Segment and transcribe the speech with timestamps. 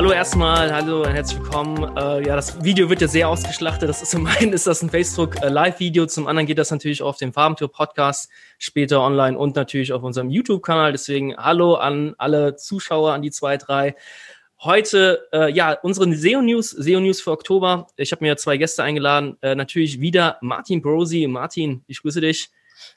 [0.00, 1.94] Hallo erstmal, hallo und herzlich willkommen.
[1.94, 3.86] Äh, ja, das Video wird ja sehr ausgeschlachtet.
[3.86, 7.02] Das ist zum einen ist das ein Facebook äh, Live-Video, zum anderen geht das natürlich
[7.02, 10.92] auf dem Farbentour Podcast später online und natürlich auf unserem YouTube-Kanal.
[10.92, 13.94] Deswegen hallo an alle Zuschauer, an die zwei, drei.
[14.62, 17.86] Heute, äh, ja, unsere SEO News, SEO News für Oktober.
[17.96, 19.36] Ich habe mir zwei Gäste eingeladen.
[19.42, 21.26] Äh, natürlich wieder Martin Brosi.
[21.26, 22.48] Martin, ich grüße dich.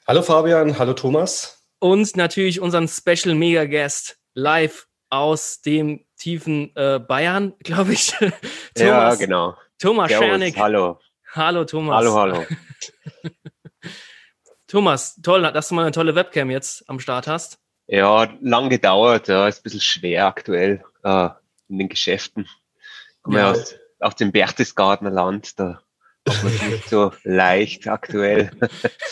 [0.08, 1.66] Hallo Fabian, hallo Thomas.
[1.80, 8.12] Und natürlich unseren Special Mega Guest live aus dem tiefen äh, Bayern, glaube ich.
[8.12, 8.34] Thomas,
[8.76, 9.56] ja, genau.
[9.78, 10.58] Thomas Servus, Schernig.
[10.58, 10.98] Hallo.
[11.32, 11.96] Hallo, Thomas.
[11.96, 12.46] Hallo, hallo.
[14.66, 17.58] Thomas, toll, dass du mal eine tolle Webcam jetzt am Start hast.
[17.86, 21.28] Ja, lang gedauert, ja, ist ein bisschen schwer aktuell äh,
[21.68, 22.48] in den Geschäften.
[23.22, 23.50] Komme ja.
[23.50, 25.82] aus, aus dem Berchtesgadener Land, da
[26.28, 28.50] hat man nicht so leicht aktuell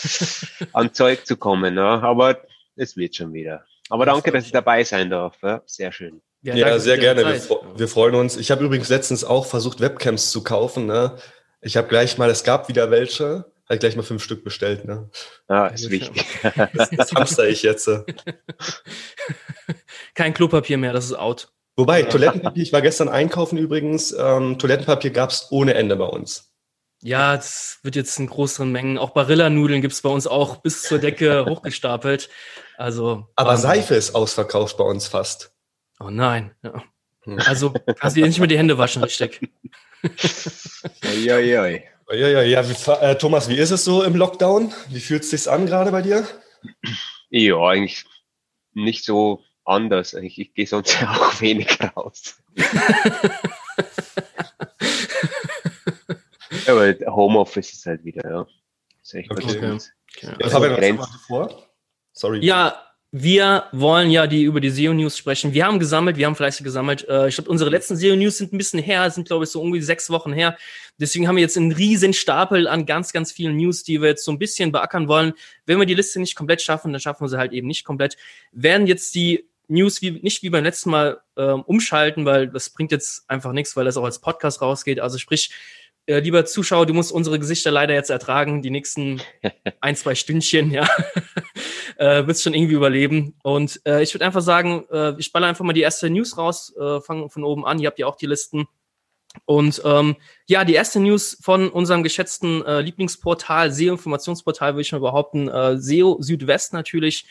[0.72, 2.00] an Zeug zu kommen, ja.
[2.00, 2.42] aber
[2.76, 3.64] es wird schon wieder.
[3.90, 5.36] Aber danke, dass ich dabei sein darf.
[5.42, 5.62] Ja.
[5.66, 6.22] Sehr schön.
[6.42, 7.24] Ja, ja sehr gerne.
[7.24, 7.40] Wir,
[7.76, 8.36] wir, freuen uns.
[8.36, 10.86] Ich habe übrigens letztens auch versucht, Webcams zu kaufen.
[10.86, 11.16] Ne?
[11.60, 14.84] Ich habe gleich mal, es gab wieder welche, habe gleich mal fünf Stück bestellt.
[14.84, 15.08] Ne?
[15.48, 16.24] Ja, ist wichtig.
[16.74, 17.88] Das, das hamster ich jetzt.
[20.14, 21.52] Kein Klopapier mehr, das ist out.
[21.76, 26.52] Wobei, Toilettenpapier, ich war gestern einkaufen übrigens, ähm, Toilettenpapier gab es ohne Ende bei uns.
[27.02, 28.98] Ja, es wird jetzt in größeren Mengen.
[28.98, 32.28] Auch Barilla-Nudeln gibt es bei uns auch bis zur Decke hochgestapelt.
[32.76, 33.26] Also.
[33.36, 35.51] Aber Seife ist ausverkauft bei uns fast.
[36.04, 36.54] Oh nein.
[36.62, 36.82] Ja.
[37.46, 39.40] Also kannst du dir nicht mehr die Hände waschen, richtig.
[41.24, 42.68] ja, ja, ja, ja.
[42.68, 44.74] Wie, äh, Thomas, wie ist es so im Lockdown?
[44.88, 46.26] Wie fühlt es sich an gerade bei dir?
[47.30, 48.04] Ja, eigentlich
[48.74, 50.14] nicht so anders.
[50.14, 52.42] Ich, ich gehe sonst auch wenig raus.
[56.66, 58.46] Aber Homeoffice ist halt wieder, ja.
[59.02, 59.44] ist echt okay.
[59.44, 59.78] okay.
[60.16, 60.34] okay.
[60.40, 61.68] Was haben wir noch vor?
[62.12, 62.44] Sorry.
[62.44, 65.52] Ja, wir wollen ja die über die SEO News sprechen.
[65.52, 67.06] Wir haben gesammelt, wir haben fleißig gesammelt.
[67.06, 69.60] Äh, ich glaube, unsere letzten SEO News sind ein bisschen her, sind glaube ich so
[69.60, 70.56] irgendwie sechs Wochen her.
[70.96, 74.24] Deswegen haben wir jetzt einen riesen Stapel an ganz, ganz vielen News, die wir jetzt
[74.24, 75.34] so ein bisschen beackern wollen.
[75.66, 78.16] Wenn wir die Liste nicht komplett schaffen, dann schaffen wir sie halt eben nicht komplett.
[78.50, 82.92] Werden jetzt die News wie, nicht wie beim letzten Mal ähm, umschalten, weil das bringt
[82.92, 85.00] jetzt einfach nichts, weil das auch als Podcast rausgeht.
[85.00, 85.50] Also sprich,
[86.06, 89.20] äh, lieber Zuschauer, du musst unsere Gesichter leider jetzt ertragen, die nächsten
[89.80, 90.88] ein, zwei Stündchen, ja.
[92.02, 93.34] Äh, wirst schon irgendwie überleben.
[93.44, 96.74] Und äh, ich würde einfach sagen, äh, ich baller einfach mal die erste News raus,
[96.76, 97.78] äh, fangen von oben an.
[97.78, 98.66] Ihr habt ja auch die Listen.
[99.44, 105.00] Und ähm, ja, die erste News von unserem geschätzten äh, Lieblingsportal, SEO-Informationsportal, würde ich mal
[105.00, 107.26] behaupten, äh, SEO Südwest natürlich.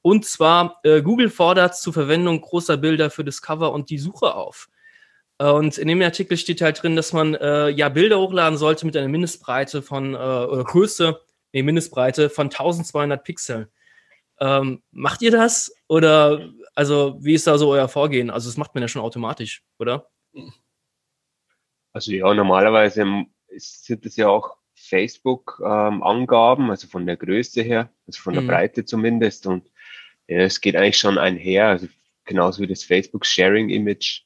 [0.00, 4.70] Und zwar, äh, Google fordert zur Verwendung großer Bilder für Discover und die Suche auf.
[5.38, 8.86] Äh, und in dem Artikel steht halt drin, dass man äh, ja Bilder hochladen sollte
[8.86, 11.20] mit einer Mindestbreite von äh, oder Größe,
[11.52, 13.68] nee, Mindestbreite von 1200 Pixeln.
[14.40, 15.74] Ähm, macht ihr das?
[15.88, 18.30] Oder also wie ist da so euer Vorgehen?
[18.30, 20.10] Also das macht man ja schon automatisch, oder?
[21.92, 23.04] Also ja, normalerweise
[23.56, 28.48] sind es ja auch Facebook-Angaben, ähm, also von der Größe her, also von der mhm.
[28.48, 29.46] Breite zumindest.
[29.46, 29.70] Und
[30.26, 31.86] ja, es geht eigentlich schon einher, also
[32.24, 34.22] genauso wie das Facebook-Sharing-Image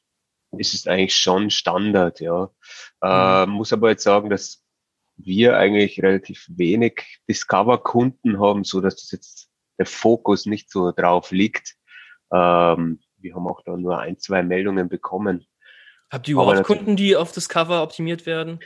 [0.57, 2.51] ist es eigentlich schon Standard, ja.
[3.03, 3.53] Äh, mhm.
[3.53, 4.65] muss aber jetzt sagen, dass
[5.17, 9.48] wir eigentlich relativ wenig Discover-Kunden haben, so dass das jetzt
[9.79, 11.77] der Fokus nicht so drauf liegt.
[12.33, 15.47] Ähm, wir haben auch da nur ein, zwei Meldungen bekommen.
[16.11, 18.61] Habt ihr überhaupt Kunden, die auf Discover optimiert werden?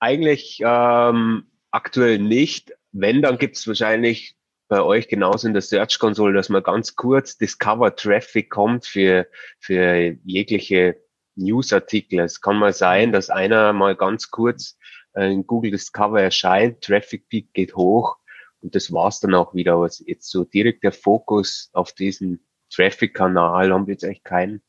[0.00, 2.72] Eigentlich ähm, aktuell nicht.
[2.92, 4.36] Wenn, dann gibt es wahrscheinlich
[4.68, 9.26] bei euch genauso in der Search Console, dass man ganz kurz Discover Traffic kommt für,
[9.58, 10.96] für jegliche
[11.34, 12.20] Newsartikel.
[12.20, 14.78] Es kann mal sein, dass einer mal ganz kurz
[15.14, 18.18] in Google Discover erscheint, Traffic Peak geht hoch
[18.62, 19.74] und das war's dann auch wieder.
[19.74, 24.62] Aber jetzt so direkt der Fokus auf diesen Traffic-Kanal haben wir jetzt echt keinen.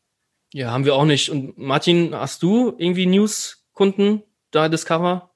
[0.53, 1.29] Ja, haben wir auch nicht.
[1.29, 5.29] Und Martin, hast du irgendwie News-Kunden da Discover?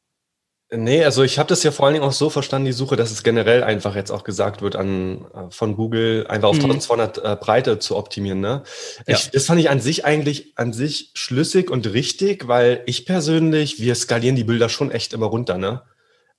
[0.76, 3.12] Nee, also ich habe das ja vor allen Dingen auch so verstanden, die Suche, dass
[3.12, 6.64] es generell einfach jetzt auch gesagt wird, an, äh, von Google einfach auf mhm.
[6.72, 8.40] 1200 äh, Breite zu optimieren.
[8.40, 8.64] Ne?
[9.06, 9.16] Ja.
[9.16, 13.80] Ich, das fand ich an sich eigentlich an sich schlüssig und richtig, weil ich persönlich,
[13.80, 15.60] wir skalieren die Bilder schon echt immer runter.
[15.60, 15.84] Ne?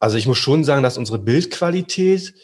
[0.04, 2.34] Also ich muss schon sagen, dass unsere Bildqualität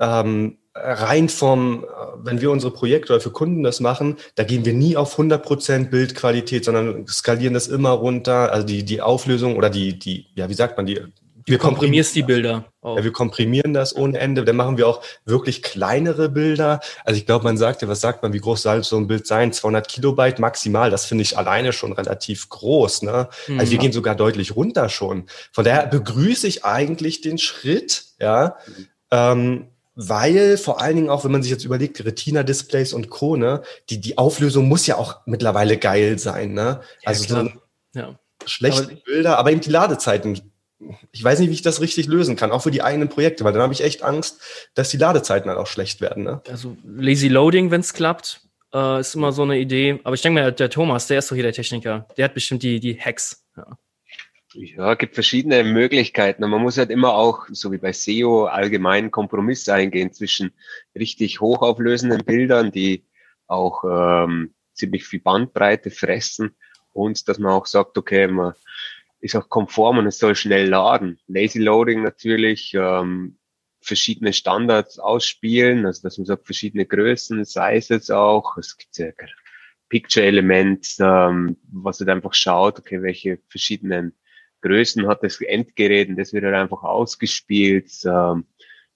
[0.00, 1.86] ähm, rein vom, äh,
[2.16, 5.90] wenn wir unsere Projekte oder für Kunden das machen, da gehen wir nie auf 100%
[5.90, 8.50] Bildqualität, sondern skalieren das immer runter.
[8.50, 10.98] Also die, die Auflösung oder die, die, ja, wie sagt man, die
[11.46, 12.64] wir komprimierst die Bilder.
[12.80, 12.96] Auch.
[12.96, 14.44] Ja, wir komprimieren das ohne Ende.
[14.44, 16.80] Dann machen wir auch wirklich kleinere Bilder.
[17.04, 19.26] Also ich glaube, man sagt ja, was sagt man, wie groß soll so ein Bild
[19.26, 19.52] sein?
[19.52, 20.90] 200 Kilobyte maximal.
[20.90, 23.02] Das finde ich alleine schon relativ groß.
[23.02, 23.28] Ne?
[23.48, 23.60] Mhm.
[23.60, 25.26] Also wir gehen sogar deutlich runter schon.
[25.52, 28.56] Von daher begrüße ich eigentlich den Schritt, ja.
[28.66, 28.86] Mhm.
[29.12, 33.62] Ähm, weil vor allen Dingen auch, wenn man sich jetzt überlegt, Retina-Displays und Co., ne,
[33.90, 36.80] die, die Auflösung muss ja auch mittlerweile geil sein, ne?
[37.04, 37.50] Also ja, so
[37.94, 38.18] ja.
[38.46, 40.40] schlechte aber, Bilder, aber eben die Ladezeiten.
[41.12, 43.52] Ich weiß nicht, wie ich das richtig lösen kann, auch für die eigenen Projekte, weil
[43.52, 44.40] dann habe ich echt Angst,
[44.74, 46.24] dass die Ladezeiten halt auch schlecht werden.
[46.24, 46.40] Ne?
[46.48, 48.40] Also Lazy Loading, wenn es klappt,
[48.72, 50.00] äh, ist immer so eine Idee.
[50.04, 52.06] Aber ich denke mal, der Thomas, der ist doch hier der Techniker.
[52.16, 53.44] Der hat bestimmt die, die Hacks.
[53.56, 53.78] Ja.
[54.52, 56.42] Ja, gibt verschiedene Möglichkeiten.
[56.42, 60.52] Und man muss halt immer auch, so wie bei SEO, allgemein Kompromisse eingehen zwischen
[60.98, 63.04] richtig hochauflösenden Bildern, die
[63.46, 66.56] auch ähm, ziemlich viel Bandbreite fressen
[66.92, 68.54] und dass man auch sagt, okay, man
[69.20, 71.18] ist auch konform und es soll schnell laden.
[71.26, 73.38] Lazy Loading natürlich, ähm,
[73.82, 78.56] verschiedene Standards ausspielen, also dass man sagt, verschiedene Größen, Sizes auch.
[78.58, 79.08] Es gibt ja
[79.88, 84.14] Picture-Element, ähm, was halt einfach schaut, okay, welche verschiedenen
[84.62, 87.90] Größen hat das Endgerät und das wird halt einfach ausgespielt.
[88.04, 88.46] Ähm,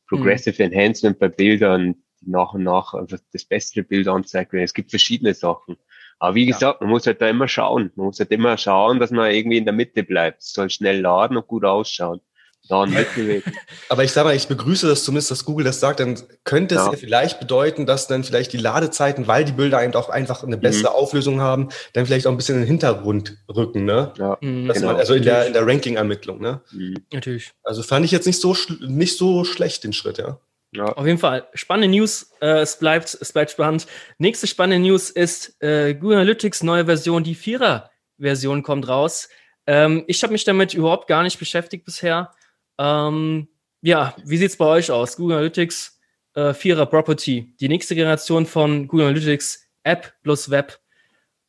[0.07, 0.73] Progressive mhm.
[0.73, 4.53] Enhancement bei Bildern, die nach und nach einfach das bessere Bild anzeigt.
[4.55, 5.77] Es gibt verschiedene Sachen.
[6.25, 7.93] Aber wie gesagt, man muss halt da immer schauen.
[7.97, 10.41] Man muss halt immer schauen, dass man irgendwie in der Mitte bleibt.
[10.41, 12.21] Es soll schnell laden und gut ausschauen
[12.67, 13.53] daran mitbewegen.
[13.91, 16.81] Aber ich sage mal, ich begrüße das zumindest, dass Google das sagt, dann könnte es
[16.81, 16.93] ja.
[16.93, 16.97] ja.
[16.97, 20.93] vielleicht bedeuten, dass dann vielleicht die Ladezeiten, weil die Bilder eben auch einfach eine bessere
[20.93, 20.97] mhm.
[20.97, 24.13] Auflösung haben, dann vielleicht auch ein bisschen in den Hintergrund rücken, ne?
[24.17, 24.87] Ja, mhm, genau.
[24.87, 26.63] man, also in der, in der Ranking-Ermittlung, ne?
[26.73, 27.05] Mhm.
[27.13, 27.53] Natürlich.
[27.63, 30.39] Also fand ich jetzt nicht so, nicht so schlecht, den Schritt, ja.
[30.75, 30.87] Ja.
[30.87, 31.49] Auf jeden Fall.
[31.55, 32.33] Spannende News.
[32.41, 33.87] Äh, es, bleibt, es bleibt spannend.
[34.19, 37.23] Nächste spannende News ist äh, Google Analytics neue Version.
[37.23, 39.29] Die Vierer-Version kommt raus.
[39.67, 42.33] Ähm, ich habe mich damit überhaupt gar nicht beschäftigt bisher.
[42.79, 43.49] Ähm,
[43.83, 45.17] ja, wie sieht es bei euch aus?
[45.17, 46.01] Google Analytics
[46.35, 50.81] äh, Vierer Property, die nächste Generation von Google Analytics App plus Web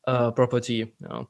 [0.04, 0.94] äh, Property.
[1.00, 1.28] Ja.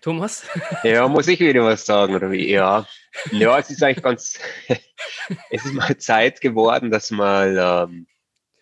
[0.00, 0.46] Thomas?
[0.82, 2.50] Ja, muss ich wieder was sagen, oder wie?
[2.50, 2.86] Ja,
[3.32, 4.38] ja es ist eigentlich ganz,
[5.50, 8.06] es ist mal Zeit geworden, dass mal, ähm,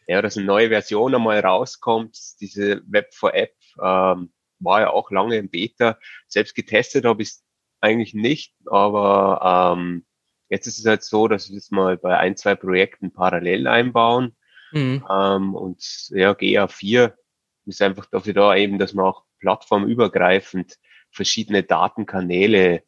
[0.07, 2.19] ja, dass eine neue Version einmal rauskommt.
[2.41, 5.99] Diese Web for App ähm, war ja auch lange im Beta.
[6.27, 7.45] Selbst getestet habe ich es
[7.81, 10.05] eigentlich nicht, aber ähm,
[10.49, 14.37] Jetzt ist es halt so, dass wir das mal bei ein, zwei Projekten parallel einbauen.
[14.73, 15.05] Mhm.
[15.11, 17.15] Ähm, und ja, GA4
[17.67, 20.79] ist einfach dafür da eben, dass man auch plattformübergreifend
[21.11, 22.83] verschiedene Datenkanäle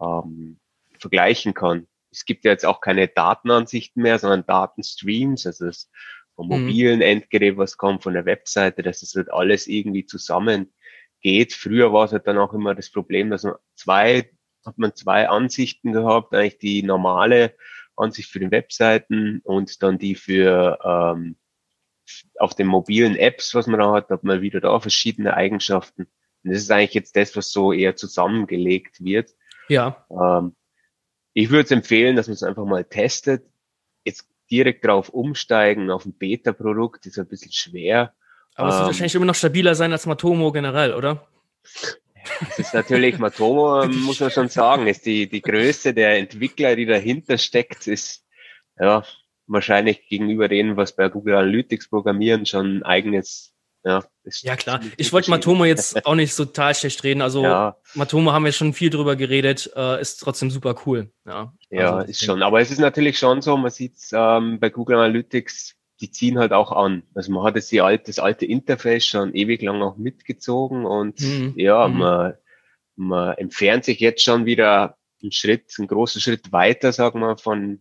[0.00, 0.58] ähm,
[0.98, 1.86] vergleichen kann.
[2.10, 5.90] Es gibt ja jetzt auch keine Datenansichten mehr, sondern Datenstreams, also das
[6.34, 6.60] vom mhm.
[6.62, 10.72] mobilen Endgerät, was kommt, von der Webseite, dass das halt alles irgendwie zusammen
[11.20, 11.52] geht.
[11.52, 14.30] Früher war es halt dann auch immer das Problem, dass man zwei
[14.64, 17.56] hat man zwei Ansichten gehabt, eigentlich die normale
[17.96, 21.36] Ansicht für die Webseiten und dann die für ähm,
[22.38, 26.06] auf den mobilen Apps, was man da hat, hat man wieder da verschiedene Eigenschaften.
[26.44, 29.30] Das ist eigentlich jetzt das, was so eher zusammengelegt wird.
[29.68, 30.04] Ja.
[30.10, 30.56] Ähm,
[31.34, 33.46] ich würde es empfehlen, dass man es einfach mal testet.
[34.04, 38.14] Jetzt direkt drauf umsteigen auf ein Beta-Produkt ist ein bisschen schwer.
[38.54, 41.26] Aber es wird ähm, wahrscheinlich immer noch stabiler sein als Matomo generell, oder?
[42.40, 46.86] Das ist natürlich, Matomo, muss man schon sagen, ist die, die Größe der Entwickler, die
[46.86, 48.26] dahinter steckt, ist,
[48.78, 49.04] ja,
[49.46, 53.54] wahrscheinlich gegenüber denen, was bei Google Analytics programmieren, schon ein eigenes
[53.84, 54.04] ja,
[54.42, 54.80] ja klar.
[54.96, 57.20] Ich wollte Matomo jetzt auch nicht so total schlecht reden.
[57.20, 57.76] Also ja.
[57.94, 61.10] Matomo haben wir schon viel drüber geredet, äh, ist trotzdem super cool.
[61.26, 62.42] Ja, ja also, ist schon.
[62.42, 66.52] Aber es ist natürlich schon so, man sieht ähm, bei Google Analytics, die ziehen halt
[66.52, 67.02] auch an.
[67.14, 71.20] Also man hat jetzt die alte, das alte Interface schon ewig lang auch mitgezogen und
[71.20, 71.54] mhm.
[71.56, 71.98] ja, mhm.
[71.98, 72.34] man,
[72.94, 77.80] man entfernt sich jetzt schon wieder einen Schritt, einen großen Schritt weiter, sagen wir, von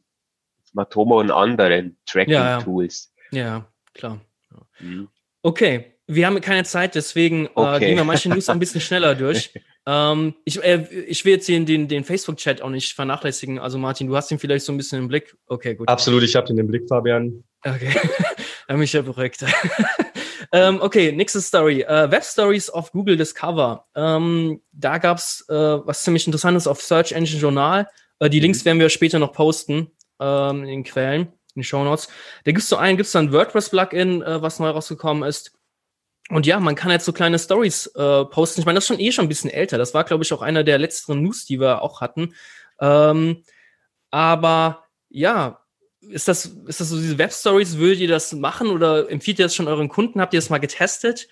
[0.74, 3.14] Matomo und anderen Tracking-Tools.
[3.32, 3.46] Ja, ja.
[3.46, 4.22] ja, klar.
[4.80, 5.10] Mhm.
[5.44, 7.78] Okay, wir haben keine Zeit, deswegen okay.
[7.78, 9.54] äh, gehen wir manche News ein bisschen schneller durch.
[9.88, 13.58] Ähm, ich, äh, ich will jetzt den, den, den Facebook-Chat auch nicht vernachlässigen.
[13.58, 15.36] Also Martin, du hast ihn vielleicht so ein bisschen im Blick.
[15.48, 15.88] Okay, gut.
[15.88, 17.44] Absolut, ich habe den im Blick, Fabian.
[17.64, 17.92] Okay,
[18.68, 19.44] dann bin ich ja beruhigt.
[20.52, 21.82] ähm, okay, nächste Story.
[21.82, 23.88] Äh, Web Stories of Google Discover.
[23.96, 27.88] Ähm, da gab's äh, was ziemlich Interessantes auf Search Engine Journal.
[28.20, 28.66] Äh, die Links mhm.
[28.66, 32.08] werden wir später noch posten ähm, in den Quellen, in den Show Notes.
[32.46, 35.54] Da gibt's so einen, gibt's da ein WordPress-Plugin, äh, was neu rausgekommen ist.
[36.32, 38.62] Und ja, man kann jetzt so kleine Stories äh, posten.
[38.62, 39.78] Ich meine, das ist schon eh schon ein bisschen älter.
[39.78, 42.36] Das war, glaube ich, auch einer der letzten News, die wir auch hatten.
[42.80, 43.44] Ähm,
[44.12, 45.60] aber ja,
[46.00, 47.78] ist das, ist das so diese Web-Stories?
[47.78, 50.22] Würdet ihr das machen oder empfiehlt ihr das schon euren Kunden?
[50.22, 51.28] Habt ihr das mal getestet?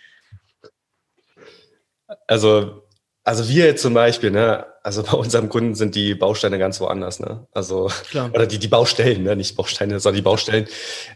[2.27, 2.83] Also,
[3.23, 7.19] also wir jetzt zum Beispiel, ne, also bei unserem Kunden sind die Bausteine ganz woanders,
[7.19, 7.47] ne?
[7.53, 8.29] Also, Klar.
[8.33, 9.35] oder die, die Baustellen, ne?
[9.35, 10.67] nicht Bausteine, sondern die Baustellen.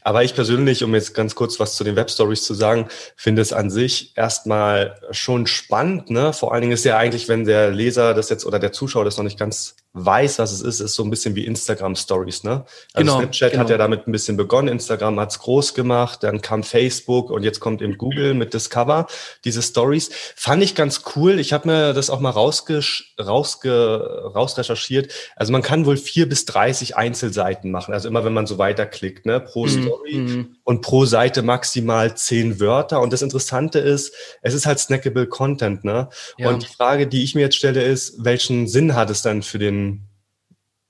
[0.02, 3.54] Aber ich persönlich, um jetzt ganz kurz was zu den Webstories zu sagen, finde es
[3.54, 6.34] an sich erstmal schon spannend, ne?
[6.34, 9.18] Vor allen Dingen ist ja eigentlich, wenn der Leser das jetzt oder der Zuschauer das
[9.18, 12.66] noch nicht ganz weiß, was es ist, ist so ein bisschen wie Instagram Stories, ne?
[12.94, 13.64] Also genau, Snapchat genau.
[13.64, 17.60] hat ja damit ein bisschen begonnen, Instagram hat's groß gemacht, dann kam Facebook und jetzt
[17.60, 19.06] kommt eben Google mit Discover,
[19.46, 20.10] diese Stories.
[20.36, 21.40] Fand ich ganz cool.
[21.40, 23.14] Ich habe mir das auch mal rausgesch
[23.54, 25.12] rausge rausrecherchiert.
[25.36, 29.26] Also man kann wohl vier bis dreißig Einzelseiten machen, also immer wenn man so weiterklickt,
[29.26, 29.40] ne?
[29.40, 29.70] Pro mhm.
[29.70, 30.56] Story mhm.
[30.64, 33.02] und pro Seite maximal zehn Wörter.
[33.02, 36.10] Und das Interessante ist, es ist halt snackable Content, ne?
[36.38, 36.50] Ja.
[36.50, 39.60] Und die Frage, die ich mir jetzt stelle, ist, welchen Sinn hat es dann für
[39.60, 40.08] den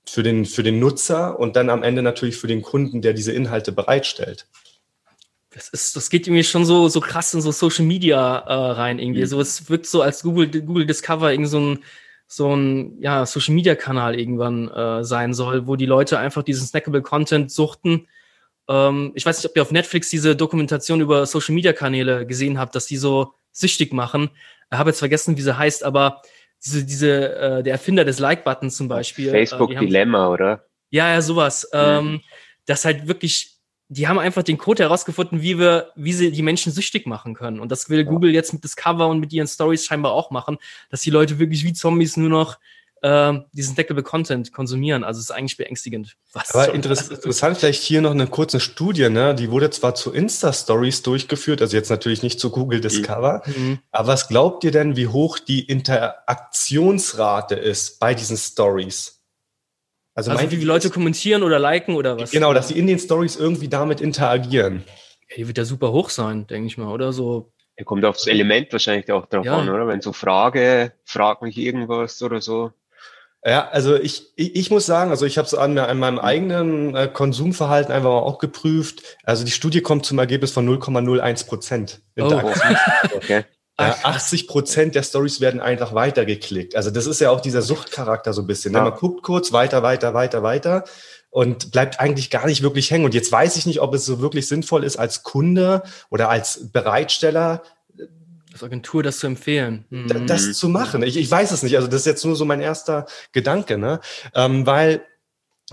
[0.06, 3.32] für den, für den Nutzer und dann am Ende natürlich für den Kunden, der diese
[3.32, 4.46] Inhalte bereitstellt.
[5.54, 8.98] Das ist, das geht irgendwie schon so, so krass in so Social Media äh, rein
[8.98, 9.22] irgendwie.
[9.22, 9.26] Mhm.
[9.26, 11.84] So, es wirkt so als Google, Google Discover irgend so ein,
[12.34, 16.66] so ein, ja, Social Media Kanal irgendwann äh, sein soll, wo die Leute einfach diesen
[16.66, 18.08] snackable Content suchten.
[18.68, 22.58] Ähm, ich weiß nicht, ob ihr auf Netflix diese Dokumentation über Social Media Kanäle gesehen
[22.58, 24.30] habt, dass die so süchtig machen.
[24.72, 26.22] Ich habe jetzt vergessen, wie sie heißt, aber
[26.64, 29.30] diese, diese, äh, der Erfinder des Like-Buttons zum Beispiel.
[29.30, 30.64] Facebook äh, Dilemma, oder?
[30.90, 31.68] Ja, ja, sowas.
[31.72, 31.78] Mhm.
[31.78, 32.20] Ähm,
[32.66, 33.53] das halt wirklich,
[33.94, 37.60] die haben einfach den Code herausgefunden, wie wir, wie sie die Menschen süchtig machen können.
[37.60, 38.04] Und das will ja.
[38.04, 40.58] Google jetzt mit Discover und mit ihren Stories scheinbar auch machen,
[40.90, 42.58] dass die Leute wirklich wie Zombies nur noch
[43.02, 45.04] äh, diesen Deckable Content konsumieren.
[45.04, 46.16] Also es ist eigentlich beängstigend.
[46.32, 49.34] Was Aber interess interessant vielleicht hier noch eine kurze Studie, ne?
[49.34, 53.78] Die wurde zwar zu Insta-Stories durchgeführt, also jetzt natürlich nicht zu Google Discover, mhm.
[53.92, 59.23] aber was glaubt ihr denn, wie hoch die Interaktionsrate ist bei diesen Stories?
[60.14, 62.30] Also, also wie viele Leute kommentieren oder liken oder was?
[62.30, 64.84] Genau, dass sie in den Stories irgendwie damit interagieren.
[65.28, 67.52] Ja, die wird ja super hoch sein, denke ich mal, oder so.
[67.76, 69.58] Er kommt aufs Element wahrscheinlich auch drauf ja.
[69.58, 69.88] an, oder?
[69.88, 72.72] Wenn so Frage, frag mich irgendwas oder so.
[73.44, 76.94] Ja, also ich, ich, ich muss sagen, also ich habe es an, an meinem eigenen
[76.96, 79.18] äh, Konsumverhalten einfach mal auch geprüft.
[79.22, 82.00] Also die Studie kommt zum Ergebnis von 0,01 Prozent.
[82.18, 82.30] Oh.
[83.14, 83.44] okay.
[83.78, 86.76] Ja, 80 Prozent der Stories werden einfach weitergeklickt.
[86.76, 88.72] Also das ist ja auch dieser Suchtcharakter so ein bisschen.
[88.72, 88.80] Ne?
[88.80, 90.84] Man guckt kurz weiter, weiter, weiter, weiter
[91.30, 93.04] und bleibt eigentlich gar nicht wirklich hängen.
[93.04, 96.70] Und jetzt weiß ich nicht, ob es so wirklich sinnvoll ist, als Kunde oder als
[96.70, 97.62] Bereitsteller
[98.54, 99.84] als Agentur das zu empfehlen.
[99.90, 100.28] Mhm.
[100.28, 101.02] Das zu machen.
[101.02, 101.74] Ich, ich weiß es nicht.
[101.74, 103.98] Also das ist jetzt nur so mein erster Gedanke, ne?
[104.32, 105.04] Ähm, weil,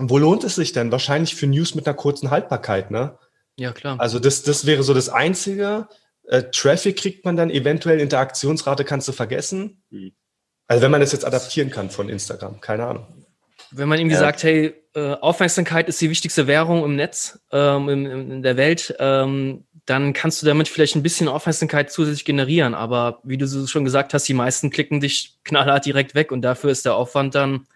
[0.00, 0.90] wo lohnt es sich denn?
[0.90, 3.16] Wahrscheinlich für News mit einer kurzen Haltbarkeit, ne?
[3.56, 4.00] Ja, klar.
[4.00, 5.86] Also das, das wäre so das Einzige.
[6.28, 9.82] Äh, Traffic kriegt man dann eventuell, Interaktionsrate kannst du vergessen.
[9.90, 10.12] Mhm.
[10.66, 13.06] Also wenn man das jetzt adaptieren kann von Instagram, keine Ahnung.
[13.70, 14.20] Wenn man irgendwie ja.
[14.20, 18.94] sagt, hey, äh, Aufmerksamkeit ist die wichtigste Währung im Netz, ähm, in, in der Welt,
[18.98, 22.74] ähm, dann kannst du damit vielleicht ein bisschen Aufmerksamkeit zusätzlich generieren.
[22.74, 26.42] Aber wie du so schon gesagt hast, die meisten klicken dich knallhart direkt weg und
[26.42, 27.66] dafür ist der Aufwand dann.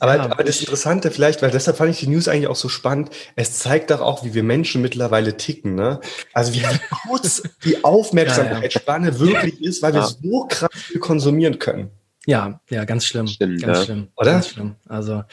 [0.00, 2.68] Aber, ja, aber das Interessante vielleicht, weil deshalb fand ich die News eigentlich auch so
[2.68, 5.74] spannend, es zeigt doch auch, wie wir Menschen mittlerweile ticken.
[5.74, 6.00] Ne?
[6.32, 6.62] Also wie
[7.08, 9.18] kurz die Aufmerksamkeitsspanne ja, ja.
[9.20, 11.90] wirklich ist, weil wir so krass viel konsumieren können.
[12.26, 13.26] Ja, ja, ganz schlimm.
[13.26, 14.08] Stimmt, ganz schlimm.
[14.16, 14.32] Oder?
[14.32, 14.76] Ganz schlimm.
[14.86, 15.24] Also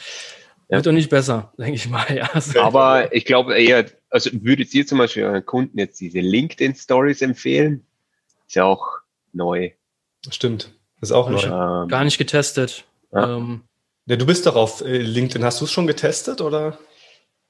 [0.70, 0.78] ja.
[0.78, 2.06] Wird doch nicht besser, denke ich mal.
[2.16, 2.30] Ja.
[2.64, 7.22] Aber ich glaube eher, also würdet ihr zum Beispiel euren Kunden jetzt diese LinkedIn Stories
[7.22, 7.86] empfehlen?
[8.48, 8.88] Ist ja auch
[9.32, 9.72] neu.
[10.30, 11.44] Stimmt, ist auch neu.
[11.44, 12.86] Ähm, gar nicht getestet.
[13.12, 13.38] Ja.
[13.38, 13.62] Ähm,
[14.06, 15.44] ja, du bist doch auf äh, LinkedIn.
[15.44, 16.78] Hast du es schon getestet oder?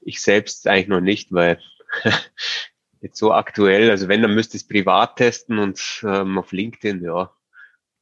[0.02, 1.60] Ich selbst eigentlich noch nicht, weil
[3.02, 7.04] jetzt so aktuell, also wenn, dann müsste ich es privat testen und ähm, auf LinkedIn,
[7.04, 7.32] ja,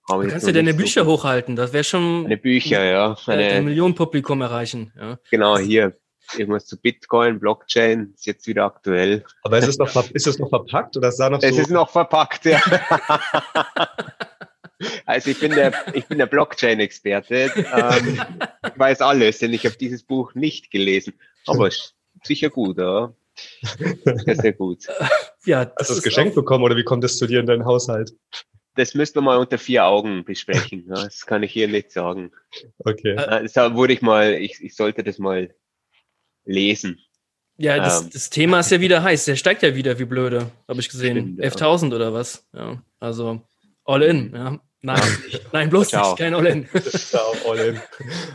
[0.08, 2.24] du kannst ja deine Bücher so hochhalten, das wäre schon.
[2.24, 3.16] Meine Bücher, ja.
[3.26, 4.92] Meine, ein Millionenpublikum erreichen.
[4.98, 5.18] Ja.
[5.32, 5.98] Genau, hier.
[6.38, 9.26] Irgendwas zu Bitcoin, Blockchain, ist jetzt wieder aktuell.
[9.44, 11.48] Aber ist es noch, ist es noch verpackt oder ist da noch so?
[11.48, 12.62] Es ist noch verpackt, ja.
[15.06, 17.52] also ich bin der, ich bin der Blockchain-Experte.
[17.56, 18.22] Ähm,
[18.66, 21.14] ich weiß alles, denn ich habe dieses Buch nicht gelesen.
[21.48, 21.70] Aber
[22.24, 23.14] sicher gut, ja.
[23.66, 24.86] Sehr, sehr gut.
[25.46, 28.14] Ja, Hast du es geschenkt bekommen oder wie kommt es zu dir in deinen Haushalt?
[28.76, 30.86] das müssen wir mal unter vier Augen besprechen.
[30.88, 32.32] Das kann ich hier nicht sagen.
[32.80, 33.16] Okay.
[33.54, 35.54] Da wurde ich mal, ich, ich sollte das mal
[36.46, 37.00] lesen.
[37.58, 38.10] Ja, das, ähm.
[38.12, 39.26] das Thema ist ja wieder heiß.
[39.26, 41.40] Der steigt ja wieder wie blöde, habe ich gesehen.
[41.40, 41.96] 11.000 ja.
[41.96, 42.48] oder was?
[42.54, 43.42] Ja, also
[43.86, 44.34] all in.
[44.34, 44.60] Ja.
[44.82, 45.02] Nein,
[45.54, 46.10] nein, bloß Ciao.
[46.10, 46.68] nicht, kein all in.
[46.68, 47.82] Ciao, all in.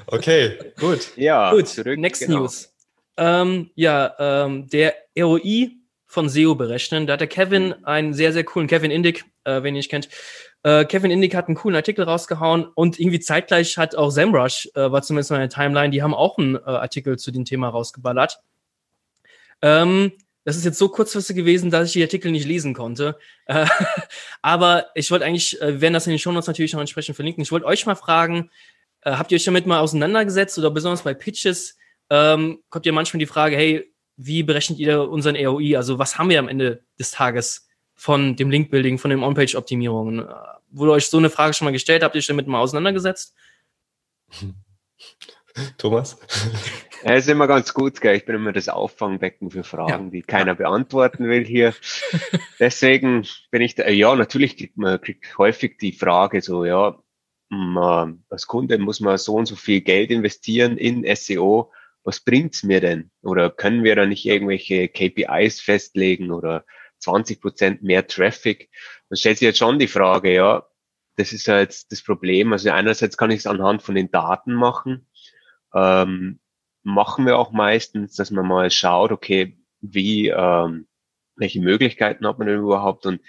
[0.07, 1.11] Okay, gut.
[1.17, 1.69] Ja, gut.
[1.69, 2.41] Zurück, Next genau.
[2.41, 2.75] News.
[3.17, 5.73] Ähm, ja, ähm, der ROI
[6.07, 7.07] von SEO berechnen.
[7.07, 7.85] Da hat der Kevin mhm.
[7.85, 10.09] einen sehr, sehr coolen, Kevin Indig, äh, wenn ihr nicht kennt.
[10.63, 14.91] Äh, Kevin Indig hat einen coolen Artikel rausgehauen und irgendwie zeitgleich hat auch SEMrush, äh,
[14.91, 18.41] war zumindest meine Timeline, die haben auch einen äh, Artikel zu dem Thema rausgeballert.
[19.61, 20.13] Ähm,
[20.49, 23.19] das ist jetzt so kurzfristig gewesen, dass ich die Artikel nicht lesen konnte.
[23.45, 23.67] Äh,
[24.43, 27.43] aber ich wollte eigentlich, äh, wir werden das in den Shownotes natürlich noch entsprechend verlinken.
[27.43, 28.51] Ich wollte euch mal fragen,
[29.03, 31.77] Äh, habt ihr euch damit mal auseinandergesetzt oder besonders bei Pitches
[32.11, 35.77] ähm, kommt ja manchmal die Frage, hey, wie berechnet ihr unseren ROI?
[35.77, 40.27] Also was haben wir am Ende des Tages von dem Link-Building, von den On-Page-Optimierungen?
[40.71, 42.03] Wurde euch so eine Frage schon mal gestellt?
[42.03, 43.35] Habt ihr euch damit mal auseinandergesetzt?
[45.79, 46.17] Thomas?
[47.05, 48.17] Ja, ist immer ganz gut, gell?
[48.17, 50.11] Ich bin immer das Auffangbecken für Fragen, ja.
[50.11, 51.75] die keiner beantworten will hier.
[52.59, 56.99] Deswegen bin ich da, ja, natürlich kriegt man kriegt häufig die Frage so, ja,
[57.51, 61.73] man, als Kunde muss man so und so viel Geld investieren in SEO.
[62.05, 63.11] Was bringt's mir denn?
[63.23, 66.65] Oder können wir da nicht irgendwelche KPIs festlegen oder
[66.99, 68.71] 20 Prozent mehr Traffic?
[69.09, 70.67] Dann stellt sich jetzt schon die Frage, ja,
[71.17, 72.53] das ist ja jetzt das Problem.
[72.53, 75.07] Also einerseits kann ich es anhand von den Daten machen.
[75.75, 76.39] Ähm,
[76.83, 80.87] machen wir auch meistens, dass man mal schaut, okay, wie, ähm,
[81.37, 83.21] welche Möglichkeiten hat man denn überhaupt und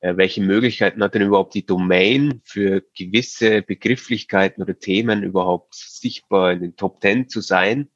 [0.00, 6.52] äh, welche Möglichkeiten hat denn überhaupt die Domain für gewisse Begrifflichkeiten oder Themen überhaupt sichtbar
[6.52, 7.90] in den Top Ten zu sein.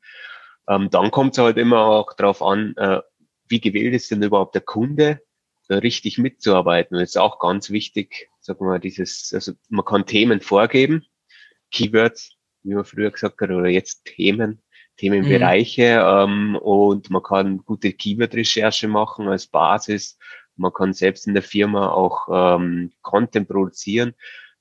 [0.69, 3.01] Ähm, dann kommt es halt immer auch darauf an, äh,
[3.49, 5.21] wie gewählt ist denn überhaupt der Kunde,
[5.69, 6.97] da richtig mitzuarbeiten.
[6.97, 11.05] Und das ist auch ganz wichtig, sagen wir mal, dieses, also man kann Themen vorgeben,
[11.71, 14.62] Keywords, wie man früher gesagt hat, oder jetzt Themen,
[14.97, 16.55] Themenbereiche, mhm.
[16.55, 20.19] ähm, und man kann gute Keyword-Recherche machen als Basis
[20.57, 24.15] man kann selbst in der Firma auch ähm, Content produzieren.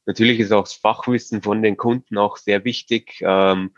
[0.05, 3.19] Natürlich ist auch das Fachwissen von den Kunden auch sehr wichtig.
[3.21, 3.75] Ähm,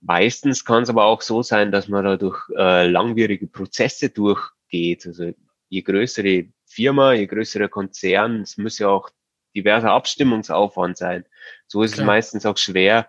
[0.00, 5.06] meistens kann es aber auch so sein, dass man da durch äh, langwierige Prozesse durchgeht.
[5.06, 5.32] Also
[5.68, 9.10] je größere Firma, je größerer Konzern, es muss ja auch
[9.54, 11.24] diverser Abstimmungsaufwand sein.
[11.66, 12.04] So ist Klar.
[12.04, 13.08] es meistens auch schwer,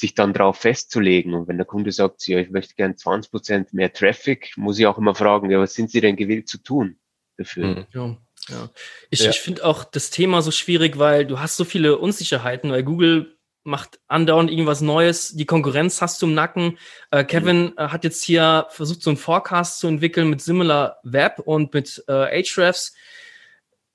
[0.00, 1.34] sich dann darauf festzulegen.
[1.34, 4.86] Und wenn der Kunde sagt, ja, ich möchte gern 20 Prozent mehr Traffic, muss ich
[4.86, 6.96] auch immer fragen, ja, was sind Sie denn gewillt zu tun?
[7.40, 7.66] dafür.
[7.66, 7.86] Mhm.
[7.92, 8.16] Ja.
[8.48, 8.70] Ja.
[9.10, 9.30] Ich, ja.
[9.30, 13.36] ich finde auch das Thema so schwierig, weil du hast so viele Unsicherheiten, weil Google
[13.62, 16.78] macht andauernd irgendwas Neues, die Konkurrenz hast du im Nacken.
[17.10, 17.74] Äh, Kevin mhm.
[17.76, 22.02] äh, hat jetzt hier versucht, so einen Forecast zu entwickeln mit Similar Web und mit
[22.08, 22.94] äh, Ahrefs.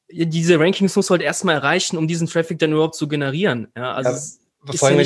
[0.07, 3.71] Diese Rankings muss du halt erstmal erreichen, um diesen Traffic dann überhaupt zu generieren.
[3.75, 4.11] Ja, also
[4.67, 5.05] ja, vor allem, ja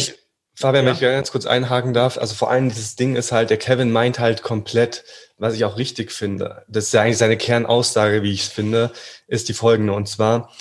[0.59, 0.91] Fabian, ja.
[0.91, 3.91] wenn ich ganz kurz einhaken darf, also vor allem dieses Ding ist halt, der Kevin
[3.91, 5.05] meint halt komplett,
[5.37, 8.91] was ich auch richtig finde, das ist ja eigentlich seine Kernaussage, wie ich es finde,
[9.27, 9.93] ist die folgende.
[9.93, 10.51] Und zwar,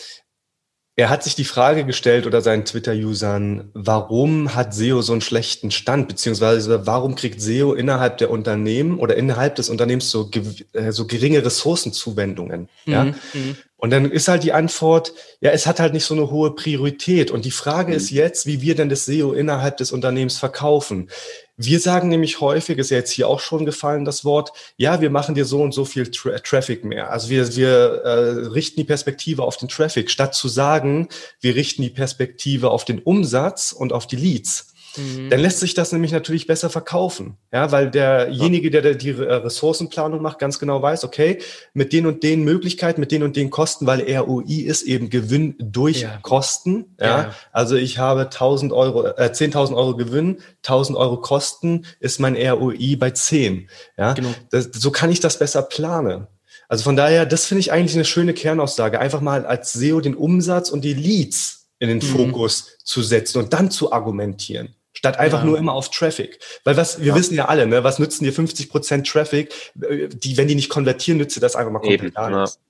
[0.95, 5.73] er hat sich die Frage gestellt oder seinen Twitter-Usern, warum hat SEO so einen schlechten
[5.73, 10.31] Stand, beziehungsweise warum kriegt SEO innerhalb der Unternehmen oder innerhalb des Unternehmens so,
[10.75, 12.69] äh, so geringe Ressourcenzuwendungen?
[12.87, 12.93] Mhm.
[12.93, 13.05] Ja?
[13.05, 13.57] Mhm.
[13.79, 17.31] Und dann ist halt die Antwort, ja, es hat halt nicht so eine hohe Priorität.
[17.31, 17.97] Und die Frage mhm.
[17.97, 21.09] ist jetzt, wie wir denn das SEO innerhalb des Unternehmens verkaufen.
[21.57, 25.11] Wir sagen nämlich häufig, ist ja jetzt hier auch schon gefallen, das Wort, ja, wir
[25.11, 27.11] machen dir so und so viel Tra Traffic mehr.
[27.11, 27.69] Also wir, wir
[28.05, 31.09] äh, richten die Perspektive auf den Traffic, statt zu sagen,
[31.41, 34.68] wir richten die Perspektive auf den Umsatz und auf die Leads.
[34.97, 35.31] Mhm.
[35.31, 37.37] Dann lässt sich das nämlich natürlich besser verkaufen.
[37.53, 41.39] Ja, weil derjenige, der die äh, Ressourcenplanung macht, ganz genau weiß, okay,
[41.75, 45.55] mit den und den Möglichkeiten, mit den und den Kosten, weil ROI ist eben Gewinn
[45.59, 46.19] durch ja.
[46.23, 46.97] Kosten.
[47.01, 52.21] Ja, ja, also ich habe 1000 Euro, äh, 10.000 Euro Gewinn, 1000 Euro Kosten ist
[52.21, 53.69] mein ROI bei 10.
[53.97, 54.31] Ja, genau.
[54.51, 56.27] Das, so kann ich das besser planen.
[56.69, 59.01] Also von daher, das finde ich eigentlich eine schöne Kernaussage.
[59.01, 62.03] Einfach mal als SEO den Umsatz und die Leads in den mhm.
[62.03, 65.45] Fokus zu setzen und dann zu argumentieren statt einfach ja.
[65.45, 66.41] nur immer auf Traffic.
[66.65, 67.15] Weil was, wir ja.
[67.15, 71.19] wissen ja alle, ne, was nützen dir 50 Prozent Traffic, die, wenn die nicht konvertieren,
[71.19, 72.61] nützt dir das einfach mal komplett gar nichts.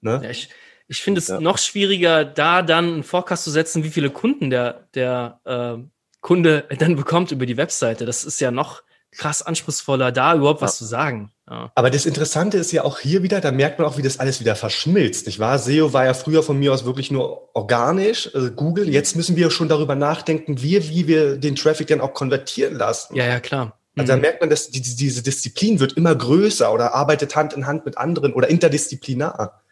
[0.00, 0.20] Ne?
[0.22, 0.48] Ja, ich
[0.86, 4.86] ich finde es noch schwieriger, da dann einen Forecast zu setzen, wie viele Kunden der,
[4.94, 5.82] der äh,
[6.20, 8.04] Kunde dann bekommt über die Webseite.
[8.04, 8.82] Das ist ja noch
[9.16, 11.30] krass anspruchsvoller, da überhaupt was zu sagen.
[11.48, 11.70] Ja.
[11.74, 14.40] Aber das Interessante ist ja auch hier wieder, da merkt man auch, wie das alles
[14.40, 15.58] wieder verschmilzt, nicht wahr?
[15.58, 18.88] SEO war ja früher von mir aus wirklich nur organisch, also Google.
[18.88, 23.14] Jetzt müssen wir schon darüber nachdenken, wie, wie wir den Traffic dann auch konvertieren lassen.
[23.14, 23.78] Ja, ja, klar.
[23.96, 24.22] Also da mhm.
[24.22, 27.96] merkt man, dass die, diese Disziplin wird immer größer oder arbeitet Hand in Hand mit
[27.98, 29.62] anderen oder interdisziplinar.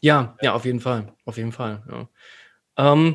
[0.00, 1.12] Ja, ja, auf jeden Fall.
[1.24, 1.82] Auf jeden Fall.
[1.90, 2.92] Ja.
[2.92, 3.14] Ähm,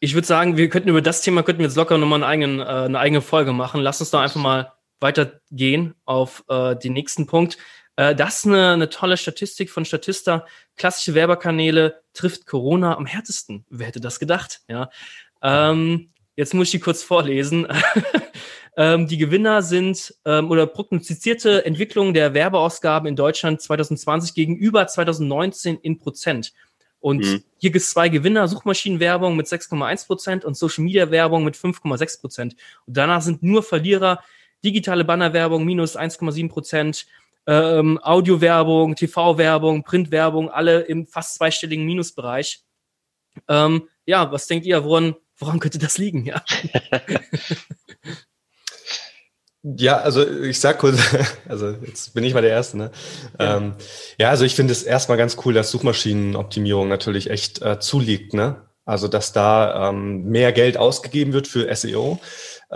[0.00, 2.60] ich würde sagen, wir könnten über das Thema könnten wir jetzt locker nochmal einen eigenen,
[2.60, 3.80] äh, eine eigene Folge machen.
[3.80, 4.72] Lass uns doch einfach mal
[5.04, 7.58] weitergehen auf äh, den nächsten Punkt.
[7.96, 10.46] Äh, das ist eine, eine tolle Statistik von Statista.
[10.76, 13.66] Klassische Werbekanäle trifft Corona am härtesten.
[13.68, 14.62] Wer hätte das gedacht?
[14.66, 14.90] Ja.
[15.42, 17.68] Ähm, jetzt muss ich die kurz vorlesen.
[18.78, 25.76] ähm, die Gewinner sind ähm, oder prognostizierte Entwicklung der Werbeausgaben in Deutschland 2020 gegenüber 2019
[25.76, 26.54] in Prozent.
[26.98, 27.44] Und mhm.
[27.58, 32.20] hier gibt es zwei Gewinner, Suchmaschinenwerbung mit 6,1 Prozent und Social Media Werbung mit 5,6
[32.22, 32.56] Prozent.
[32.86, 34.20] Und danach sind nur Verlierer
[34.64, 37.06] digitale Bannerwerbung minus 1,7 Prozent,
[37.46, 42.64] ähm, Audiowerbung, TV-Werbung, Printwerbung, alle im fast zweistelligen Minusbereich.
[43.48, 46.24] Ähm, ja, was denkt ihr, woran woran könnte das liegen?
[46.24, 46.42] Ja.
[49.78, 50.98] Ja, also ich sag kurz,
[51.48, 52.76] also jetzt bin ich mal der Erste.
[52.76, 52.90] Ne?
[53.40, 53.72] Ja, ähm,
[54.18, 58.34] ja also ich finde es erstmal ganz cool, dass Suchmaschinenoptimierung natürlich echt äh, zuliegt.
[58.34, 58.60] Ne?
[58.84, 62.20] Also dass da ähm, mehr Geld ausgegeben wird für SEO.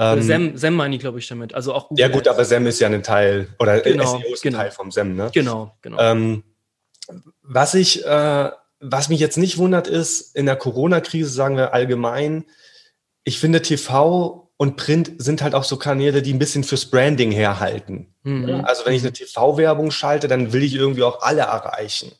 [0.00, 1.54] Ähm, SEM, SEM meine ich, glaube ich, damit.
[1.54, 4.42] Also auch Google ja gut, aber SEM ist ja ein Teil, oder genau, SEO ist
[4.42, 4.58] genau.
[4.58, 5.16] ein Teil vom SEM.
[5.16, 5.30] Ne?
[5.34, 5.98] Genau, genau.
[6.00, 6.44] Ähm,
[7.42, 12.44] was ich, äh, was mich jetzt nicht wundert ist, in der Corona-Krise sagen wir allgemein,
[13.24, 17.32] ich finde TV und Print sind halt auch so Kanäle, die ein bisschen fürs Branding
[17.32, 18.14] herhalten.
[18.22, 18.64] Mhm.
[18.64, 22.12] Also wenn ich eine TV-Werbung schalte, dann will ich irgendwie auch alle erreichen.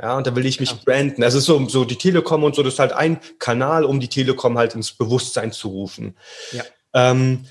[0.00, 0.78] Ja, und da will ich mich ja.
[0.84, 1.20] branden.
[1.20, 4.08] Das ist so, so die Telekom und so, das ist halt ein Kanal, um die
[4.08, 6.16] Telekom halt ins Bewusstsein zu rufen.
[6.52, 6.64] Ja.
[6.94, 7.46] Ähm,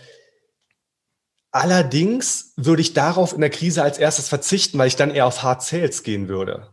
[1.52, 5.44] allerdings würde ich darauf in der Krise als erstes verzichten, weil ich dann eher auf
[5.44, 6.70] Hard Sales gehen würde.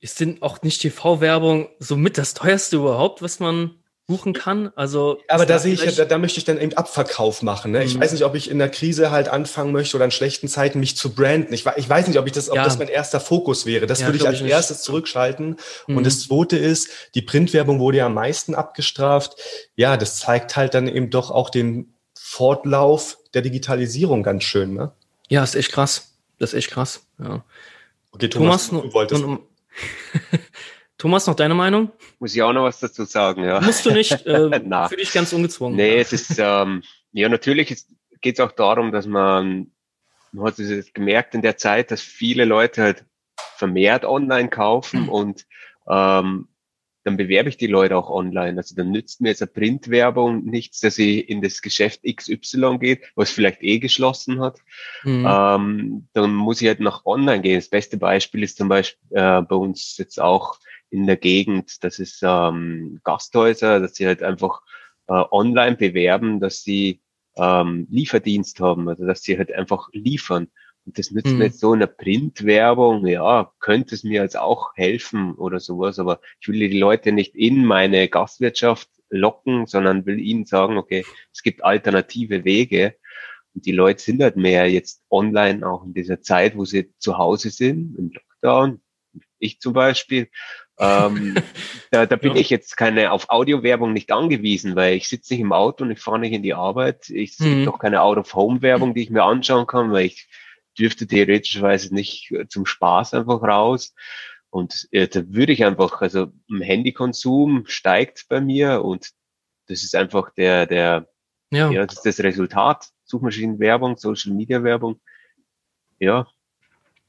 [0.00, 4.70] Ist denn auch nicht TV-Werbung somit das teuerste überhaupt, was man buchen kann.
[4.76, 7.72] Also aber da sehe ich, da, da, möchte ich dann eben Abverkauf machen.
[7.72, 7.80] Ne?
[7.80, 7.86] Mhm.
[7.86, 10.78] Ich weiß nicht, ob ich in der Krise halt anfangen möchte oder in schlechten Zeiten
[10.78, 11.54] mich zu branden.
[11.54, 12.64] Ich, ich weiß nicht, ob ich das, ob ja.
[12.64, 13.86] das mein erster Fokus wäre.
[13.86, 15.56] Das ja, würde ich als ich erstes zurückschalten.
[15.86, 15.96] Mhm.
[15.96, 19.36] Und das Zweite ist, die Printwerbung wurde ja am meisten abgestraft.
[19.74, 21.93] Ja, das zeigt halt dann eben doch auch den
[22.26, 24.72] Fortlauf der Digitalisierung ganz schön.
[24.72, 24.92] Ne?
[25.28, 26.16] Ja, ist echt krass.
[26.38, 27.06] Das ist echt krass.
[27.18, 27.44] Ja.
[28.12, 29.24] Okay, Thomas, Thomas du wolltest.
[30.98, 31.92] Thomas, noch deine Meinung?
[32.18, 33.60] Muss ich auch noch was dazu sagen, ja.
[33.60, 34.48] Musst du nicht, äh,
[34.88, 35.76] für dich ganz ungezwungen.
[35.76, 36.82] Nee, es ist, ähm,
[37.12, 37.84] ja, natürlich
[38.22, 39.70] geht es auch darum, dass man,
[40.32, 43.04] man hat es gemerkt in der Zeit, dass viele Leute halt
[43.56, 45.08] vermehrt online kaufen mhm.
[45.10, 45.46] und
[45.88, 46.48] ähm,
[47.04, 48.56] dann bewerbe ich die Leute auch online.
[48.56, 53.02] Also dann nützt mir jetzt eine Printwerbung nichts, dass sie in das Geschäft XY geht,
[53.14, 54.58] was vielleicht eh geschlossen hat.
[55.04, 55.26] Mhm.
[55.28, 57.56] Ähm, dann muss ich halt nach online gehen.
[57.56, 60.58] Das beste Beispiel ist zum Beispiel äh, bei uns jetzt auch
[60.90, 61.84] in der Gegend.
[61.84, 64.62] Das ist ähm, Gasthäuser, dass sie halt einfach
[65.06, 67.02] äh, online bewerben, dass sie
[67.36, 70.48] ähm, Lieferdienst haben, also dass sie halt einfach liefern.
[70.86, 71.38] Und das nützt mhm.
[71.38, 76.20] mir jetzt so eine Printwerbung, ja, könnte es mir jetzt auch helfen oder sowas, aber
[76.40, 81.42] ich will die Leute nicht in meine Gastwirtschaft locken, sondern will ihnen sagen, okay, es
[81.42, 82.96] gibt alternative Wege.
[83.54, 87.16] Und die Leute sind halt mehr jetzt online, auch in dieser Zeit, wo sie zu
[87.18, 88.80] Hause sind, im Lockdown.
[89.38, 90.28] Ich zum Beispiel.
[90.78, 91.36] Ähm,
[91.92, 92.40] da, da bin ja.
[92.40, 96.00] ich jetzt keine auf Audiowerbung nicht angewiesen, weil ich sitze nicht im Auto und ich
[96.00, 97.08] fahre nicht in die Arbeit.
[97.10, 97.58] Ich, mhm.
[97.58, 100.28] gibt auch keine Out-of-Home-Werbung, die ich mir anschauen kann, weil ich
[100.78, 103.94] dürfte theoretischerweise nicht zum Spaß einfach raus.
[104.50, 109.10] Und äh, da würde ich einfach, also Handykonsum steigt bei mir und
[109.66, 111.08] das ist einfach der, der,
[111.50, 112.88] ja, ja das ist das Resultat.
[113.04, 115.00] Suchmaschinenwerbung, Social Media Werbung.
[115.98, 116.28] Ja,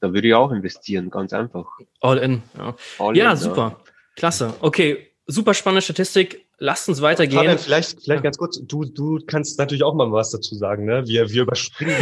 [0.00, 1.66] da würde ich auch investieren, ganz einfach.
[2.00, 2.76] All in, ja.
[2.98, 3.76] All ja, in, super.
[3.78, 3.92] Ja.
[4.16, 4.54] Klasse.
[4.60, 6.45] Okay, super spannende Statistik.
[6.58, 7.38] Lasst uns weitergehen.
[7.38, 11.06] Fabian, vielleicht, vielleicht ganz kurz, du, du kannst natürlich auch mal was dazu sagen, ne?
[11.06, 11.94] Wir, wir überspringen.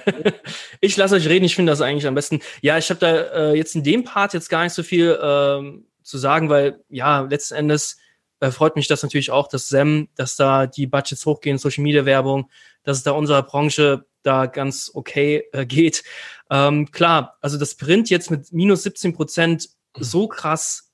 [0.80, 2.40] ich lasse euch reden, ich finde das eigentlich am besten.
[2.60, 3.16] Ja, ich habe da
[3.52, 7.22] äh, jetzt in dem Part jetzt gar nicht so viel ähm, zu sagen, weil ja,
[7.22, 7.96] letzten Endes
[8.40, 12.04] äh, freut mich das natürlich auch, dass SEM, dass da die Budgets hochgehen, Social Media
[12.04, 12.50] Werbung,
[12.82, 16.04] dass es da unserer Branche da ganz okay äh, geht.
[16.50, 20.91] Ähm, klar, also das Print jetzt mit minus 17 Prozent so krass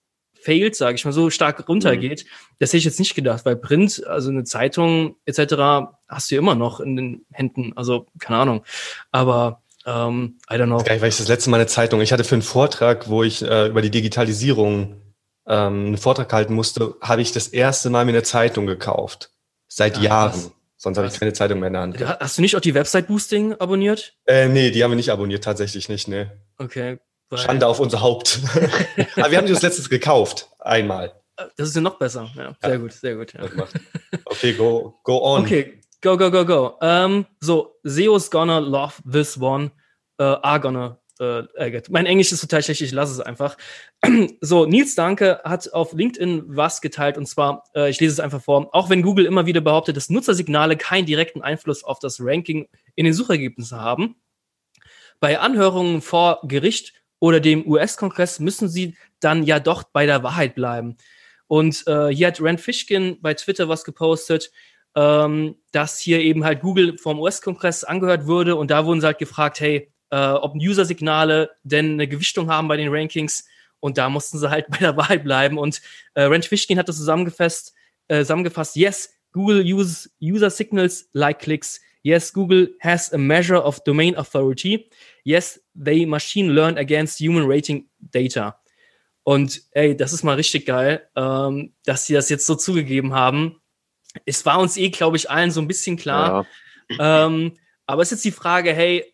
[0.48, 2.56] failt, sage ich mal, so stark runtergeht, mhm.
[2.58, 6.40] das hätte ich jetzt nicht gedacht, weil Print, also eine Zeitung etc., hast du ja
[6.40, 8.64] immer noch in den Händen, also keine Ahnung.
[9.12, 10.82] Aber ähm, I don't know.
[10.82, 13.42] Geil, weil ich das letzte Mal eine Zeitung, ich hatte für einen Vortrag, wo ich
[13.42, 15.02] äh, über die Digitalisierung
[15.46, 19.30] ähm, einen Vortrag halten musste, habe ich das erste Mal mir eine Zeitung gekauft.
[19.66, 20.32] Seit ja, Jahren.
[20.32, 20.52] Was?
[20.80, 22.20] Sonst habe ich keine Zeitung mehr in der Hand.
[22.20, 24.14] Hast du nicht auch die Website Boosting abonniert?
[24.26, 26.26] Äh, nee, die haben wir nicht abonniert, tatsächlich nicht, nee.
[26.56, 26.98] Okay.
[27.34, 28.40] Schande auf unser Haupt.
[29.16, 30.48] Aber wir haben die das letztes gekauft.
[30.58, 31.12] Einmal.
[31.56, 32.28] Das ist ja noch besser.
[32.36, 32.76] Ja, sehr ja.
[32.76, 33.32] gut, sehr gut.
[33.32, 33.44] Ja.
[34.24, 35.42] Okay, go, go on.
[35.42, 36.78] Okay, go, go, go, go.
[36.80, 39.70] Um, so, SEO's gonna love this one.
[40.20, 43.56] Uh, are gonna äh mein Englisch ist total schlecht, ich lasse es einfach.
[44.40, 48.42] so, Nils Danke hat auf LinkedIn was geteilt und zwar, äh, ich lese es einfach
[48.42, 52.68] vor, auch wenn Google immer wieder behauptet, dass Nutzersignale keinen direkten Einfluss auf das Ranking
[52.94, 54.16] in den Suchergebnissen haben,
[55.20, 60.54] bei Anhörungen vor Gericht oder dem US-Kongress müssen sie dann ja doch bei der Wahrheit
[60.54, 60.96] bleiben.
[61.46, 64.50] Und äh, hier hat Rand Fishkin bei Twitter was gepostet,
[64.94, 69.18] ähm, dass hier eben halt Google vom US-Kongress angehört würde und da wurden sie halt
[69.18, 73.46] gefragt, hey, äh, ob User-Signale denn eine Gewichtung haben bei den Rankings.
[73.80, 75.58] Und da mussten sie halt bei der Wahl bleiben.
[75.58, 75.80] Und
[76.14, 77.74] äh, Rand Fishkin hat das zusammengefasst,
[78.08, 81.80] äh, zusammengefasst, yes, Google uses user signals like clicks.
[82.02, 84.88] Yes, Google has a measure of domain authority.
[85.28, 88.58] Yes, they machine learn against human rating data.
[89.24, 93.60] Und ey, das ist mal richtig geil, ähm, dass sie das jetzt so zugegeben haben.
[94.24, 96.46] es war uns eh, glaube ich, allen so ein bisschen klar.
[96.88, 97.26] Ja.
[97.26, 99.04] Ähm, aber es ist jetzt die Frage, hey,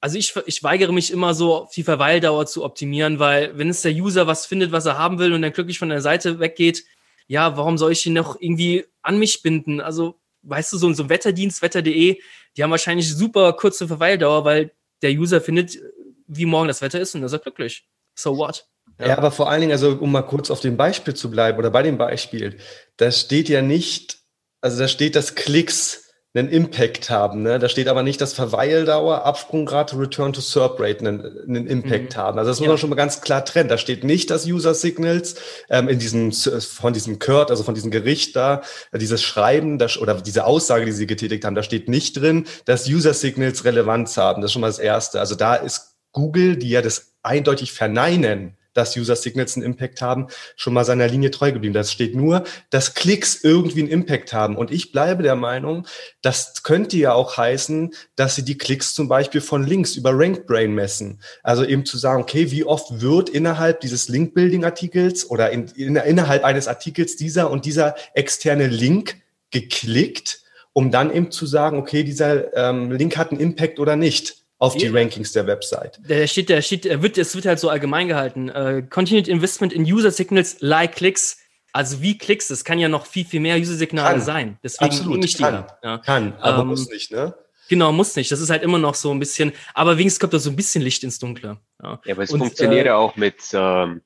[0.00, 3.82] also ich, ich weigere mich immer so, auf die Verweildauer zu optimieren, weil wenn es
[3.82, 6.84] der User was findet, was er haben will und dann glücklich von der Seite weggeht,
[7.28, 9.80] ja, warum soll ich ihn noch irgendwie an mich binden?
[9.80, 12.18] Also, weißt du, so, so ein Wetterdienst, wetter.de,
[12.56, 14.72] die haben wahrscheinlich super kurze Verweildauer, weil
[15.04, 15.78] der User findet,
[16.26, 17.86] wie morgen das Wetter ist und ist er glücklich.
[18.14, 18.66] So what?
[18.98, 19.08] Ja.
[19.08, 21.70] ja, aber vor allen Dingen, also um mal kurz auf dem Beispiel zu bleiben oder
[21.70, 22.58] bei dem Beispiel,
[22.96, 24.18] da steht ja nicht,
[24.60, 26.03] also da steht, dass Klicks
[26.36, 27.42] einen Impact haben.
[27.42, 27.60] Ne?
[27.60, 32.20] Da steht aber nicht, dass Verweildauer, Absprungrate, Return to SERP Rate einen, einen Impact mhm.
[32.20, 32.38] haben.
[32.38, 32.70] Also das muss ja.
[32.70, 33.68] man schon mal ganz klar trennen.
[33.68, 35.36] Da steht nicht, dass User Signals
[35.70, 39.96] ähm, in diesem von diesem Kurt, also von diesem Gericht da, äh, dieses Schreiben das,
[39.96, 44.16] oder diese Aussage, die sie getätigt haben, da steht nicht drin, dass User Signals Relevanz
[44.16, 44.42] haben.
[44.42, 45.20] Das ist schon mal das Erste.
[45.20, 50.28] Also da ist Google, die ja das eindeutig verneinen, dass User Signals einen Impact haben,
[50.56, 51.74] schon mal seiner Linie treu geblieben.
[51.74, 54.56] Das steht nur, dass Klicks irgendwie einen Impact haben.
[54.56, 55.86] Und ich bleibe der Meinung,
[56.22, 60.74] das könnte ja auch heißen, dass sie die Klicks zum Beispiel von Links über RankBrain
[60.74, 61.20] messen.
[61.42, 66.44] Also eben zu sagen, okay, wie oft wird innerhalb dieses Link-Building-Artikels oder in, in, innerhalb
[66.44, 69.16] eines Artikels dieser und dieser externe Link
[69.50, 74.43] geklickt, um dann eben zu sagen, okay, dieser ähm, Link hat einen Impact oder nicht
[74.58, 76.00] auf die Rankings der Website.
[76.08, 78.50] Der steht, der steht, wird, es wird halt so allgemein gehalten.
[78.50, 81.38] Uh, Continued Investment in User Signals like Clicks.
[81.72, 84.58] Also wie Klicks, das kann ja noch viel, viel mehr User-Signale sein.
[84.62, 85.98] Deswegen Absolut, nicht kann, ja.
[85.98, 87.34] kann, aber ähm, muss nicht, ne?
[87.68, 88.30] Genau, muss nicht.
[88.30, 90.82] Das ist halt immer noch so ein bisschen, aber wenigstens kommt da so ein bisschen
[90.82, 91.58] Licht ins Dunkle.
[91.82, 94.02] Ja, ja aber es Und, funktioniert äh, ja auch mit, ähm,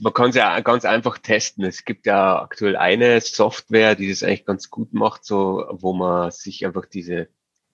[0.00, 1.64] man kann es ja ganz einfach testen.
[1.64, 6.30] Es gibt ja aktuell eine Software, die das eigentlich ganz gut macht, so, wo man
[6.30, 7.28] sich einfach diese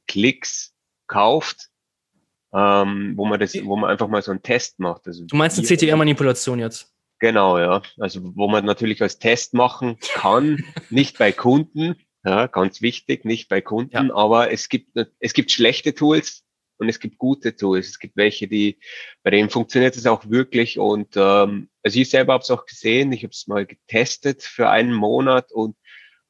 [0.09, 0.74] Klicks
[1.09, 1.68] kauft,
[2.53, 5.07] ähm, wo man das, wo man einfach mal so einen Test macht.
[5.07, 6.92] Also du meinst eine CTR-Manipulation jetzt?
[7.18, 7.83] Genau, ja.
[7.99, 13.49] Also wo man natürlich als Test machen kann, nicht bei Kunden, ja, ganz wichtig, nicht
[13.49, 14.14] bei Kunden, ja.
[14.14, 16.44] aber es gibt es gibt schlechte Tools
[16.79, 17.88] und es gibt gute Tools.
[17.88, 18.79] Es gibt welche, die
[19.23, 23.12] bei denen funktioniert es auch wirklich und ähm, also ich selber habe es auch gesehen,
[23.12, 25.77] ich habe es mal getestet für einen Monat und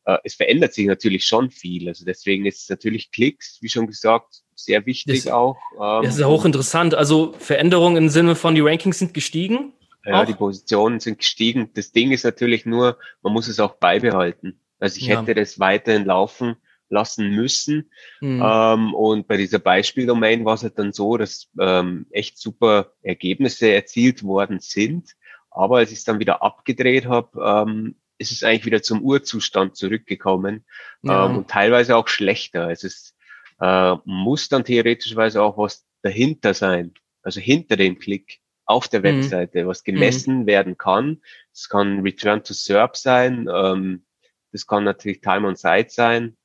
[0.09, 1.87] äh, es verändert sich natürlich schon viel.
[1.89, 5.59] Also deswegen ist natürlich Klicks, wie schon gesagt, sehr wichtig das, auch.
[5.75, 6.95] Ähm, das ist ja hochinteressant.
[6.95, 9.75] Also Veränderungen im Sinne von die Rankings sind gestiegen.
[10.07, 10.27] Ja, auch?
[10.27, 11.71] die Positionen sind gestiegen.
[11.75, 14.59] Das Ding ist natürlich nur, man muss es auch beibehalten.
[14.79, 15.21] Also ich ja.
[15.21, 16.57] hätte das weiterhin laufen
[16.89, 17.91] lassen müssen.
[18.23, 18.43] Mhm.
[18.43, 23.71] Ähm, und bei dieser Beispieldomain war es halt dann so, dass ähm, echt super Ergebnisse
[23.71, 25.11] erzielt worden sind.
[25.51, 29.77] Aber als ich es dann wieder abgedreht habe, ähm, ist es eigentlich wieder zum Urzustand
[29.77, 30.65] zurückgekommen
[31.03, 31.27] ja.
[31.27, 32.71] ähm, und teilweise auch schlechter.
[32.71, 33.15] Es ist
[33.61, 39.05] äh, muss dann theoretischweise auch was dahinter sein, also hinter dem Klick auf der mhm.
[39.05, 40.47] Webseite, was gemessen mhm.
[40.47, 41.23] werden kann.
[41.53, 44.05] Es kann Return to SERP sein, ähm,
[44.53, 46.37] das kann natürlich Time on Site sein.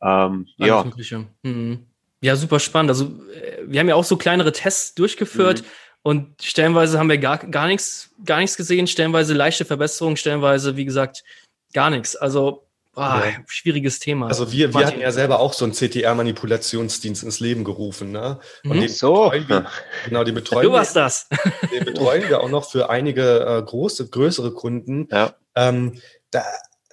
[0.00, 0.84] Ähm, ja.
[1.42, 1.86] Mhm.
[2.20, 2.90] Ja, super spannend.
[2.90, 5.64] Also äh, wir haben ja auch so kleinere Tests durchgeführt.
[6.02, 10.84] Und stellenweise haben wir gar, gar nichts, gar nichts gesehen, stellenweise leichte Verbesserungen, stellenweise, wie
[10.84, 11.24] gesagt,
[11.72, 12.16] gar nichts.
[12.16, 13.44] Also Boah, ja.
[13.46, 14.26] schwieriges Thema.
[14.26, 18.40] Also wir, wir hatten ja selber auch so einen CTR-Manipulationsdienst ins Leben gerufen, ne?
[18.64, 18.80] Und mhm.
[18.80, 19.30] den so.
[19.32, 19.66] Wir,
[20.04, 21.28] genau, den betreuen du warst wir, das.
[21.72, 25.06] Den betreuen wir auch noch für einige äh, große, größere Kunden.
[25.12, 25.34] Ja.
[25.54, 26.00] Ähm,
[26.32, 26.42] da,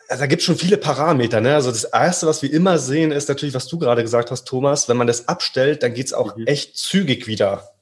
[0.07, 1.41] also da gibt es schon viele Parameter.
[1.41, 1.55] Ne?
[1.55, 4.87] Also das Erste, was wir immer sehen, ist natürlich, was du gerade gesagt hast, Thomas,
[4.87, 6.45] wenn man das abstellt, dann geht es auch mhm.
[6.45, 7.74] echt zügig wieder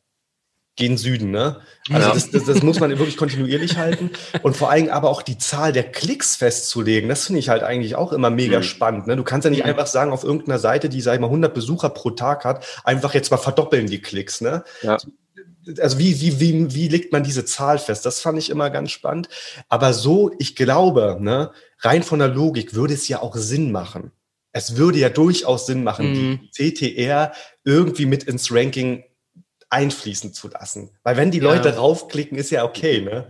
[0.75, 1.31] gen Süden.
[1.31, 1.57] Ne?
[1.89, 2.13] Also ja.
[2.13, 4.11] das, das, das, muss man wirklich kontinuierlich halten.
[4.41, 7.95] Und vor allem aber auch die Zahl der Klicks festzulegen, das finde ich halt eigentlich
[7.95, 8.63] auch immer mega mhm.
[8.63, 9.07] spannend.
[9.07, 9.15] Ne?
[9.15, 9.69] Du kannst ja nicht mhm.
[9.69, 13.13] einfach sagen, auf irgendeiner Seite, die, sag ich mal, 100 Besucher pro Tag hat, einfach
[13.13, 14.41] jetzt mal verdoppeln die Klicks.
[14.41, 14.63] Ne?
[14.81, 14.97] Ja.
[15.79, 18.05] Also wie, wie, wie, wie legt man diese Zahl fest?
[18.05, 19.29] Das fand ich immer ganz spannend.
[19.69, 24.11] Aber so, ich glaube, ne, rein von der Logik würde es ja auch Sinn machen.
[24.51, 26.39] Es würde ja durchaus Sinn machen, mhm.
[26.57, 27.31] die CTR
[27.63, 29.03] irgendwie mit ins Ranking
[29.73, 30.91] einfließen zu lassen.
[31.03, 31.75] Weil wenn die Leute ja.
[31.75, 33.27] raufklicken, ist ja okay, ne?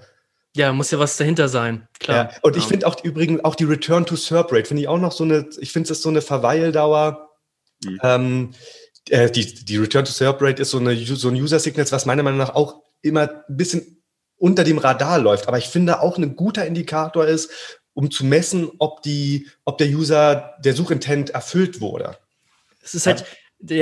[0.55, 2.31] Ja, muss ja was dahinter sein, klar.
[2.31, 2.39] Ja.
[2.43, 5.11] Und ich finde auch übrigens auch die Return to Serp Rate, finde ich auch noch
[5.11, 7.31] so eine, ich finde es so eine Verweildauer.
[7.83, 7.99] Mhm.
[8.03, 8.51] Ähm,
[9.09, 12.05] äh, die, die Return to Serp Rate ist so, eine, so ein User Signals, was
[12.05, 14.03] meiner Meinung nach auch immer ein bisschen
[14.37, 15.47] unter dem Radar läuft.
[15.47, 17.49] Aber ich finde auch ein guter Indikator ist,
[17.93, 22.17] um zu messen, ob die, ob der User, der Suchintent erfüllt wurde.
[22.83, 23.25] Es ist halt, ja,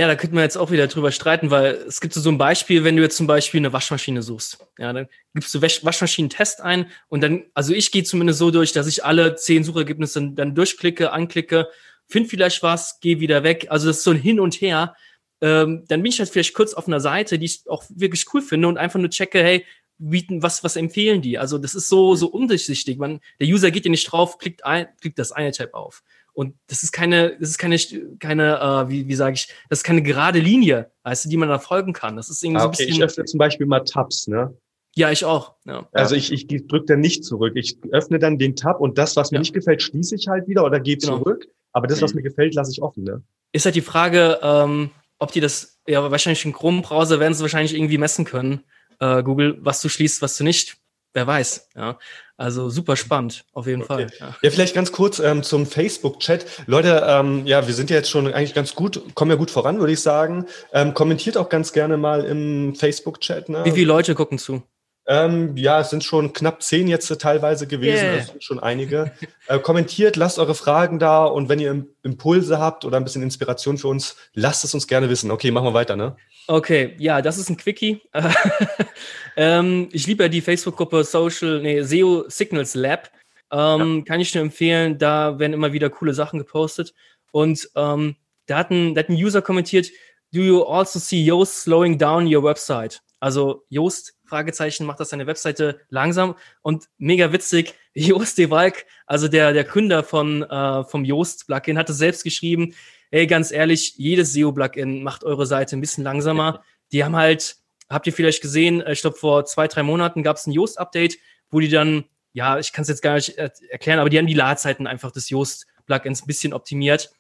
[0.07, 2.95] da könnte man jetzt auch wieder drüber streiten, weil es gibt so ein Beispiel, wenn
[2.95, 4.63] du jetzt zum Beispiel eine Waschmaschine suchst.
[4.77, 8.85] Ja, dann gibst du Waschmaschinen-Test ein und dann, also ich gehe zumindest so durch, dass
[8.85, 11.67] ich alle zehn Suchergebnisse dann durchklicke, anklicke,
[12.07, 13.67] finde vielleicht was, gehe wieder weg.
[13.69, 14.95] Also das ist so ein Hin und Her.
[15.41, 18.43] Ähm, dann bin ich halt vielleicht kurz auf einer Seite, die ich auch wirklich cool
[18.43, 19.65] finde und einfach nur checke, hey,
[19.97, 21.39] bieten, was, was empfehlen die?
[21.39, 22.97] Also das ist so, so undurchsichtig.
[22.99, 26.03] Man, der User geht ja nicht drauf, klickt ein, klickt das eine Tab auf.
[26.33, 27.77] Und das ist keine, das ist keine,
[28.19, 31.49] keine, äh, wie, wie sage ich, das ist keine gerade Linie, weißt du, die man
[31.49, 32.15] da folgen kann.
[32.15, 32.75] Das ist irgendwie ah, okay.
[32.75, 33.03] so ein bisschen.
[33.03, 34.55] Ich öffne zum Beispiel mal Tabs, ne?
[34.95, 35.55] Ja, ich auch.
[35.65, 35.87] Ja.
[35.93, 37.53] Also ich, ich drücke dann nicht zurück.
[37.55, 39.41] Ich öffne dann den Tab und das, was mir ja.
[39.41, 41.17] nicht gefällt, schließe ich halt wieder oder gehe genau.
[41.17, 41.47] zurück.
[41.71, 42.17] Aber das, was mhm.
[42.17, 43.03] mir gefällt, lasse ich offen.
[43.03, 43.23] Ne?
[43.53, 47.73] Ist halt die Frage, ähm, ob die das, ja, wahrscheinlich im Chrome-Browser werden sie wahrscheinlich
[47.73, 48.63] irgendwie messen können,
[48.99, 50.77] äh, Google, was du schließt, was du nicht.
[51.13, 51.97] Wer weiß, ja.
[52.41, 53.87] Also super spannend, auf jeden okay.
[53.87, 54.07] Fall.
[54.19, 54.35] Ja.
[54.41, 54.49] ja.
[54.49, 56.43] vielleicht ganz kurz ähm, zum Facebook-Chat.
[56.65, 59.79] Leute, ähm, ja, wir sind ja jetzt schon eigentlich ganz gut, kommen ja gut voran,
[59.79, 60.47] würde ich sagen.
[60.73, 63.49] Ähm, kommentiert auch ganz gerne mal im Facebook-Chat.
[63.49, 63.63] Ne?
[63.63, 64.63] Wie viele Leute gucken zu?
[65.07, 68.13] Ähm, ja, es sind schon knapp zehn jetzt teilweise gewesen, yeah.
[68.13, 69.11] also sind schon einige.
[69.47, 73.77] äh, kommentiert, lasst eure Fragen da und wenn ihr Impulse habt oder ein bisschen Inspiration
[73.77, 75.31] für uns, lasst es uns gerne wissen.
[75.31, 76.15] Okay, machen wir weiter, ne?
[76.47, 78.01] Okay, ja, das ist ein Quickie.
[79.37, 83.09] ähm, ich liebe ja die Facebook-Gruppe Social, nee, SEO Signals Lab.
[83.51, 84.03] Ähm, ja.
[84.05, 86.93] Kann ich nur empfehlen, da werden immer wieder coole Sachen gepostet.
[87.31, 89.89] Und ähm, da, hat ein, da hat ein User kommentiert,
[90.31, 93.01] do you also see Yoast slowing down your website?
[93.19, 97.73] Also Yoast Fragezeichen, macht das seine Webseite langsam und mega witzig.
[97.93, 102.73] Joost de Walk, also der, der Gründer von, äh, vom Joost-Plugin, hat es selbst geschrieben,
[103.11, 106.63] hey, ganz ehrlich, jedes SEO-Plugin macht eure Seite ein bisschen langsamer.
[106.93, 107.57] Die haben halt,
[107.89, 111.17] habt ihr vielleicht gesehen, ich glaube, vor zwei, drei Monaten gab es ein Joost-Update,
[111.49, 114.33] wo die dann, ja, ich kann es jetzt gar nicht erklären, aber die haben die
[114.33, 117.11] Ladezeiten einfach des Joost-Plugins ein bisschen optimiert.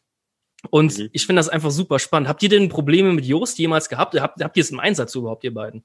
[0.69, 1.09] Und mhm.
[1.11, 2.29] ich finde das einfach super spannend.
[2.29, 4.17] Habt ihr denn Probleme mit Joost jemals gehabt?
[4.19, 5.83] Habt, habt ihr es im Einsatz überhaupt, ihr beiden?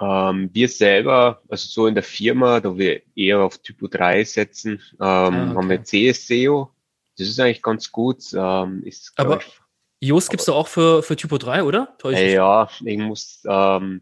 [0.00, 4.80] Ähm, wir selber, also so in der Firma, da wir eher auf Typo 3 setzen,
[4.92, 5.56] ähm, ah, okay.
[5.56, 6.70] haben wir CSEO.
[7.16, 8.22] Das ist eigentlich ganz gut.
[8.32, 9.40] Ähm, ist, aber
[10.00, 11.96] Yoast gibt's doch auch für, für Typo 3, oder?
[12.04, 14.00] Äh, ja, ich muss, ähm,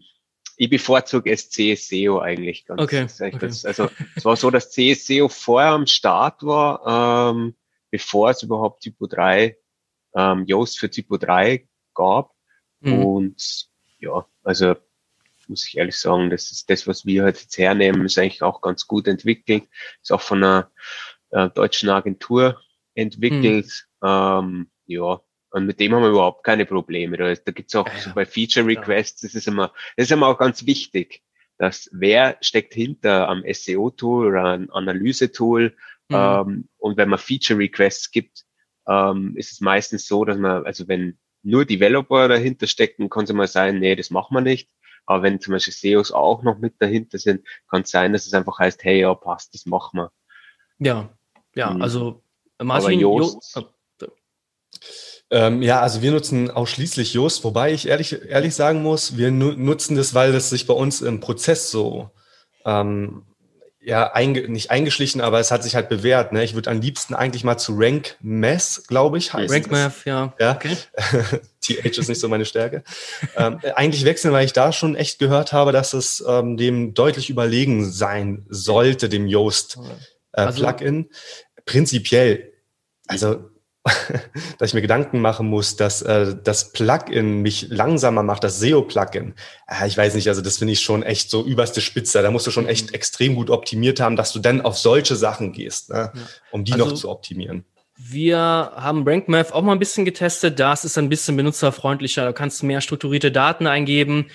[0.58, 2.82] ich bevorzuge es CSEO eigentlich ganz.
[2.82, 3.04] Okay.
[3.04, 3.38] okay.
[3.38, 7.54] Das, also es war so, dass CSEO vorher am Start war, ähm,
[7.90, 9.56] bevor es überhaupt Typo 3,
[10.14, 12.34] ähm, Yoast für Typo 3 gab.
[12.80, 13.04] Mhm.
[13.04, 14.76] Und ja, also
[15.48, 18.60] muss ich ehrlich sagen, das ist das, was wir halt jetzt hernehmen, ist eigentlich auch
[18.60, 19.64] ganz gut entwickelt,
[20.02, 20.70] ist auch von einer
[21.30, 22.60] äh, deutschen Agentur
[22.94, 23.86] entwickelt.
[24.00, 24.08] Mhm.
[24.08, 27.16] Ähm, ja, und mit dem haben wir überhaupt keine Probleme.
[27.16, 30.12] Da, da gibt es auch ja, so bei Feature Requests, das ist immer, das ist
[30.12, 31.22] immer auch ganz wichtig,
[31.58, 35.76] dass wer steckt hinter am SEO-Tool oder einem Analyse-Tool.
[36.08, 36.14] Mhm.
[36.14, 38.44] Ähm, und wenn man Feature Requests gibt,
[38.86, 43.32] ähm, ist es meistens so, dass man, also wenn nur Developer dahinter stecken, kann es
[43.32, 44.68] mal sein, nee, das machen wir nicht.
[45.06, 48.34] Aber wenn zum Beispiel SEOs auch noch mit dahinter sind, kann es sein, dass es
[48.34, 50.12] einfach heißt, hey, ja, passt, das machen wir.
[50.78, 51.08] Ja,
[51.54, 51.82] ja, mhm.
[51.82, 52.22] also
[52.62, 53.66] Martin, Joost, jo oh,
[55.30, 59.52] ähm, ja, also wir nutzen ausschließlich Yoast, wobei ich ehrlich, ehrlich sagen muss, wir nu
[59.52, 62.10] nutzen das, weil das sich bei uns im Prozess so
[62.64, 63.24] ähm,
[63.80, 66.32] ja, einge nicht eingeschlichen, aber es hat sich halt bewährt.
[66.32, 66.44] Ne?
[66.44, 69.54] Ich würde am liebsten eigentlich mal zu Rank Math, glaube ich, heißen.
[69.54, 70.34] Rank Math, ja.
[70.38, 70.54] ja.
[70.54, 70.76] Okay.
[71.66, 72.82] TH ist nicht so meine Stärke.
[73.36, 77.30] ähm, eigentlich wechseln, weil ich da schon echt gehört habe, dass es ähm, dem deutlich
[77.30, 79.78] überlegen sein sollte, dem Yoast
[80.32, 81.10] äh, also, Plugin.
[81.64, 82.52] Prinzipiell,
[83.06, 83.50] also
[84.58, 89.34] dass ich mir Gedanken machen muss, dass äh, das Plugin mich langsamer macht, das SEO-Plugin.
[89.68, 92.22] Äh, ich weiß nicht, also das finde ich schon echt so überste Spitze.
[92.22, 92.94] Da musst du schon echt mhm.
[92.94, 96.12] extrem gut optimiert haben, dass du dann auf solche Sachen gehst, ne,
[96.50, 97.64] um die also, noch zu optimieren.
[97.96, 100.58] Wir haben RankMath auch mal ein bisschen getestet.
[100.60, 102.24] Das ist ein bisschen benutzerfreundlicher.
[102.24, 104.26] Da kannst du mehr strukturierte Daten eingeben.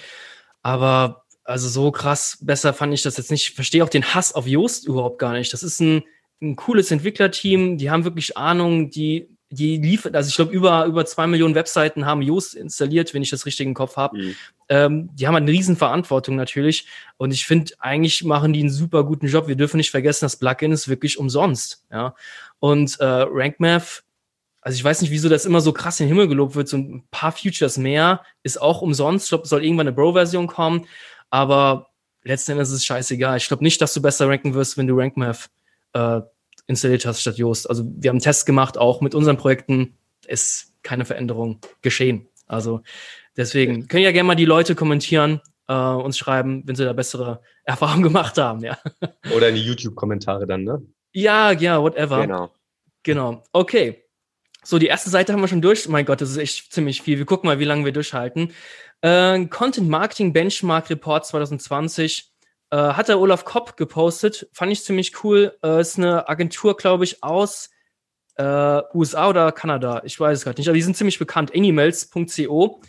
[0.63, 3.49] Aber also so krass besser fand ich das jetzt nicht.
[3.49, 5.53] Ich verstehe auch den Hass auf Yoast überhaupt gar nicht.
[5.53, 6.03] Das ist ein,
[6.41, 7.77] ein cooles Entwicklerteam.
[7.77, 8.89] Die haben wirklich Ahnung.
[8.89, 13.21] Die die liefert, also ich glaube, über, über zwei Millionen Webseiten haben Yoast installiert, wenn
[13.21, 14.17] ich das richtig im Kopf habe.
[14.17, 14.35] Mhm.
[14.69, 16.87] Ähm, die haben halt eine riesen Verantwortung natürlich.
[17.17, 19.49] Und ich finde, eigentlich machen die einen super guten Job.
[19.49, 21.85] Wir dürfen nicht vergessen, das Plugin ist wirklich umsonst.
[21.91, 22.15] Ja.
[22.61, 24.03] Und äh, RankMath,
[24.61, 26.67] also ich weiß nicht, wieso das immer so krass in den Himmel gelobt wird.
[26.67, 29.25] So ein paar Features mehr ist auch umsonst.
[29.25, 30.85] Ich glaube, es soll irgendwann eine Bro-Version kommen.
[31.31, 31.87] Aber
[32.23, 33.37] letzten Endes ist es scheißegal.
[33.37, 35.49] Ich glaube nicht, dass du besser ranken wirst, wenn du RankMath
[35.93, 36.21] äh,
[36.67, 37.67] installiert hast statt Yoast.
[37.67, 39.97] Also wir haben einen Test gemacht, auch mit unseren Projekten
[40.27, 42.27] ist keine Veränderung geschehen.
[42.45, 42.81] Also
[43.37, 47.41] deswegen können ja gerne mal die Leute kommentieren, äh, uns schreiben, wenn sie da bessere
[47.63, 48.77] Erfahrungen gemacht haben, ja.
[49.35, 50.81] Oder in die YouTube-Kommentare dann, ne?
[51.13, 52.21] Ja, ja, whatever.
[52.21, 52.51] Genau.
[53.03, 53.43] Genau.
[53.51, 54.03] Okay.
[54.63, 55.87] So, die erste Seite haben wir schon durch.
[55.87, 57.17] Mein Gott, das ist echt ziemlich viel.
[57.17, 58.53] Wir gucken mal, wie lange wir durchhalten.
[59.01, 62.31] Äh, Content Marketing Benchmark Report 2020.
[62.69, 65.57] Äh, hat der Olaf Kopp gepostet, fand ich ziemlich cool.
[65.63, 67.71] Äh, ist eine Agentur, glaube ich, aus
[68.35, 68.43] äh,
[68.93, 70.03] USA oder Kanada.
[70.05, 71.51] Ich weiß es gerade nicht, aber die sind ziemlich bekannt.
[71.55, 72.81] Animals.co.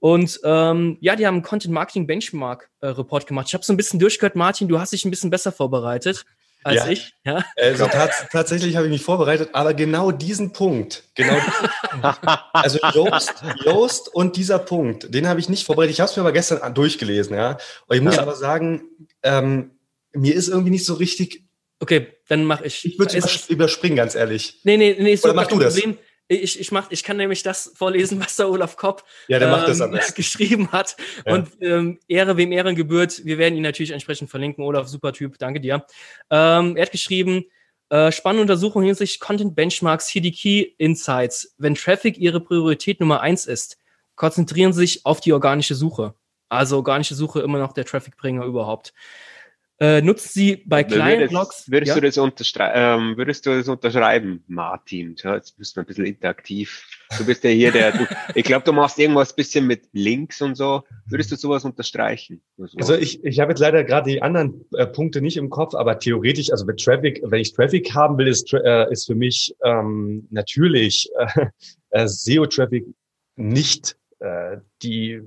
[0.00, 3.46] Und ähm, ja, die haben einen Content Marketing Benchmark äh, Report gemacht.
[3.48, 6.26] Ich habe so ein bisschen durchgehört, Martin, du hast dich ein bisschen besser vorbereitet
[6.64, 6.88] als ja.
[6.88, 7.12] ich.
[7.24, 7.44] Ja?
[7.56, 13.34] Also tats tatsächlich habe ich mich vorbereitet, aber genau diesen Punkt, genau diesen also Yoast,
[13.64, 15.94] Yoast und dieser Punkt, den habe ich nicht vorbereitet.
[15.94, 17.58] Ich habe es mir aber gestern durchgelesen, ja.
[17.86, 18.22] Und ich muss ja.
[18.22, 18.82] aber sagen,
[19.22, 19.72] ähm,
[20.12, 21.44] mir ist irgendwie nicht so richtig.
[21.78, 22.84] Okay, dann mache ich.
[22.84, 24.60] Ich würde es überspringen, ganz ehrlich.
[24.64, 25.74] Nee, nee, nee, so Oder mach du das.
[25.74, 25.98] Problem.
[26.28, 30.72] Ich, ich, mach, ich kann nämlich das vorlesen, was der Olaf Kopp ja, ähm, geschrieben
[30.72, 30.96] hat.
[31.24, 31.34] Ja.
[31.34, 33.24] Und ähm, Ehre wem Ehren gebührt.
[33.24, 34.64] Wir werden ihn natürlich entsprechend verlinken.
[34.64, 35.86] Olaf, super Typ, danke dir.
[36.30, 37.44] Ähm, er hat geschrieben,
[37.90, 41.54] äh, spannende Untersuchung hinsichtlich Content Benchmarks, hier die Key Insights.
[41.58, 43.78] Wenn Traffic Ihre Priorität Nummer eins ist,
[44.16, 46.14] konzentrieren Sie sich auf die organische Suche.
[46.48, 48.92] Also organische Suche immer noch der Trafficbringer überhaupt.
[49.78, 51.70] Äh, nutzt sie bei kleinen würdest, Blogs?
[51.70, 52.00] Würdest, ja?
[52.00, 55.16] du das ähm, würdest du das unterschreiben, Martin?
[55.22, 56.86] Ja, jetzt bist du ein bisschen interaktiv.
[57.18, 60.54] Du bist ja hier der, du, ich glaube, du machst irgendwas bisschen mit Links und
[60.54, 60.84] so.
[61.04, 62.40] Würdest du sowas unterstreichen?
[62.58, 65.74] Also, also ich, ich habe jetzt leider gerade die anderen äh, Punkte nicht im Kopf,
[65.74, 69.54] aber theoretisch, also mit Traffic, wenn ich Traffic haben will, ist, äh, ist für mich
[69.62, 71.46] ähm, natürlich äh,
[71.90, 72.86] äh SEO-Traffic
[73.36, 75.20] nicht äh, die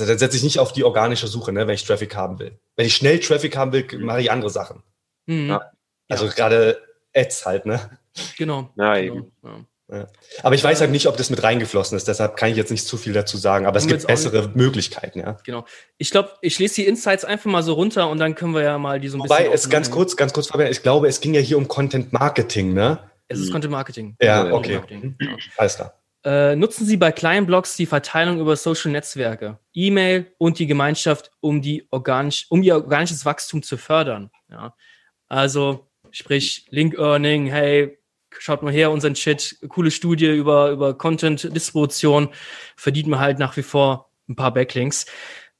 [0.00, 2.58] also dann setze ich nicht auf die organische Suche, ne, wenn ich Traffic haben will.
[2.76, 4.82] Wenn ich schnell Traffic haben will, mache ich andere Sachen.
[5.26, 5.48] Mhm.
[5.48, 5.72] Ja.
[6.08, 6.32] Also ja.
[6.32, 6.82] gerade
[7.14, 7.98] Ads halt, ne?
[8.36, 8.70] Genau.
[8.76, 9.14] Ja, genau.
[9.14, 9.32] eben.
[9.42, 10.06] Ja.
[10.42, 12.84] Aber ich weiß halt nicht, ob das mit reingeflossen ist, deshalb kann ich jetzt nicht
[12.84, 13.66] zu viel dazu sagen.
[13.66, 15.36] Aber es gibt bessere Möglichkeiten, ja.
[15.44, 15.64] Genau.
[15.96, 18.78] Ich glaube, ich lese die Insights einfach mal so runter und dann können wir ja
[18.78, 19.46] mal die so ein Wobei, bisschen.
[19.46, 22.12] Wobei, es ganz kurz, ganz kurz, Fabian, ich glaube, es ging ja hier um Content
[22.12, 22.98] Marketing, ne?
[23.28, 24.16] Es ist Content Marketing.
[24.20, 24.74] Ja, okay.
[24.74, 25.16] Marketing.
[25.56, 25.94] Alles klar.
[26.26, 31.30] Äh, nutzen Sie bei kleinen Blogs die Verteilung über Social Netzwerke, E-Mail und die Gemeinschaft,
[31.38, 34.32] um, die organisch, um ihr organisches Wachstum zu fördern.
[34.50, 34.74] Ja.
[35.28, 37.96] Also, sprich, Link Earning, hey,
[38.36, 42.30] schaut mal her, unseren Chat, coole Studie über, über Content-Distribution,
[42.74, 45.06] verdient man halt nach wie vor ein paar Backlinks.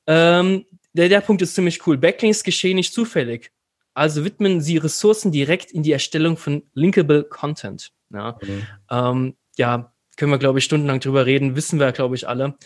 [0.09, 1.97] Ähm, der, der Punkt ist ziemlich cool.
[1.97, 3.53] Backlinks geschehen nicht zufällig.
[3.95, 7.93] Also widmen Sie Ressourcen direkt in die Erstellung von linkable Content.
[8.12, 8.67] Ja, mhm.
[8.91, 12.57] ähm, ja können wir, glaube ich, stundenlang drüber reden, wissen wir, glaube ich, alle.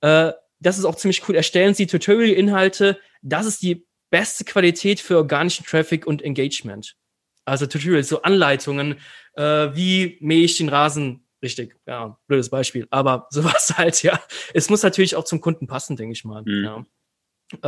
[0.00, 1.36] Äh, das ist auch ziemlich cool.
[1.36, 2.98] Erstellen Sie Tutorial-Inhalte.
[3.22, 6.96] Das ist die beste Qualität für organischen Traffic und Engagement.
[7.44, 8.98] Also Tutorials, so Anleitungen,
[9.34, 11.76] äh, wie mähe ich den Rasen richtig.
[11.86, 12.86] Ja, blödes Beispiel.
[12.90, 14.20] Aber sowas halt, ja.
[14.54, 16.42] Es muss natürlich auch zum Kunden passen, denke ich mal.
[16.42, 16.64] Mhm.
[16.64, 16.84] Ja.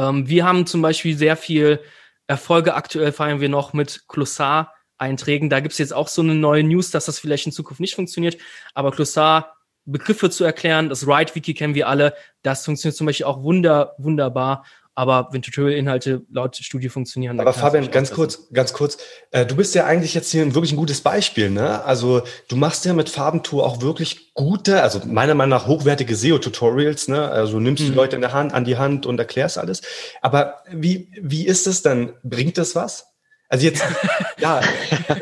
[0.08, 1.80] Ähm, wir haben zum Beispiel sehr viel
[2.26, 5.50] Erfolge aktuell feiern wir noch mit Glossar Einträgen.
[5.50, 7.94] Da gibt es jetzt auch so eine neue News, dass das vielleicht in Zukunft nicht
[7.94, 8.36] funktioniert.
[8.74, 13.42] Aber Glossar, Begriffe zu erklären, das Write-Wiki kennen wir alle, das funktioniert zum Beispiel auch
[13.42, 14.64] wunder, wunderbar.
[14.94, 17.40] Aber wenn Tutorial-Inhalte laut Studie funktionieren.
[17.40, 18.98] Aber Fabian, ganz kurz, ganz kurz.
[19.30, 21.82] Äh, du bist ja eigentlich jetzt hier wirklich ein gutes Beispiel, ne?
[21.84, 27.08] Also du machst ja mit Farbentour auch wirklich gute, also meiner Meinung nach hochwertige SEO-Tutorials,
[27.08, 27.30] ne?
[27.30, 27.86] Also du nimmst mhm.
[27.86, 29.80] die Leute in der Hand, an die Hand und erklärst alles.
[30.20, 32.12] Aber wie, wie ist es dann?
[32.22, 33.09] Bringt das was?
[33.50, 33.84] Also jetzt,
[34.38, 34.62] ja,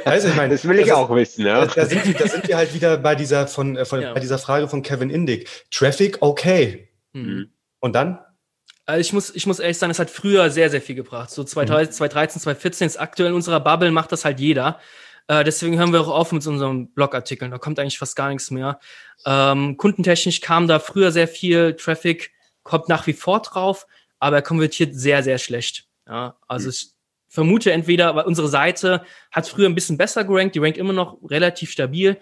[0.05, 1.47] weißt du, ich meine, das will ich das auch wissen.
[1.47, 1.65] Ja.
[1.67, 4.13] Da, sind wir, da sind wir halt wieder bei dieser von, äh, von ja.
[4.13, 5.49] bei dieser Frage von Kevin Indig.
[5.71, 6.91] Traffic, okay.
[7.15, 7.51] Mhm.
[7.81, 8.19] Und dann?
[8.85, 11.31] Also ich muss, ich muss ehrlich sagen, es hat früher sehr, sehr viel gebracht.
[11.31, 11.97] So 2013, mhm.
[11.97, 14.79] 2013 2014 ist aktuell in unserer Bubble, macht das halt jeder.
[15.27, 17.51] Äh, deswegen hören wir auch auf mit unseren Blogartikeln.
[17.51, 18.79] Da kommt eigentlich fast gar nichts mehr.
[19.25, 23.87] Ähm, kundentechnisch kam da früher sehr viel Traffic, kommt nach wie vor drauf,
[24.19, 25.87] aber er konvertiert sehr, sehr schlecht.
[26.07, 26.71] Ja, also mhm.
[26.71, 26.98] ich,
[27.29, 31.19] vermute entweder, weil unsere Seite hat früher ein bisschen besser gerankt, die rankt immer noch
[31.29, 32.19] relativ stabil.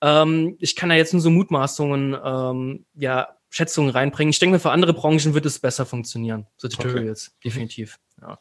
[0.00, 4.30] Ähm, ich kann da jetzt nur so Mutmaßungen, ähm, ja, Schätzungen reinbringen.
[4.30, 6.46] Ich denke, für andere Branchen wird es besser funktionieren.
[6.56, 7.48] So Tutorials, okay.
[7.48, 7.98] definitiv.
[8.20, 8.38] Ja.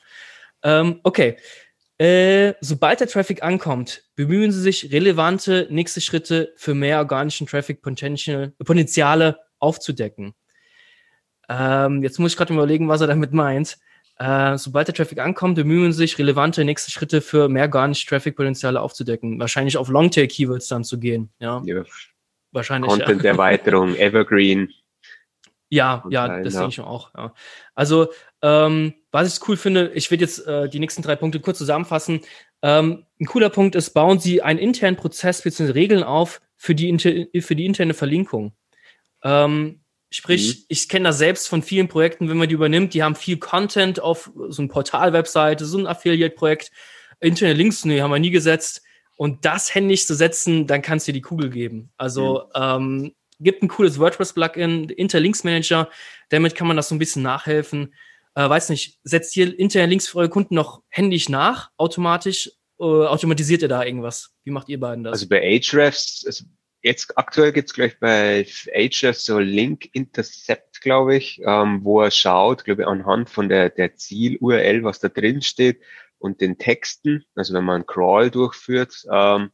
[0.63, 1.37] Ähm, okay.
[1.99, 7.83] Äh, sobald der Traffic ankommt, bemühen Sie sich, relevante nächste Schritte für mehr organischen Traffic
[7.83, 10.33] Potential, Potenziale aufzudecken.
[11.47, 13.77] Ähm, jetzt muss ich gerade überlegen, was er damit meint.
[14.23, 19.37] Äh, sobald der Traffic ankommt, bemühen sich, relevante nächste Schritte für mehr garnisch Traffic-Potenziale aufzudecken.
[19.37, 21.29] Wahrscheinlich auf Longtail-Keywords dann zu gehen.
[21.39, 21.83] Ja, ja.
[22.53, 22.89] wahrscheinlich.
[22.89, 23.99] Content-Erweiterung, ja.
[23.99, 24.71] Evergreen.
[25.67, 26.59] Ja, ja, sein, das ja.
[26.61, 27.13] denke ich auch.
[27.17, 27.33] Ja.
[27.75, 31.57] Also, ähm, was ich cool finde, ich werde jetzt äh, die nächsten drei Punkte kurz
[31.57, 32.21] zusammenfassen.
[32.61, 35.71] Ähm, ein cooler Punkt ist, bauen Sie einen internen Prozess bzw.
[35.71, 36.97] Regeln auf für die,
[37.41, 38.53] für die interne Verlinkung.
[39.21, 39.82] Ähm,
[40.13, 40.65] Sprich, mhm.
[40.67, 43.99] ich kenne das selbst von vielen Projekten, wenn man die übernimmt, die haben viel Content
[43.99, 46.71] auf so ein Portal-Webseite, so ein Affiliate-Projekt,
[47.19, 48.83] interne Links, nee, haben wir nie gesetzt.
[49.15, 51.89] Und das händisch zu setzen, dann kannst du dir die Kugel geben.
[51.97, 52.61] Also mhm.
[52.61, 55.89] ähm, gibt ein cooles WordPress-Plugin, Interlinks Manager,
[56.29, 57.95] damit kann man das so ein bisschen nachhelfen.
[58.35, 62.51] Äh, weiß nicht, setzt ihr interne Links für eure Kunden noch händisch nach, automatisch?
[62.79, 64.35] Äh, automatisiert ihr da irgendwas?
[64.43, 65.13] Wie macht ihr beiden das?
[65.13, 66.45] Also bei Ahrefs,
[66.83, 72.65] jetzt aktuell gibt's gleich bei Ahrefs so Link Intercept, glaube ich, ähm, wo er schaut,
[72.65, 75.81] glaube ich, anhand von der, der Ziel-URL, was da drin steht
[76.19, 79.51] und den Texten, also wenn man einen Crawl durchführt, ähm,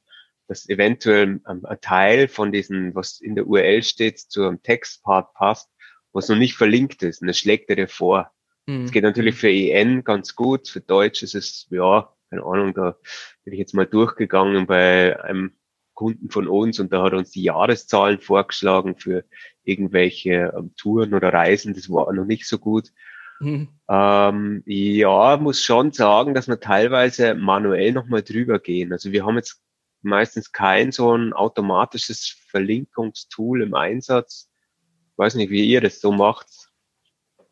[0.48, 5.34] dass eventuell ein, ein Teil von diesen, was in der URL steht, zu einem Textpart
[5.36, 5.70] passt,
[6.12, 7.22] was noch nicht verlinkt ist.
[7.22, 8.32] Und das schlägt er dir vor.
[8.66, 8.84] Mhm.
[8.84, 10.68] Das geht natürlich für EN ganz gut.
[10.68, 12.98] Für Deutsch ist es, ja, keine Ahnung, da
[13.44, 15.59] bin ich jetzt mal durchgegangen bei einem
[16.00, 19.26] Kunden von uns und da hat er uns die Jahreszahlen vorgeschlagen für
[19.66, 21.74] irgendwelche ähm, Touren oder Reisen.
[21.74, 22.94] Das war noch nicht so gut.
[23.42, 23.68] Mhm.
[23.90, 28.94] Ähm, ja, muss schon sagen, dass wir teilweise manuell nochmal drüber gehen.
[28.94, 29.62] Also wir haben jetzt
[30.02, 34.50] meistens kein so ein automatisches Verlinkungstool im Einsatz.
[35.12, 36.48] Ich weiß nicht, wie ihr das so macht.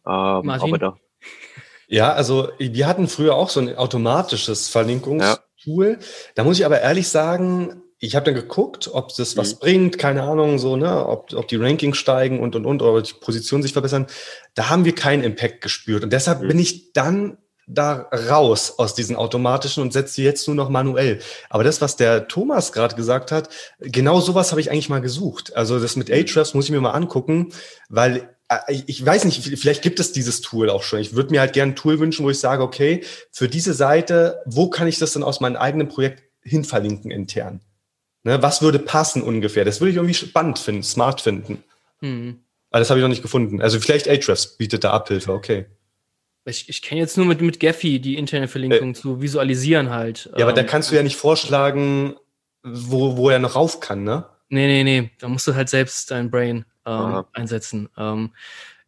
[0.05, 0.97] Ähm, aber da.
[1.89, 5.97] Ja, also wir hatten früher auch so ein automatisches Verlinkungstool.
[5.99, 6.07] Ja.
[6.35, 9.39] Da muss ich aber ehrlich sagen, ich habe dann geguckt, ob das mhm.
[9.39, 13.01] was bringt, keine Ahnung, so, ne, ob, ob die Rankings steigen und und und, oder
[13.01, 14.07] die Positionen sich verbessern.
[14.53, 16.03] Da haben wir keinen Impact gespürt.
[16.03, 16.47] Und deshalb mhm.
[16.49, 17.37] bin ich dann
[17.67, 21.19] da raus aus diesen automatischen und setze jetzt nur noch manuell.
[21.49, 25.55] Aber das, was der Thomas gerade gesagt hat, genau sowas habe ich eigentlich mal gesucht.
[25.55, 27.51] Also das mit Ahrefs muss ich mir mal angucken,
[27.89, 30.99] weil äh, ich weiß nicht, vielleicht gibt es dieses Tool auch schon.
[30.99, 34.41] Ich würde mir halt gerne ein Tool wünschen, wo ich sage, okay, für diese Seite,
[34.45, 37.61] wo kann ich das dann aus meinem eigenen Projekt hin verlinken intern?
[38.27, 39.63] Ne, was würde passen ungefähr?
[39.63, 41.63] Das würde ich irgendwie spannend finden, smart finden.
[42.01, 42.41] Hm.
[42.71, 43.61] Aber das habe ich noch nicht gefunden.
[43.61, 45.67] Also vielleicht Ahrefs bietet da Abhilfe, okay.
[46.43, 50.29] Ich, ich kenne jetzt nur mit, mit Gephi die interne Verlinkung äh, zu visualisieren halt.
[50.35, 52.17] Ja, aber da ähm, kannst du ja nicht vorschlagen,
[52.63, 54.25] wo, wo er noch rauf kann, ne?
[54.49, 55.09] Nee, nee, nee.
[55.19, 57.87] Da musst du halt selbst dein Brain ähm, einsetzen.
[57.97, 58.33] Ähm,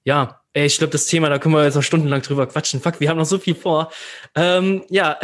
[0.04, 2.82] ja, ey, ich glaube, das Thema, da können wir jetzt noch stundenlang drüber quatschen.
[2.82, 3.90] Fuck, wir haben noch so viel vor.
[4.36, 5.18] Ähm, ja,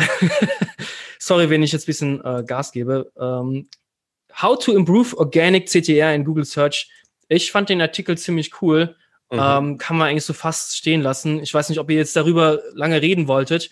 [1.19, 3.11] sorry, wenn ich jetzt ein bisschen äh, Gas gebe.
[4.41, 6.89] How to improve organic CTR in Google Search.
[7.27, 8.95] Ich fand den Artikel ziemlich cool.
[9.31, 9.39] Mhm.
[9.41, 11.41] Ähm, kann man eigentlich so fast stehen lassen.
[11.41, 13.71] Ich weiß nicht, ob ihr jetzt darüber lange reden wolltet.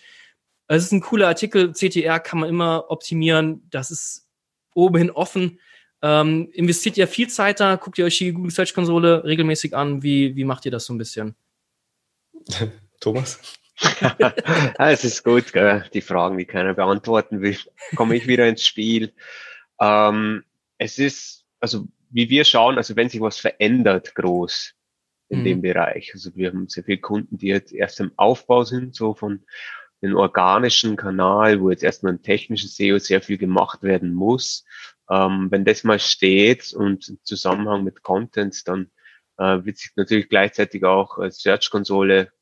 [0.66, 1.72] Es ist ein cooler Artikel.
[1.72, 3.66] CTR kann man immer optimieren.
[3.70, 4.26] Das ist
[4.74, 5.60] oben offen.
[6.02, 7.76] Ähm, investiert ihr viel Zeit da?
[7.76, 10.02] Guckt ihr euch die Google Search Konsole regelmäßig an?
[10.02, 11.34] Wie, wie macht ihr das so ein bisschen?
[13.00, 13.40] Thomas?
[14.18, 14.34] ja,
[14.78, 15.84] es ist gut, gell?
[15.92, 17.58] die Fragen, die keiner beantworten will,
[17.96, 19.12] komme ich wieder ins Spiel.
[19.80, 20.44] Ähm,
[20.78, 24.74] es ist, also wie wir schauen, also wenn sich was verändert groß,
[25.28, 25.44] in mhm.
[25.44, 26.10] dem Bereich.
[26.14, 29.44] Also wir haben sehr viele Kunden, die jetzt erst im Aufbau sind, so von
[30.02, 34.64] den organischen Kanal, wo jetzt erstmal ein technisches SEO sehr viel gemacht werden muss.
[35.10, 38.90] Ähm, wenn das mal steht und im Zusammenhang mit Content, dann
[39.38, 42.32] äh, wird sich natürlich gleichzeitig auch als Search-Konsole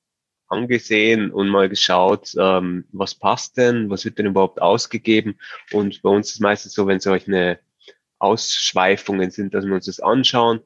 [0.49, 5.39] angesehen und mal geschaut, ähm, was passt denn, was wird denn überhaupt ausgegeben.
[5.73, 7.61] Und bei uns ist es meistens so, wenn solche
[8.23, 10.61] Ausschweifungen sind, dass wir uns das anschauen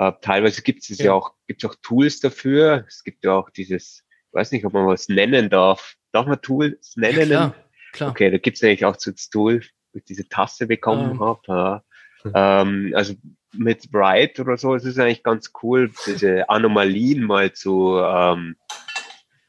[0.00, 1.06] äh, teilweise gibt es ja.
[1.06, 2.86] ja auch, gibt auch Tools dafür.
[2.88, 5.94] Es gibt ja auch dieses, ich weiß nicht, ob man was nennen darf.
[6.12, 7.30] Darf man Tools nennen?
[7.30, 7.54] Ja, klar,
[7.92, 8.10] klar.
[8.10, 9.60] Okay, da gibt es eigentlich auch so das Tool,
[9.92, 11.38] wo ich diese Tasse bekommen ah.
[11.44, 11.84] habe.
[12.24, 12.62] Ja.
[12.62, 13.12] Ähm, also
[13.52, 18.56] mit Bright oder so, es ist eigentlich ganz cool, diese Anomalien mal zu ähm,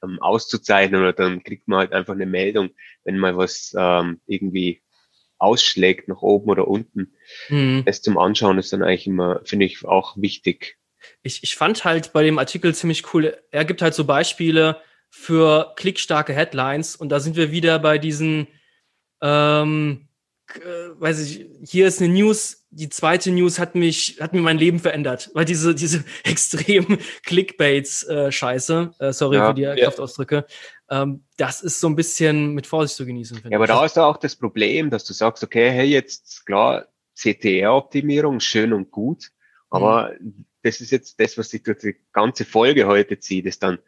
[0.04, 2.72] ähm, auszuzeichnen oder dann kriegt man halt einfach eine Meldung,
[3.06, 4.82] wenn mal was ähm, irgendwie
[5.42, 7.14] ausschlägt nach oben oder unten.
[7.50, 7.84] Mhm.
[7.86, 10.78] Das zum Anschauen ist dann eigentlich immer, finde ich, auch wichtig.
[11.24, 14.78] Ich, ich fand halt bei dem Artikel ziemlich cool, er gibt halt so Beispiele
[15.10, 18.48] für klickstarke Headlines und da sind wir wieder bei diesen,
[19.22, 20.11] ähm, äh,
[20.56, 24.80] weiß ich, hier ist eine News, die zweite News hat mich, hat mir mein Leben
[24.80, 29.76] verändert, weil diese, diese extremen Clickbaits-Scheiße, äh, sorry ja, für die ja.
[29.76, 30.45] Kraftausdrücke,
[30.89, 33.41] ähm, das ist so ein bisschen mit Vorsicht zu genießen.
[33.49, 38.39] Ja, aber da ist auch das Problem, dass du sagst, okay, hey, jetzt klar, CTR-Optimierung,
[38.39, 39.32] schön und gut,
[39.70, 40.45] aber mhm.
[40.64, 43.80] das ist jetzt das, was sich durch die ganze Folge heute zieht, ist dann,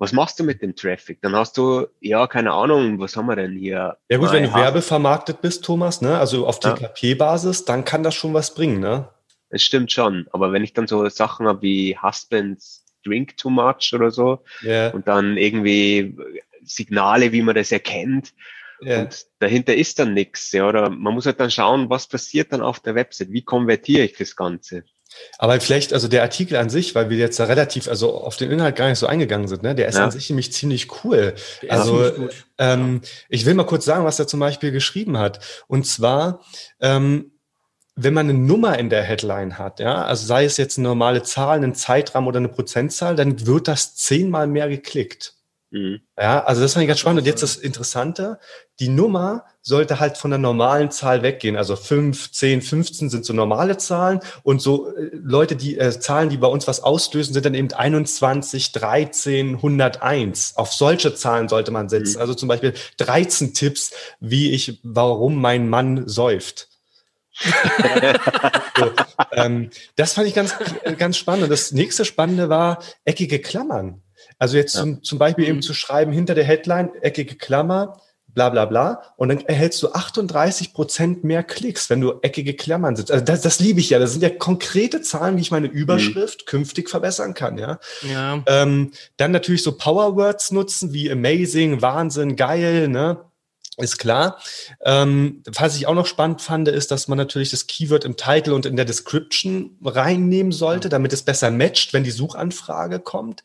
[0.00, 1.20] was machst du mit dem Traffic?
[1.20, 3.98] Dann hast du, ja, keine Ahnung, was haben wir denn hier?
[4.08, 8.32] Ja gut, wenn du werbevermarktet bist, Thomas, ne, also auf TKP-Basis, dann kann das schon
[8.32, 9.10] was bringen, ne?
[9.50, 13.92] Es stimmt schon, aber wenn ich dann so Sachen habe wie Husbands Drink Too Much
[13.92, 14.90] oder so yeah.
[14.90, 16.16] und dann irgendwie
[16.62, 18.32] Signale, wie man das erkennt,
[18.82, 19.02] Yeah.
[19.02, 20.52] Und dahinter ist dann nichts.
[20.52, 24.04] Ja, oder man muss halt dann schauen, was passiert dann auf der Website, wie konvertiere
[24.04, 24.84] ich das Ganze.
[25.38, 28.50] Aber vielleicht, also der Artikel an sich, weil wir jetzt da relativ, also auf den
[28.50, 29.74] Inhalt gar nicht so eingegangen sind, ne?
[29.74, 30.04] der ist ja.
[30.04, 31.34] an sich nämlich ziemlich cool.
[31.62, 35.40] Der also ähm, ich will mal kurz sagen, was er zum Beispiel geschrieben hat.
[35.66, 36.40] Und zwar,
[36.80, 37.32] ähm,
[37.96, 41.22] wenn man eine Nummer in der Headline hat, ja, also sei es jetzt eine normale
[41.22, 45.34] Zahl, einen Zeitrahmen oder eine Prozentzahl, dann wird das zehnmal mehr geklickt.
[45.72, 46.00] Mhm.
[46.18, 47.20] Ja, also das fand ich ganz spannend.
[47.20, 48.40] Und jetzt das Interessante,
[48.80, 51.56] die Nummer sollte halt von der normalen Zahl weggehen.
[51.56, 56.28] Also 5, 10, 15 sind so normale Zahlen und so äh, Leute, die äh, Zahlen,
[56.28, 60.56] die bei uns was auslösen, sind dann eben 21, 13, 101.
[60.56, 62.16] Auf solche Zahlen sollte man setzen.
[62.16, 62.20] Mhm.
[62.20, 66.68] Also zum Beispiel 13 Tipps, wie ich, warum mein Mann säuft.
[68.76, 68.90] so,
[69.32, 70.54] ähm, das fand ich ganz,
[70.98, 71.44] ganz spannend.
[71.44, 74.02] Und das nächste Spannende war eckige Klammern.
[74.40, 74.80] Also jetzt ja.
[74.80, 75.62] zum, zum Beispiel eben mhm.
[75.62, 78.00] zu schreiben, hinter der Headline, eckige Klammer,
[78.34, 79.02] bla bla bla.
[79.16, 83.12] Und dann erhältst du 38 Prozent mehr Klicks, wenn du eckige Klammern sitzt.
[83.12, 83.98] Also das, das liebe ich ja.
[83.98, 86.46] Das sind ja konkrete Zahlen, wie ich meine Überschrift mhm.
[86.46, 87.58] künftig verbessern kann.
[87.58, 87.78] Ja.
[88.10, 88.42] ja.
[88.46, 92.88] Ähm, dann natürlich so Powerwords nutzen wie amazing, Wahnsinn, geil.
[92.88, 93.18] Ne?
[93.80, 94.38] Ist klar.
[94.84, 98.54] Ähm, was ich auch noch spannend fand, ist, dass man natürlich das Keyword im Title
[98.54, 103.42] und in der Description reinnehmen sollte, damit es besser matcht, wenn die Suchanfrage kommt.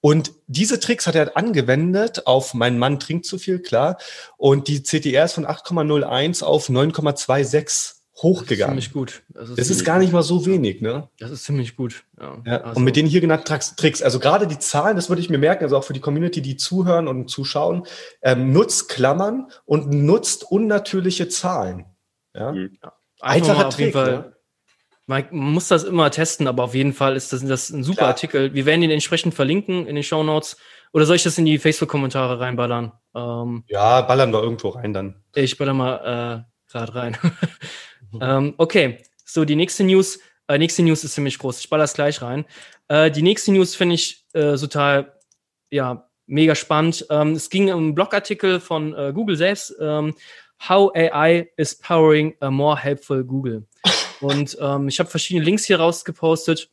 [0.00, 3.98] Und diese Tricks hat er angewendet auf Mein Mann trinkt zu viel, klar.
[4.36, 8.76] Und die CTR ist von 8,01 auf 9,26 hochgegangen.
[8.76, 9.22] Das ist ziemlich gut.
[9.28, 11.08] Das ist, das ist gar nicht mal so wenig, ne?
[11.18, 12.04] Das ist ziemlich gut.
[12.20, 12.42] Ja.
[12.46, 12.78] ja also.
[12.78, 13.46] Und mit den hier genannten
[13.76, 16.40] Tricks, also gerade die Zahlen, das würde ich mir merken, also auch für die Community,
[16.40, 17.86] die zuhören und zuschauen,
[18.22, 21.86] ähm, nutzt Klammern und nutzt unnatürliche Zahlen.
[22.34, 22.52] Ja.
[22.52, 22.78] Mhm.
[23.20, 23.94] Einfacher Trick.
[23.94, 24.32] Ne?
[25.06, 28.08] Man muss das immer testen, aber auf jeden Fall ist das, das ein super Klar.
[28.10, 28.54] Artikel.
[28.54, 30.56] Wir werden ihn entsprechend verlinken in den Show Notes.
[30.92, 32.92] Oder soll ich das in die Facebook-Kommentare reinballern?
[33.14, 35.22] Ähm, ja, ballern wir irgendwo rein dann.
[35.34, 37.16] Ich baller mal äh, gerade rein.
[38.20, 40.18] Ähm, okay, so die nächste News.
[40.48, 41.60] Äh, nächste News ist ziemlich groß.
[41.60, 42.44] Ich baller das gleich rein.
[42.88, 45.18] Äh, die nächste News finde ich äh, total,
[45.70, 47.06] ja, mega spannend.
[47.10, 49.74] Ähm, es ging um einen Blogartikel von äh, Google selbst.
[49.80, 50.14] Ähm,
[50.68, 53.66] How AI is powering a more helpful Google.
[54.20, 56.70] Und ähm, ich habe verschiedene Links hier rausgepostet.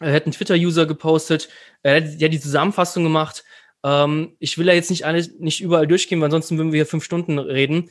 [0.00, 1.48] Er hat einen Twitter-User gepostet.
[1.82, 3.44] Er hat ja die Zusammenfassung gemacht.
[3.84, 6.86] Ähm, ich will da jetzt nicht alle, nicht überall durchgehen, weil ansonsten würden wir hier
[6.86, 7.90] fünf Stunden reden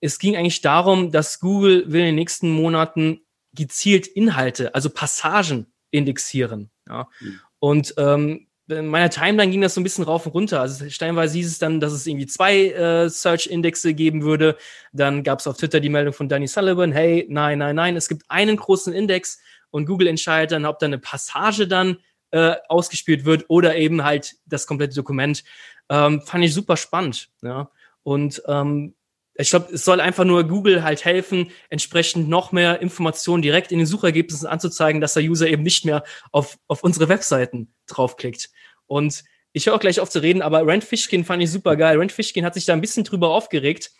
[0.00, 3.20] es ging eigentlich darum, dass Google will in den nächsten Monaten
[3.52, 6.70] gezielt Inhalte, also Passagen indexieren.
[6.88, 7.08] Ja.
[7.20, 7.40] Mhm.
[7.58, 10.60] Und ähm, in meiner Timeline ging das so ein bisschen rauf und runter.
[10.60, 14.56] Also steinweise hieß es dann, dass es irgendwie zwei äh, Search-Indexe geben würde.
[14.92, 18.08] Dann gab es auf Twitter die Meldung von Danny Sullivan, hey, nein, nein, nein, es
[18.08, 19.40] gibt einen großen Index
[19.70, 21.98] und Google entscheidet dann, ob da eine Passage dann
[22.30, 25.44] äh, ausgespielt wird oder eben halt das komplette Dokument.
[25.88, 27.30] Ähm, fand ich super spannend.
[27.42, 27.70] Ja.
[28.02, 28.94] Und ähm,
[29.40, 33.78] ich glaube, es soll einfach nur Google halt helfen, entsprechend noch mehr Informationen direkt in
[33.78, 38.50] den Suchergebnissen anzuzeigen, dass der User eben nicht mehr auf, auf unsere Webseiten draufklickt.
[38.86, 39.22] Und
[39.52, 41.98] ich höre auch gleich auf zu reden, aber Rand Fishkin fand ich super geil.
[41.98, 43.92] Rand Fishkin hat sich da ein bisschen drüber aufgeregt.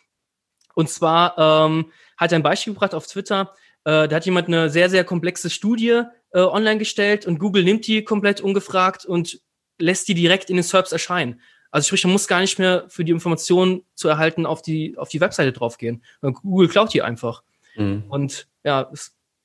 [0.75, 3.55] Und zwar ähm, hat er ein Beispiel gebracht auf Twitter.
[3.85, 7.87] Äh, da hat jemand eine sehr, sehr komplexe Studie äh, online gestellt und Google nimmt
[7.87, 9.41] die komplett ungefragt und
[9.79, 11.41] lässt die direkt in den SERPs erscheinen.
[11.71, 15.09] Also sprich, man muss gar nicht mehr für die Informationen zu erhalten auf die, auf
[15.09, 16.03] die Webseite draufgehen.
[16.21, 17.43] Google klaut die einfach.
[17.77, 18.05] Mhm.
[18.09, 18.91] Und ja,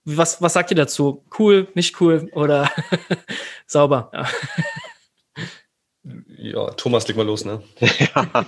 [0.05, 1.25] was, was sagt ihr dazu?
[1.37, 2.69] Cool, nicht cool oder
[3.67, 4.11] sauber?
[4.13, 4.29] Ja.
[6.37, 7.61] ja, Thomas, leg mal los, ne?
[7.79, 8.45] ja.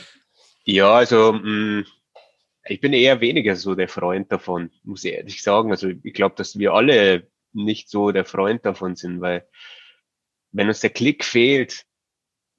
[0.64, 1.86] ja, also mh, mm,
[2.68, 5.70] ich bin eher weniger so der Freund davon, muss ich ehrlich sagen.
[5.70, 9.46] Also ich glaube, dass wir alle nicht so der Freund davon sind, weil
[10.52, 11.84] wenn uns der Klick fehlt,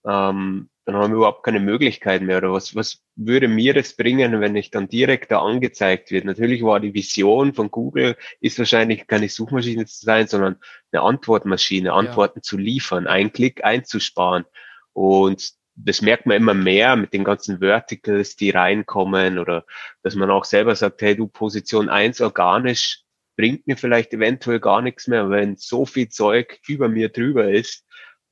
[0.07, 2.37] ähm, dann haben wir überhaupt keine Möglichkeiten mehr.
[2.37, 6.23] Oder was, was würde mir das bringen, wenn ich dann direkt da angezeigt wird?
[6.23, 10.55] Natürlich war die Vision von Google, ist wahrscheinlich keine Suchmaschine zu sein, sondern
[10.91, 12.43] eine Antwortmaschine, Antworten ja.
[12.43, 14.45] zu liefern, einen Klick einzusparen.
[14.93, 19.65] Und das merkt man immer mehr mit den ganzen Verticals, die reinkommen oder
[20.03, 23.03] dass man auch selber sagt, hey, du Position eins organisch
[23.35, 27.85] bringt mir vielleicht eventuell gar nichts mehr, wenn so viel Zeug über mir drüber ist,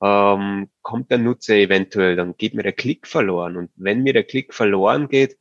[0.05, 3.57] ähm, kommt der Nutzer eventuell, dann geht mir der Klick verloren.
[3.57, 5.37] Und wenn mir der Klick verloren geht,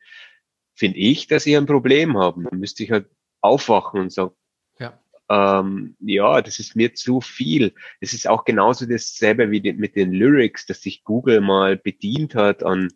[0.74, 2.44] finde ich, dass ich ein Problem habe.
[2.44, 3.06] Dann müsste ich halt
[3.42, 4.32] aufwachen und sagen,
[4.78, 4.98] ja.
[5.28, 7.74] Ähm, ja, das ist mir zu viel.
[8.00, 12.62] Es ist auch genauso dasselbe wie mit den Lyrics, dass sich Google mal bedient hat
[12.62, 12.88] an,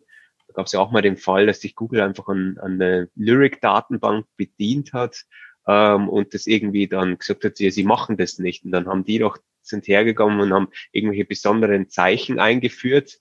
[0.47, 3.09] da gab es ja auch mal den Fall, dass sich Google einfach an, an eine
[3.15, 5.25] Lyric-Datenbank bedient hat
[5.67, 8.65] ähm, und das irgendwie dann gesagt hat, sie, sie machen das nicht.
[8.65, 9.37] Und dann haben die doch
[9.69, 13.19] sind hergegangen und haben irgendwelche besonderen Zeichen eingeführt.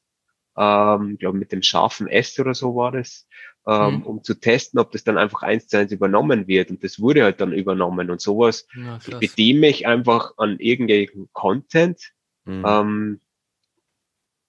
[0.56, 3.28] Ähm, ich glaube, mit dem scharfen S oder so war das,
[3.66, 4.02] ähm, mhm.
[4.02, 6.70] um zu testen, ob das dann einfach eins zu eins übernommen wird.
[6.70, 8.10] Und das wurde halt dann übernommen.
[8.10, 12.12] Und sowas ja, ich bediene mich einfach an irgendwelchen Content.
[12.44, 12.64] Mhm.
[12.66, 13.20] Ähm,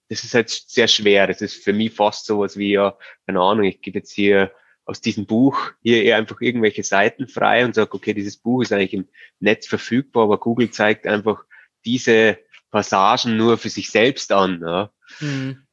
[0.10, 1.28] das ist halt sehr schwer.
[1.28, 2.98] Das ist für mich fast sowas wie, ja,
[3.28, 4.52] keine Ahnung, ich gebe jetzt hier
[4.90, 8.74] aus diesem Buch hier eher einfach irgendwelche Seiten frei und sage, okay, dieses Buch ist
[8.74, 9.08] eigentlich im
[9.40, 11.46] Netz verfügbar, aber Google zeigt einfach
[11.86, 12.38] diese
[12.72, 14.62] Passagen nur für sich selbst an.
[14.62, 14.92] Ja.
[15.20, 15.66] Mhm.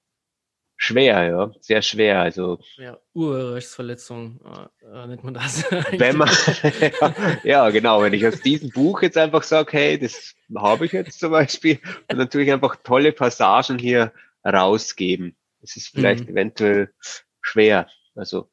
[0.78, 2.20] Schwer, ja, sehr schwer.
[2.20, 4.40] Also ja, Urrechtsverletzung
[4.82, 5.64] äh, nennt man das.
[5.92, 6.28] wenn man,
[7.44, 8.02] ja, genau.
[8.02, 11.80] Wenn ich aus diesem Buch jetzt einfach sage, hey, das habe ich jetzt zum Beispiel,
[12.09, 14.12] und natürlich einfach tolle Passagen hier
[14.44, 15.34] rausgeben.
[15.62, 16.32] Das ist vielleicht mhm.
[16.32, 16.92] eventuell
[17.40, 17.88] schwer.
[18.14, 18.50] Also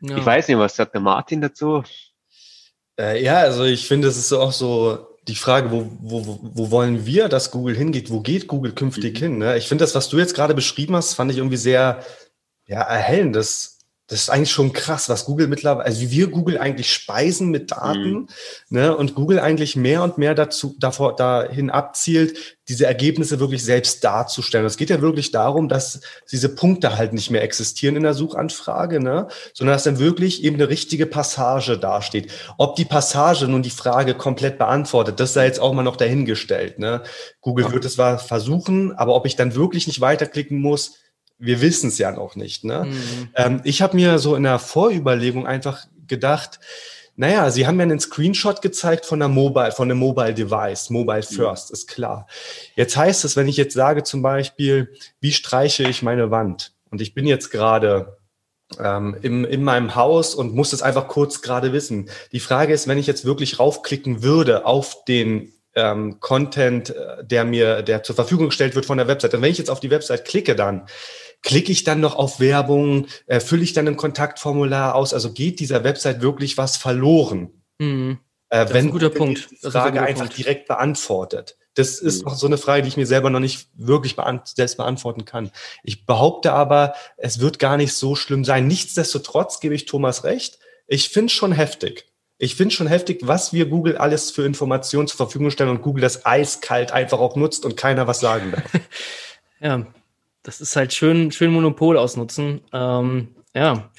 [0.00, 0.16] ja.
[0.16, 1.84] ich weiß nicht, was sagt der Martin dazu?
[2.98, 7.04] Äh, ja, also ich finde, es ist auch so die Frage, wo, wo, wo wollen
[7.06, 8.10] wir, dass Google hingeht?
[8.10, 9.18] Wo geht Google künftig mhm.
[9.18, 9.38] hin?
[9.38, 9.56] Ne?
[9.56, 12.02] Ich finde das, was du jetzt gerade beschrieben hast, fand ich irgendwie sehr
[12.68, 13.36] ja, erhellend.
[14.08, 17.72] Das, ist eigentlich schon krass, was Google mittlerweile, also wie wir Google eigentlich speisen mit
[17.72, 18.28] Daten, mhm.
[18.68, 24.02] ne, und Google eigentlich mehr und mehr dazu, davor, dahin abzielt, diese Ergebnisse wirklich selbst
[24.02, 24.66] darzustellen.
[24.66, 26.00] Es geht ja wirklich darum, dass
[26.30, 30.56] diese Punkte halt nicht mehr existieren in der Suchanfrage, ne, sondern dass dann wirklich eben
[30.56, 32.32] eine richtige Passage dasteht.
[32.58, 36.78] Ob die Passage nun die Frage komplett beantwortet, das sei jetzt auch mal noch dahingestellt,
[36.78, 37.02] ne.
[37.40, 40.98] Google wird es zwar versuchen, aber ob ich dann wirklich nicht weiterklicken muss,
[41.38, 42.64] wir wissen es ja noch nicht.
[42.64, 42.86] Ne?
[42.86, 43.28] Mhm.
[43.34, 46.60] Ähm, ich habe mir so in der Vorüberlegung einfach gedacht,
[47.18, 51.24] naja, Sie haben ja einen Screenshot gezeigt von der Mobile, von einem Mobile Device, Mobile
[51.28, 51.34] mhm.
[51.34, 51.74] First, mhm.
[51.74, 52.26] ist klar.
[52.74, 56.72] Jetzt heißt es, wenn ich jetzt sage zum Beispiel, wie streiche ich meine Wand?
[56.90, 58.18] Und ich bin jetzt gerade
[58.78, 62.10] ähm, im, in meinem Haus und muss es einfach kurz gerade wissen.
[62.32, 67.44] Die Frage ist, wenn ich jetzt wirklich raufklicken würde auf den ähm, Content, äh, der
[67.44, 69.90] mir, der zur Verfügung gestellt wird von der Website, und wenn ich jetzt auf die
[69.90, 70.86] Website klicke, dann
[71.42, 73.06] Klicke ich dann noch auf Werbung?
[73.26, 75.14] Äh, fülle ich dann ein Kontaktformular aus?
[75.14, 77.50] Also geht dieser Website wirklich was verloren?
[77.78, 78.18] Mhm.
[78.48, 79.48] Äh, wenn ein guter Punkt.
[79.50, 80.38] Die Frage ein einfach Punkt.
[80.38, 81.56] direkt beantwortet.
[81.74, 82.30] Das ist mhm.
[82.30, 85.50] noch so eine Frage, die ich mir selber noch nicht wirklich beant selbst beantworten kann.
[85.82, 88.66] Ich behaupte aber, es wird gar nicht so schlimm sein.
[88.66, 90.58] Nichtsdestotrotz gebe ich Thomas recht.
[90.86, 92.06] Ich finde es schon heftig.
[92.38, 96.02] Ich finde schon heftig, was wir Google alles für Informationen zur Verfügung stellen und Google
[96.02, 98.64] das eiskalt einfach auch nutzt und keiner was sagen darf.
[99.60, 99.86] ja,
[100.46, 102.60] das ist halt schön, schön Monopol ausnutzen.
[102.72, 103.90] Ähm, ja,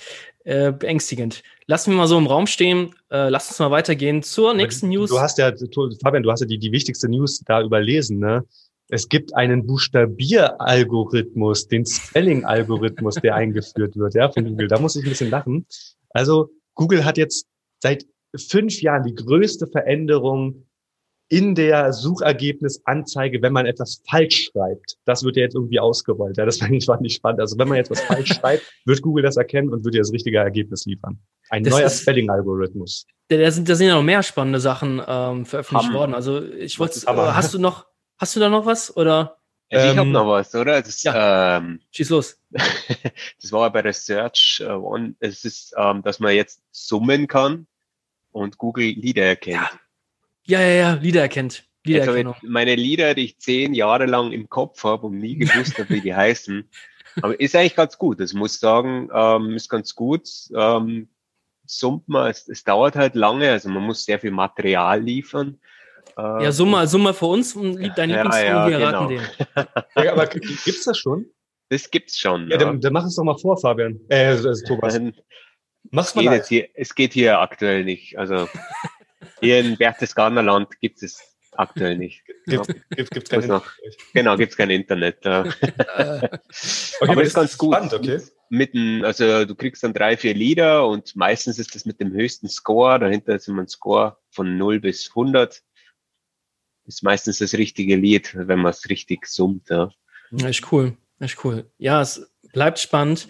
[0.45, 1.43] äh, beängstigend.
[1.65, 2.95] Lassen wir mal so im Raum stehen.
[3.11, 5.09] Äh, lass uns mal weitergehen zur nächsten News.
[5.09, 5.51] Du hast ja,
[6.01, 8.45] Fabian, du hast ja die, die wichtigste News da überlesen, ne?
[8.89, 14.69] Es gibt einen Buchstabier-Algorithmus, den Spelling-Algorithmus, der eingeführt wird, ja, von Google.
[14.69, 15.65] Da muss ich ein bisschen lachen.
[16.11, 17.45] Also, Google hat jetzt
[17.83, 18.05] seit
[18.37, 20.66] fünf Jahren die größte Veränderung
[21.29, 24.97] in der Suchergebnisanzeige, wenn man etwas falsch schreibt.
[25.05, 26.37] Das wird ja jetzt irgendwie ausgerollt.
[26.37, 27.41] Ja, das fand ich, fand ich spannend.
[27.41, 30.13] Also wenn man jetzt was falsch schreibt, wird Google das erkennen und wird dir das
[30.13, 31.19] richtige Ergebnis liefern.
[31.49, 33.05] Ein das neuer Spelling-Algorithmus.
[33.27, 36.13] Da sind, da sind ja noch mehr spannende Sachen ähm, veröffentlicht worden.
[36.13, 39.37] Also ich wollte, äh, hast du noch, hast du da noch was oder?
[39.69, 40.81] Ich ähm, habe noch was, oder?
[40.81, 41.57] Das, ja.
[41.57, 42.39] ähm, Schieß los.
[42.51, 45.15] das war bei der Search uh, One.
[45.19, 47.67] Es ist, ähm, dass man jetzt summen kann
[48.31, 49.57] und Google Lieder erkennt.
[49.57, 49.69] Ja.
[50.47, 51.63] Ja, ja, ja, Lieder erkennt.
[51.87, 55.89] Also meine Lieder, die ich zehn Jahre lang im Kopf habe und nie gewusst habe,
[55.89, 56.67] wie die heißen.
[57.21, 58.19] Aber ist eigentlich ganz gut.
[58.19, 60.27] Das muss sagen, ähm, ist ganz gut.
[60.53, 61.07] Ähm,
[61.65, 65.59] summt man, es, es dauert halt lange, also man muss sehr viel Material liefern.
[66.17, 68.77] Äh, ja, summ mal, summ mal für uns und lieb dein Lieblingssong, ja, ja, wir
[68.77, 68.99] genau.
[68.99, 69.21] raten den.
[70.05, 71.25] ja, aber gibt's das schon?
[71.69, 72.45] Das gibt's schon.
[72.47, 72.57] Ja, ja.
[72.57, 73.99] Dann, dann mach es doch mal vor, Fabian.
[74.09, 74.99] Äh, also, Thomas.
[75.89, 78.17] Mach's mal es geht, hier, es geht hier aktuell nicht.
[78.17, 78.49] Also
[79.39, 82.23] hier in Berchtesgadenerland gibt es aktuell nicht.
[82.45, 83.65] Gibt, gibt, gibt's kein noch,
[84.13, 85.23] Genau, gibt es kein Internet.
[85.25, 85.41] Ja.
[85.41, 86.29] okay,
[86.99, 87.75] aber das ist ganz gut.
[87.75, 88.21] Spannend, okay.
[88.49, 92.13] Mit ein, also du kriegst dann drei, vier Lieder und meistens ist das mit dem
[92.13, 92.99] höchsten Score.
[92.99, 95.61] Dahinter ist immer ein Score von 0 bis 100.
[96.85, 99.69] Ist meistens das richtige Lied, wenn man es richtig summt.
[99.69, 99.91] Ja.
[100.31, 100.95] ja, ist cool.
[101.19, 101.69] Ist cool.
[101.77, 103.27] Ja, es bleibt spannend.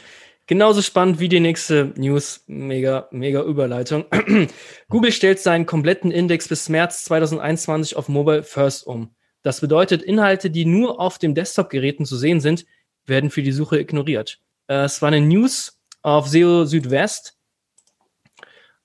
[0.48, 2.44] Genauso spannend wie die nächste News.
[2.48, 4.06] Mega, mega Überleitung.
[4.90, 9.14] Google stellt seinen kompletten Index bis März 2021 auf Mobile First um.
[9.44, 12.66] Das bedeutet, Inhalte, die nur auf dem Desktop-Geräten zu sehen sind,
[13.06, 14.40] werden für die Suche ignoriert.
[14.68, 17.38] Äh, es war eine News auf SEO Südwest.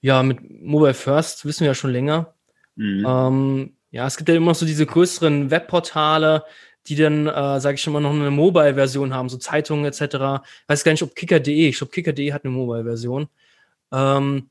[0.01, 2.35] Ja, mit Mobile First wissen wir ja schon länger.
[2.75, 3.07] Mhm.
[3.07, 6.45] Ähm, ja, es gibt ja immer so diese größeren Webportale,
[6.87, 10.45] die dann, äh, sage ich schon mal, noch eine Mobile-Version haben, so Zeitungen etc.
[10.67, 13.29] Weiß gar nicht, ob Kicker.de, ich glaube, Kicker.de hat eine Mobile-Version.
[13.93, 14.51] Ähm,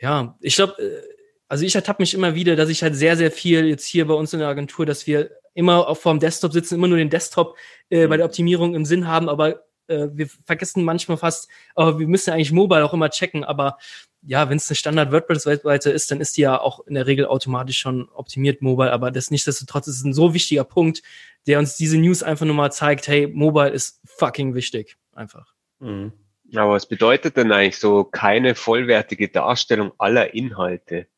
[0.00, 1.02] ja, ich glaube, äh,
[1.48, 4.14] also ich ertappe mich immer wieder, dass ich halt sehr, sehr viel jetzt hier bei
[4.14, 7.56] uns in der Agentur, dass wir immer auf vorm Desktop sitzen, immer nur den Desktop
[7.90, 12.08] äh, bei der Optimierung im Sinn haben, aber äh, wir vergessen manchmal fast, aber wir
[12.08, 13.76] müssen eigentlich Mobile auch immer checken, aber
[14.22, 17.78] ja, wenn es eine Standard-WordPress-Seite ist, dann ist die ja auch in der Regel automatisch
[17.78, 21.02] schon optimiert mobile, aber das nichtsdestotrotz ist ein so wichtiger Punkt,
[21.46, 24.96] der uns diese News einfach nur mal zeigt, hey, mobile ist fucking wichtig.
[25.14, 25.52] Einfach.
[25.80, 26.12] Mhm.
[26.54, 31.08] Aber was bedeutet denn eigentlich so keine vollwertige Darstellung aller Inhalte?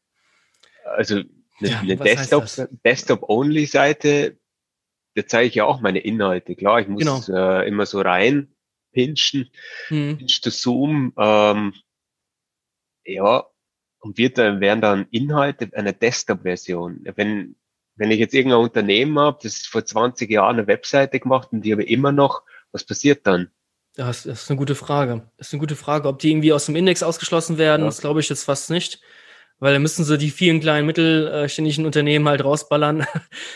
[0.84, 1.26] Also eine,
[1.60, 4.38] ja, eine Desktop-Only-Seite, Desktop
[5.14, 6.54] da zeige ich ja auch meine Inhalte.
[6.54, 7.28] Klar, ich muss genau.
[7.28, 8.54] äh, immer so rein
[8.92, 9.50] Pinchen,
[9.88, 10.18] hm.
[10.18, 11.74] Pinch to Zoom, ähm,
[13.04, 13.44] ja,
[13.98, 17.06] und wird dann, werden dann Inhalte einer Desktop-Version.
[17.16, 17.56] Wenn,
[17.96, 21.72] wenn ich jetzt irgendein Unternehmen habe, das vor 20 Jahren eine Webseite gemacht und die
[21.72, 22.42] habe immer noch,
[22.72, 23.50] was passiert dann?
[23.96, 25.30] Das, ist eine gute Frage.
[25.36, 26.08] Das ist eine gute Frage.
[26.08, 27.86] Ob die irgendwie aus dem Index ausgeschlossen werden, ja.
[27.86, 29.00] das glaube ich jetzt fast nicht.
[29.60, 33.06] Weil dann müssen sie die vielen kleinen mittelständigen Unternehmen halt rausballern.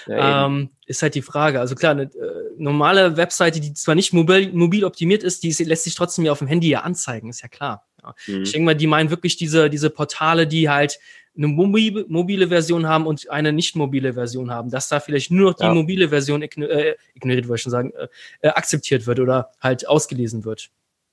[0.07, 1.59] Ja, ähm, ist halt die Frage.
[1.59, 5.85] Also klar, eine äh, normale Webseite, die zwar nicht mobil, mobil optimiert ist, die lässt
[5.85, 7.89] sich trotzdem ja auf dem Handy ja anzeigen, ist ja klar.
[8.01, 8.15] Ja.
[8.29, 8.43] Mhm.
[8.43, 11.01] Ich denke mal, die meinen wirklich diese, diese Portale, die halt
[11.39, 15.57] eine mobile, Version haben und eine nicht mobile Version haben, dass da vielleicht nur noch
[15.57, 15.73] die ja.
[15.73, 18.09] mobile Version äh, ignoriert, wollte ich schon sagen, äh,
[18.41, 20.71] äh, akzeptiert wird oder halt ausgelesen wird.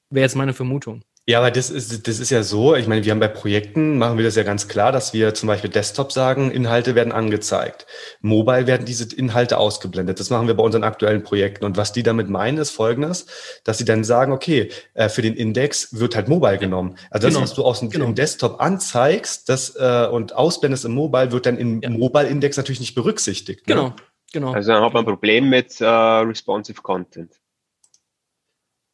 [0.09, 1.03] Wäre jetzt meine Vermutung.
[1.27, 4.17] Ja, aber das ist, das ist ja so, ich meine, wir haben bei Projekten, machen
[4.17, 7.87] wir das ja ganz klar, dass wir zum Beispiel Desktop sagen, Inhalte werden angezeigt.
[8.21, 10.19] Mobile werden diese Inhalte ausgeblendet.
[10.19, 11.65] Das machen wir bei unseren aktuellen Projekten.
[11.65, 13.25] Und was die damit meinen, ist folgendes,
[13.63, 16.95] dass sie dann sagen, okay, äh, für den Index wird halt Mobile genommen.
[17.09, 17.43] Also das, genau.
[17.43, 18.11] was du aus dem genau.
[18.11, 21.89] Desktop anzeigst das, äh, und ausblendest im Mobile, wird dann im ja.
[21.89, 23.67] Mobile-Index natürlich nicht berücksichtigt.
[23.67, 23.73] Ne?
[23.73, 23.93] Genau,
[24.31, 24.53] genau.
[24.53, 27.31] Also dann hat man ein Problem mit äh, responsive Content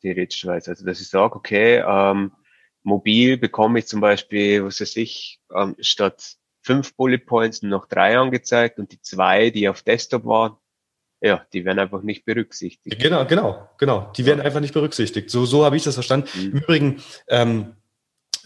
[0.02, 0.72] theoretischerweise.
[0.72, 2.32] Also, dass ich sage, okay, ähm,
[2.84, 8.18] mobil bekomme ich zum Beispiel, was weiß ich, ähm, statt fünf Bullet Points noch drei
[8.18, 10.58] angezeigt und die zwei, die auf Desktop waren,
[11.22, 12.99] ja, die werden einfach nicht berücksichtigt.
[12.99, 14.12] Genau, genau, genau.
[14.18, 15.30] Die werden einfach nicht berücksichtigt.
[15.30, 16.28] So, so habe ich das verstanden.
[16.34, 16.41] Mhm.
[16.41, 17.76] Im Übrigen, ähm,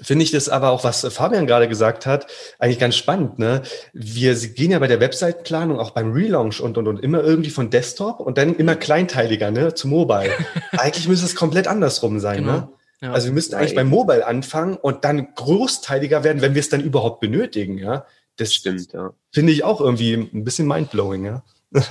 [0.02, 2.28] finde ich das aber auch, was Fabian gerade gesagt hat,
[2.60, 3.39] eigentlich ganz spannend.
[3.39, 3.62] Ne?
[3.93, 7.70] Wir gehen ja bei der Webseitenplanung, auch beim Relaunch und, und, und immer irgendwie von
[7.70, 10.32] Desktop und dann immer kleinteiliger ne, zu Mobile.
[10.72, 12.43] eigentlich müsste es komplett andersrum sein.
[12.43, 12.52] Genau.
[12.52, 12.70] Ne?
[13.02, 13.12] Ja.
[13.12, 16.82] Also wir müssten eigentlich beim Mobile anfangen und dann großteiliger werden, wenn wir es dann
[16.82, 17.78] überhaupt benötigen.
[17.78, 18.06] Ja,
[18.38, 18.93] das stimmt.
[18.93, 19.14] Ja.
[19.32, 21.26] Finde ich auch irgendwie ein bisschen mindblowing.
[21.26, 21.43] Ja.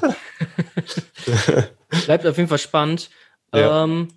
[2.06, 3.10] Bleibt auf jeden Fall spannend.
[3.54, 3.84] Ja.
[3.84, 4.08] Ähm,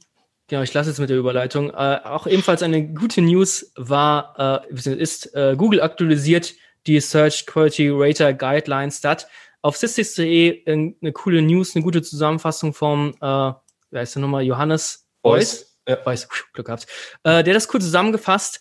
[0.47, 1.71] Genau, ich lasse jetzt mit der Überleitung.
[1.71, 6.53] Äh, auch ebenfalls eine gute News war, äh, ist, äh, Google aktualisiert
[6.85, 9.01] die Search Quality Rater Guidelines.
[9.01, 9.27] Dat
[9.61, 13.51] auf sys.de eine coole News, eine gute Zusammenfassung vom, äh,
[13.91, 15.77] wer ist der nochmal, Johannes Beuys?
[15.85, 15.95] Ja.
[15.95, 16.85] Beuys, Glück gehabt.
[17.23, 18.59] Äh, der das kurz zusammengefasst.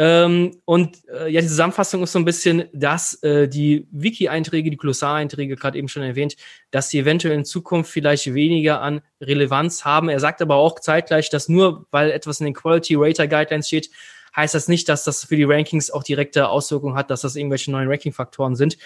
[0.00, 4.76] Ähm, und äh, ja, die Zusammenfassung ist so ein bisschen, dass äh, die Wiki-Einträge, die
[4.76, 6.36] Glossar-Einträge, gerade eben schon erwähnt,
[6.70, 10.08] dass sie eventuell in Zukunft vielleicht weniger an Relevanz haben.
[10.08, 13.90] Er sagt aber auch zeitgleich, dass nur weil etwas in den Quality Rater Guidelines steht,
[14.36, 17.72] heißt das nicht, dass das für die Rankings auch direkte Auswirkungen hat, dass das irgendwelche
[17.72, 18.78] neuen Ranking-Faktoren sind.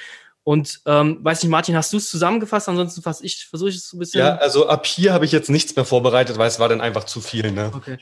[0.44, 2.70] Und ähm, weiß nicht, Martin, hast du es zusammengefasst?
[2.70, 4.20] Ansonsten fasse ich, versuche ich es so ein bisschen.
[4.20, 7.04] Ja, also ab hier habe ich jetzt nichts mehr vorbereitet, weil es war dann einfach
[7.04, 7.52] zu viel.
[7.52, 7.70] Ne?
[7.74, 7.98] Okay.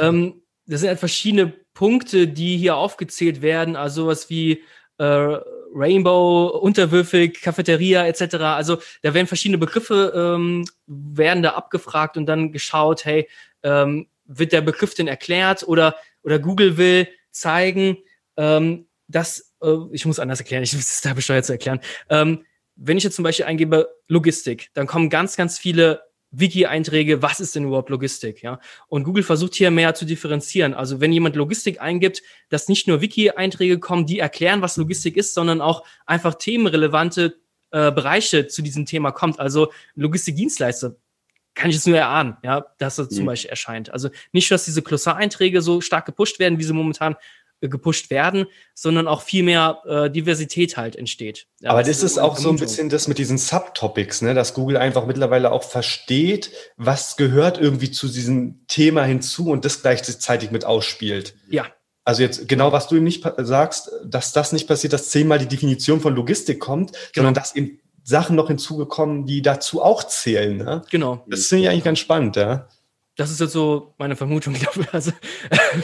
[0.00, 4.62] ähm, das sind halt verschiedene Punkte, die hier aufgezählt werden, also sowas wie
[4.98, 5.38] äh,
[5.74, 8.34] Rainbow, unterwürfig, Cafeteria etc.
[8.36, 13.28] Also da werden verschiedene Begriffe ähm, werden da abgefragt und dann geschaut, hey,
[13.62, 17.98] ähm, wird der Begriff denn erklärt oder oder Google will zeigen,
[18.36, 21.80] ähm, dass äh, ich muss anders erklären, ich muss es da bescheuert zu erklären.
[22.10, 22.44] Ähm,
[22.76, 27.54] wenn ich jetzt zum Beispiel eingebe Logistik, dann kommen ganz ganz viele Wiki-Einträge, was ist
[27.54, 28.60] denn überhaupt Logistik, ja?
[28.88, 30.74] Und Google versucht hier mehr zu differenzieren.
[30.74, 35.34] Also wenn jemand Logistik eingibt, dass nicht nur Wiki-Einträge kommen, die erklären, was Logistik ist,
[35.34, 37.38] sondern auch einfach themenrelevante
[37.70, 39.40] äh, Bereiche zu diesem Thema kommt.
[39.40, 40.96] Also Logistikdienstleister
[41.54, 43.14] kann ich jetzt nur erahnen, ja, dass das mhm.
[43.16, 43.90] zum Beispiel erscheint.
[43.90, 47.16] Also nicht, dass diese Glossar-Einträge so stark gepusht werden, wie sie momentan
[47.60, 51.46] gepusht werden, sondern auch viel mehr äh, Diversität halt entsteht.
[51.60, 54.76] Ja, Aber das ist auch so ein bisschen das mit diesen Subtopics, ne, dass Google
[54.76, 60.64] einfach mittlerweile auch versteht, was gehört irgendwie zu diesem Thema hinzu und das gleichzeitig mit
[60.64, 61.34] ausspielt.
[61.48, 61.66] Ja.
[62.04, 65.48] Also jetzt genau, was du ihm nicht sagst, dass das nicht passiert, dass zehnmal die
[65.48, 67.08] Definition von Logistik kommt, genau.
[67.14, 70.56] sondern dass eben Sachen noch hinzugekommen, die dazu auch zählen.
[70.56, 70.82] Ne?
[70.90, 71.22] Genau.
[71.26, 72.66] Das finde ich eigentlich ganz spannend, ja.
[73.18, 74.54] Das ist jetzt so meine Vermutung.
[74.92, 75.10] Also,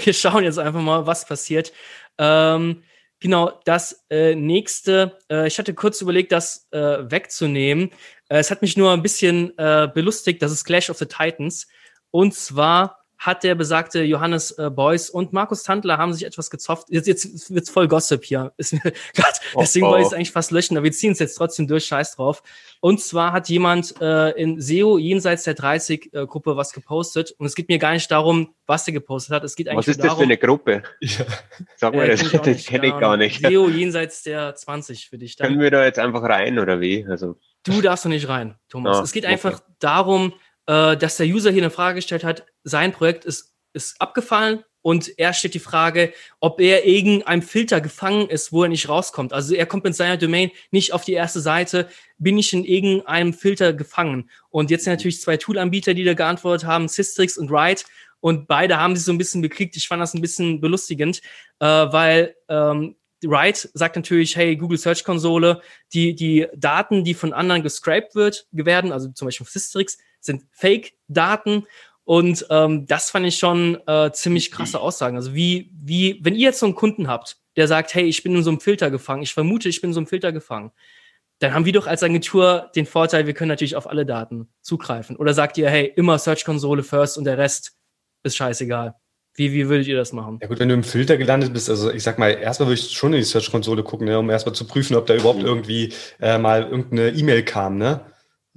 [0.05, 1.73] wir schauen jetzt einfach mal, was passiert.
[2.17, 2.85] Ähm,
[3.19, 6.79] genau, das äh, nächste, äh, ich hatte kurz überlegt, das äh,
[7.11, 7.91] wegzunehmen.
[8.29, 11.67] Äh, es hat mich nur ein bisschen äh, belustigt, das ist Clash of the Titans.
[12.13, 16.89] Und zwar hat der besagte Johannes äh, Beuys und Markus Tandler haben sich etwas gezofft.
[16.91, 18.53] Jetzt, jetzt wird's voll Gossip hier.
[18.59, 19.91] Ist mir grad, oh, deswegen oh.
[19.91, 22.43] wollte ich es eigentlich fast löschen, aber wir ziehen es jetzt trotzdem durch, scheiß drauf.
[22.81, 27.47] Und zwar hat jemand äh, in SEO jenseits der 30 äh, Gruppe was gepostet und
[27.47, 29.45] es geht mir gar nicht darum, was er gepostet hat.
[29.45, 30.83] Es geht eigentlich Was ist das für eine Gruppe?
[31.01, 31.25] Ja.
[31.77, 33.41] Sag mal, äh, das, das kenne ich gar nicht.
[33.41, 35.37] SEO jenseits der 20 für dich.
[35.37, 35.49] Dann.
[35.49, 37.07] Können wir da jetzt einfach rein oder wie?
[37.09, 38.99] Also Du darfst doch nicht rein, Thomas.
[38.99, 39.73] Ah, es geht einfach okay.
[39.79, 40.35] darum,
[40.67, 45.19] äh, dass der User hier eine Frage gestellt hat, sein Projekt ist, ist abgefallen und
[45.19, 49.33] er stellt die Frage, ob er irgendeinem Filter gefangen ist, wo er nicht rauskommt.
[49.33, 51.89] Also er kommt mit seiner Domain nicht auf die erste Seite,
[52.19, 54.29] bin ich in irgendeinem Filter gefangen.
[54.51, 57.85] Und jetzt sind natürlich zwei Tool-Anbieter, die da geantwortet haben, Systrix und Write.
[58.21, 59.77] und beide haben sich so ein bisschen bekriegt.
[59.77, 61.23] Ich fand das ein bisschen belustigend,
[61.61, 65.63] äh, weil ähm, Wright sagt natürlich, hey, Google Search Konsole,
[65.93, 71.67] die, die Daten, die von anderen gescraped wird, werden, also zum Beispiel Systrix, sind Fake-Daten.
[72.05, 75.17] Und ähm, das fand ich schon äh, ziemlich krasse Aussagen.
[75.17, 78.35] Also wie, wie, wenn ihr jetzt so einen Kunden habt, der sagt, hey, ich bin
[78.35, 80.73] in so einem Filter gefangen, ich vermute, ich bin in so einem Filter gefangen,
[81.39, 85.17] dann haben wir doch als Agentur den Vorteil, wir können natürlich auf alle Daten zugreifen.
[85.17, 87.77] Oder sagt ihr, hey, immer Search Konsole first und der Rest
[88.23, 88.95] ist scheißegal.
[89.37, 90.39] Wie, wie würdet ihr das machen?
[90.41, 92.93] Ja gut, wenn du im Filter gelandet bist, also ich sag mal, erstmal würde ich
[92.93, 95.47] schon in die Search-Konsole gucken, ne, um erstmal zu prüfen, ob da überhaupt mhm.
[95.47, 98.01] irgendwie äh, mal irgendeine E-Mail kam, ne?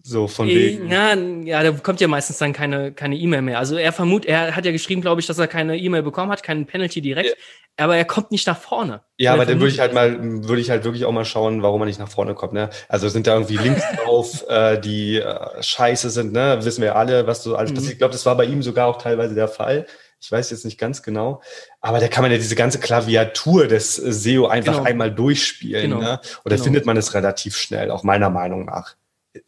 [0.07, 0.89] So von wegen.
[0.89, 3.59] Ja, ja, da kommt ja meistens dann keine keine E-Mail mehr.
[3.59, 6.43] Also er vermutet, er hat ja geschrieben, glaube ich, dass er keine E-Mail bekommen hat,
[6.43, 7.83] keinen Penalty direkt, ja.
[7.83, 9.01] aber er kommt nicht nach vorne.
[9.17, 11.81] Ja, aber dann würde ich halt mal, würde ich halt wirklich auch mal schauen, warum
[11.81, 12.53] er nicht nach vorne kommt.
[12.53, 12.69] Ne?
[12.87, 16.57] Also sind da irgendwie Links drauf, äh, die äh, scheiße sind, ne?
[16.61, 17.75] Wissen wir alle, was so alles mhm.
[17.75, 17.93] passiert.
[17.93, 19.87] Ich glaube, das war bei ihm sogar auch teilweise der Fall.
[20.21, 21.41] Ich weiß jetzt nicht ganz genau,
[21.81, 24.85] aber da kann man ja diese ganze Klaviatur des äh, SEO einfach genau.
[24.85, 25.91] einmal durchspielen.
[25.91, 25.99] Genau.
[25.99, 26.11] Ne?
[26.45, 26.63] Und da genau.
[26.63, 28.95] findet man es relativ schnell, auch meiner Meinung nach.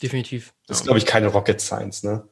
[0.01, 0.53] Definitiv.
[0.67, 2.27] Das ist, glaube ich, keine Rocket Science, ne?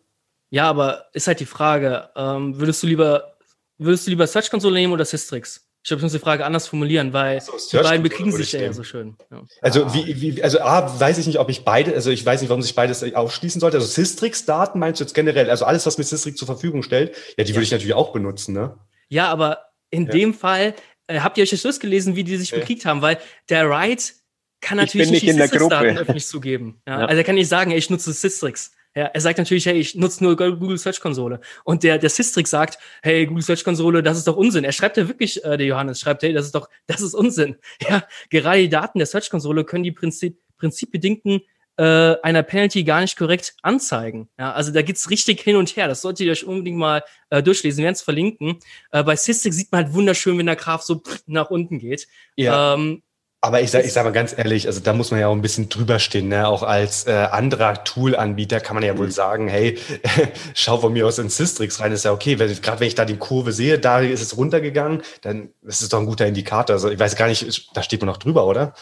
[0.50, 3.38] Ja, aber ist halt die Frage, ähm, würdest du lieber,
[3.78, 5.68] würdest du lieber Search Console nehmen oder Systrix?
[5.84, 8.74] Ich glaube, ich muss die Frage anders formulieren, weil so, die beiden bekriegen sich ja
[8.74, 9.16] so schön.
[9.32, 9.44] Ja.
[9.62, 9.94] Also, ah.
[9.94, 12.62] wie, wie, also A, weiß ich nicht, ob ich beide, also ich weiß nicht, warum
[12.62, 13.78] sich beides ausschließen sollte.
[13.78, 17.44] Also Systrix-Daten meinst du jetzt generell, also alles, was mir Systrix zur Verfügung stellt, ja,
[17.46, 17.56] die ja.
[17.56, 18.78] würde ich natürlich auch benutzen, ne?
[19.08, 20.12] Ja, aber in ja.
[20.12, 20.76] dem Fall,
[21.08, 23.18] äh, habt ihr euch das durchgelesen, wie die sich bekriegt haben, weil
[23.50, 24.14] der Wright
[24.62, 26.82] kann natürlich nicht, nicht die Systrix-Daten öffentlich zugeben.
[26.88, 27.06] Ja?
[27.06, 28.72] Also er kann nicht sagen, ey, ich nutze Systrix.
[28.96, 31.40] Ja, er sagt natürlich, hey, ich nutze nur Google Search Konsole.
[31.64, 34.64] Und der, der Systrix sagt, hey, Google Search Konsole, das ist doch Unsinn.
[34.64, 37.58] Er schreibt ja wirklich, äh, der Johannes schreibt, hey, das ist doch, das ist Unsinn.
[37.88, 41.42] Ja, gerade die Daten der Search Konsole können die Prinzip, prinzipbedingten
[41.78, 44.30] äh, einer Penalty gar nicht korrekt anzeigen.
[44.40, 45.88] Ja, also da geht's richtig hin und her.
[45.88, 47.78] Das solltet ihr euch unbedingt mal äh, durchlesen.
[47.78, 48.58] Wir werden es verlinken.
[48.92, 52.08] Äh, bei Systrix sieht man halt wunderschön, wenn der Graph so nach unten geht.
[52.36, 52.74] Ja.
[52.74, 53.04] Ähm,
[53.40, 55.42] aber ich sage ich sag mal ganz ehrlich, also da muss man ja auch ein
[55.42, 56.28] bisschen drüber stehen.
[56.28, 56.48] Ne?
[56.48, 59.12] Auch als äh, anderer Tool-Anbieter kann man ja wohl mhm.
[59.12, 59.78] sagen, hey,
[60.56, 62.36] schau von mir aus in Systrix rein, ist ja okay.
[62.36, 66.00] Gerade wenn ich da die Kurve sehe, da ist es runtergegangen, dann ist es doch
[66.00, 66.74] ein guter Indikator.
[66.74, 68.74] Also ich weiß gar nicht, da steht man noch drüber, oder?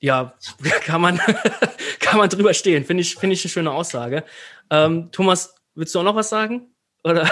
[0.00, 0.34] Ja,
[0.84, 1.20] kann man,
[2.00, 2.86] kann man drüber stehen.
[2.86, 4.24] Finde ich, finde ich eine schöne Aussage.
[4.70, 6.68] Ähm, Thomas, willst du auch noch was sagen?
[7.04, 7.30] Oder?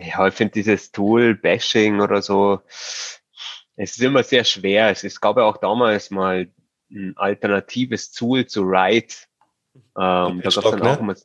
[0.00, 2.60] Ja, ich finde dieses Tool-Bashing oder so,
[3.76, 4.90] es ist immer sehr schwer.
[4.90, 6.48] Es, es gab ja auch damals mal
[6.90, 9.14] ein alternatives Tool zu Write.
[9.96, 10.90] Ähm, da gab dann ne?
[10.90, 11.16] auch mal.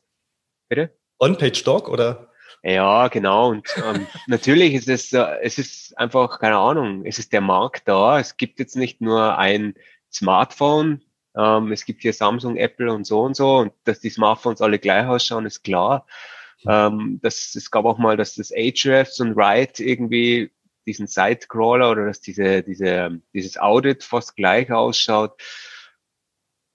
[0.68, 0.96] Bitte?
[1.18, 2.30] On-Page-Doc oder?
[2.62, 3.50] Ja, genau.
[3.50, 7.88] Und ähm, natürlich ist es, äh, es ist einfach, keine Ahnung, es ist der Markt
[7.88, 8.18] da.
[8.20, 9.74] Es gibt jetzt nicht nur ein
[10.12, 11.02] Smartphone.
[11.36, 13.56] Ähm, es gibt hier Samsung, Apple und so und so.
[13.58, 16.06] Und dass die Smartphones alle gleich ausschauen, ist klar.
[16.66, 20.50] Ähm, das, es gab auch mal, dass das Ahrefs und Write irgendwie
[20.86, 25.40] diesen Sitecrawler oder dass diese, diese, dieses Audit fast gleich ausschaut.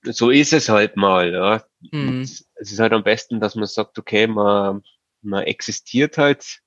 [0.03, 1.34] So ist es halt mal.
[1.34, 1.64] Ja.
[1.91, 2.22] Mhm.
[2.22, 4.84] Es ist halt am besten, dass man sagt, okay, man,
[5.22, 6.62] man existiert halt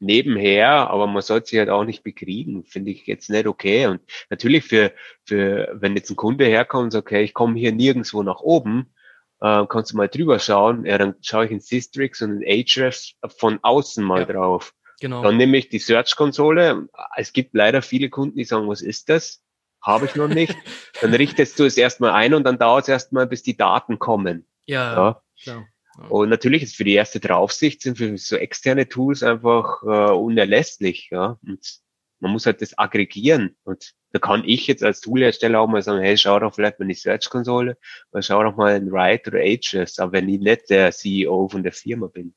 [0.00, 3.86] nebenher, aber man sollte sich halt auch nicht bekriegen, finde ich jetzt nicht okay.
[3.86, 4.00] Und
[4.30, 4.92] natürlich für,
[5.24, 8.94] für wenn jetzt ein Kunde herkommt und sagt, okay, ich komme hier nirgendwo nach oben,
[9.40, 13.14] äh, kannst du mal drüber schauen, ja, dann schaue ich in Systrix und in Ahrefs
[13.36, 14.26] von außen mal ja.
[14.26, 14.74] drauf.
[15.00, 15.22] Genau.
[15.22, 16.88] Dann nehme ich die Search-Konsole.
[17.16, 19.42] Es gibt leider viele Kunden, die sagen, was ist das?
[19.82, 20.54] Habe ich noch nicht.
[21.00, 24.46] dann richtest du es erstmal ein und dann dauert es erstmal, bis die Daten kommen.
[24.66, 25.22] Ja, ja.
[25.42, 25.66] Klar.
[26.08, 31.08] Und natürlich ist für die erste Draufsicht sind für so externe Tools einfach äh, unerlässlich.
[31.10, 31.38] Ja?
[31.42, 31.80] Und
[32.20, 33.56] man muss halt das aggregieren.
[33.64, 36.84] Und da kann ich jetzt als Toolhersteller auch mal sagen, hey, schau doch vielleicht mal
[36.84, 37.76] in die Search-Konsole,
[38.12, 41.62] oder schau doch mal in Write oder Ahrefs, aber wenn ich nicht der CEO von
[41.62, 42.34] der Firma bin.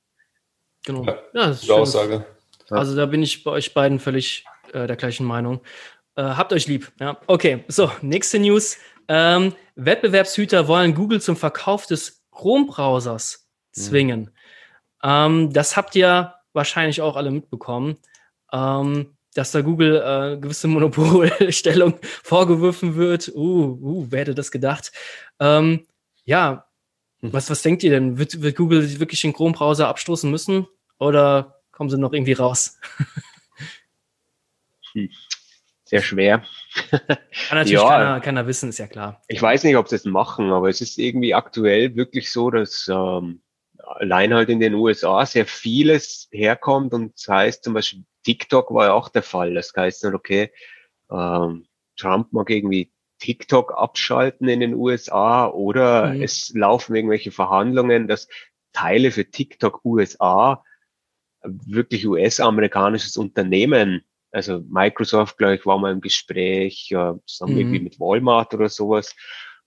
[0.86, 1.06] Genau.
[1.06, 2.26] Ja, das ist eine Aussage.
[2.78, 5.62] Also da bin ich bei euch beiden völlig äh, der gleichen Meinung.
[6.16, 6.92] Äh, habt euch lieb.
[7.00, 7.64] Ja, okay.
[7.68, 8.78] So, nächste News.
[9.08, 14.22] Ähm, Wettbewerbshüter wollen Google zum Verkauf des Chrome-Browsers zwingen.
[14.22, 14.30] Mhm.
[15.04, 17.98] Ähm, das habt ihr wahrscheinlich auch alle mitbekommen,
[18.52, 23.32] ähm, dass da Google äh, gewisse Monopolstellung vorgeworfen wird.
[23.36, 24.92] Uh, uh, wer hätte das gedacht?
[25.40, 25.88] Ähm,
[26.26, 26.68] ja,
[27.22, 27.34] hm.
[27.34, 28.18] was, was denkt ihr denn?
[28.18, 30.68] Wird, wird Google wirklich den Chrome-Browser abstoßen müssen?
[31.00, 32.80] Oder kommen sie noch irgendwie raus?
[34.94, 35.10] Hm.
[35.86, 36.44] Sehr schwer.
[36.90, 37.18] Kann
[37.52, 39.22] natürlich ja, keiner, keiner, wissen, ist ja klar.
[39.28, 42.88] Ich weiß nicht, ob sie es machen, aber es ist irgendwie aktuell wirklich so, dass
[42.88, 43.42] ähm,
[43.78, 48.88] allein halt in den USA sehr vieles herkommt und das heißt zum Beispiel TikTok war
[48.88, 49.54] ja auch der Fall.
[49.54, 50.52] Das heißt dann, okay,
[51.12, 51.68] ähm,
[51.98, 56.24] Trump mag irgendwie TikTok abschalten in den USA oder mhm.
[56.24, 58.28] es laufen irgendwelche Verhandlungen, dass
[58.72, 60.64] Teile für TikTok USA
[61.44, 64.04] wirklich US-amerikanisches Unternehmen.
[64.32, 67.60] Also Microsoft, glaube ich, war mal im Gespräch, äh, zusammen mhm.
[67.60, 69.16] irgendwie mit Walmart oder sowas.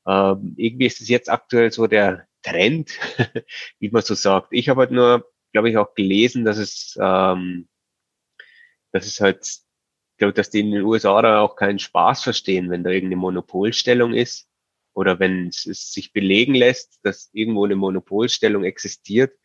[0.07, 2.91] Ähm, irgendwie ist es jetzt aktuell so der Trend,
[3.79, 4.49] wie man so sagt.
[4.51, 7.68] Ich habe halt nur, glaube ich, auch gelesen, dass es, ähm,
[8.93, 12.70] dass es halt, ich glaube, dass die in den USA da auch keinen Spaß verstehen,
[12.70, 14.49] wenn da irgendeine Monopolstellung ist
[14.95, 19.37] oder wenn es, es sich belegen lässt, dass irgendwo eine Monopolstellung existiert,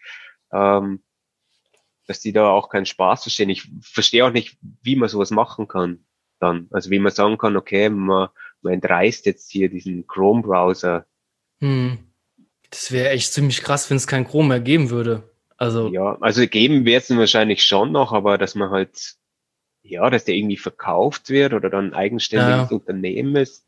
[0.53, 1.03] ähm,
[2.11, 3.49] dass die da auch keinen Spaß verstehen.
[3.49, 6.05] Ich verstehe auch nicht, wie man sowas machen kann
[6.41, 6.67] dann.
[6.71, 8.29] Also wie man sagen kann, okay, man,
[8.61, 11.05] man entreißt jetzt hier diesen Chrome-Browser.
[11.59, 11.99] Hm.
[12.69, 15.23] Das wäre echt ziemlich krass, wenn es kein Chrome mehr geben würde.
[15.57, 19.15] Also ja, also geben wird es wahrscheinlich schon noch, aber dass man halt,
[19.83, 22.75] ja, dass der irgendwie verkauft wird oder dann ein eigenständiges ja.
[22.75, 23.65] Unternehmen ist.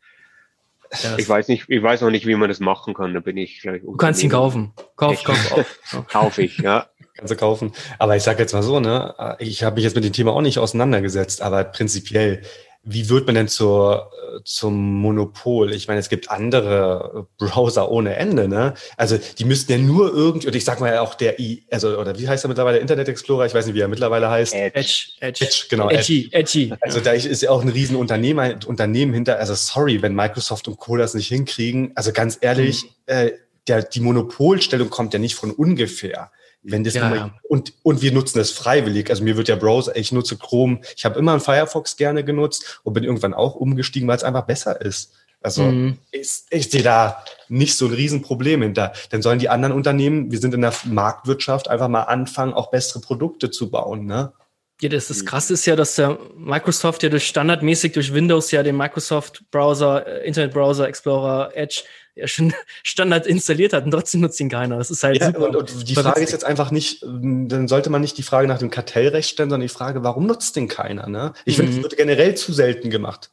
[0.90, 3.14] Das ich weiß nicht, ich weiß noch nicht, wie man das machen kann.
[3.14, 3.82] Da bin ich gleich.
[3.82, 4.72] Du kannst ihn kaufen.
[4.96, 5.52] Kauf, kauf
[5.92, 6.08] auf.
[6.08, 6.88] Kauf ich, ja.
[7.16, 7.72] Kannst du kaufen.
[7.98, 10.40] Aber ich sage jetzt mal so, ne, ich habe mich jetzt mit dem Thema auch
[10.40, 12.42] nicht auseinandergesetzt, aber prinzipiell,
[12.84, 14.10] wie wird man denn zur,
[14.44, 15.72] zum Monopol?
[15.72, 18.74] Ich meine, es gibt andere Browser ohne Ende, ne?
[18.96, 22.18] Also die müssten ja nur irgendwie, und ich sag mal auch der I, also, oder
[22.18, 22.78] wie heißt er mittlerweile?
[22.78, 24.54] Internet Explorer, ich weiß nicht, wie er mittlerweile heißt.
[24.54, 25.12] Edge.
[25.20, 25.88] Edge, Edge genau.
[25.88, 26.74] Edgy, Edgy.
[26.80, 29.38] Also da ist ja auch ein riesen Unternehmen, Unternehmen hinter.
[29.38, 30.96] Also sorry, wenn Microsoft und Co.
[30.96, 31.92] das nicht hinkriegen.
[31.94, 32.88] Also ganz ehrlich, mhm.
[33.06, 33.32] äh,
[33.66, 36.30] der, die Monopolstellung kommt ja nicht von ungefähr.
[36.66, 37.34] Wenn das ja, ja.
[37.46, 39.10] und und wir nutzen das freiwillig.
[39.10, 40.80] Also mir wird der Browser, ich nutze Chrome.
[40.96, 44.46] Ich habe immer einen Firefox gerne genutzt und bin irgendwann auch umgestiegen, weil es einfach
[44.46, 45.12] besser ist.
[45.44, 45.98] Also mhm.
[46.10, 48.94] ich, ich sehe da nicht so ein Riesenproblem hinter.
[49.10, 53.00] Dann sollen die anderen Unternehmen, wir sind in der Marktwirtschaft, einfach mal anfangen, auch bessere
[53.00, 54.06] Produkte zu bauen.
[54.06, 54.32] Ne?
[54.80, 58.62] Ja, das, das Krasse ist ja, dass der Microsoft ja durch standardmäßig durch Windows ja
[58.62, 61.82] den Microsoft Browser, äh, Internet Browser Explorer, Edge
[62.14, 62.52] ja schon
[62.82, 64.78] Standard installiert hat und trotzdem nutzt ihn keiner.
[64.78, 65.48] Das ist halt ja, super.
[65.48, 68.48] Und, und die Frage ist jetzt einfach nicht, ähm, dann sollte man nicht die Frage
[68.48, 71.08] nach dem Kartellrecht stellen, sondern die Frage, warum nutzt den keiner?
[71.08, 71.32] Ne?
[71.44, 71.62] Ich mhm.
[71.62, 73.30] finde, das wird generell zu selten gemacht.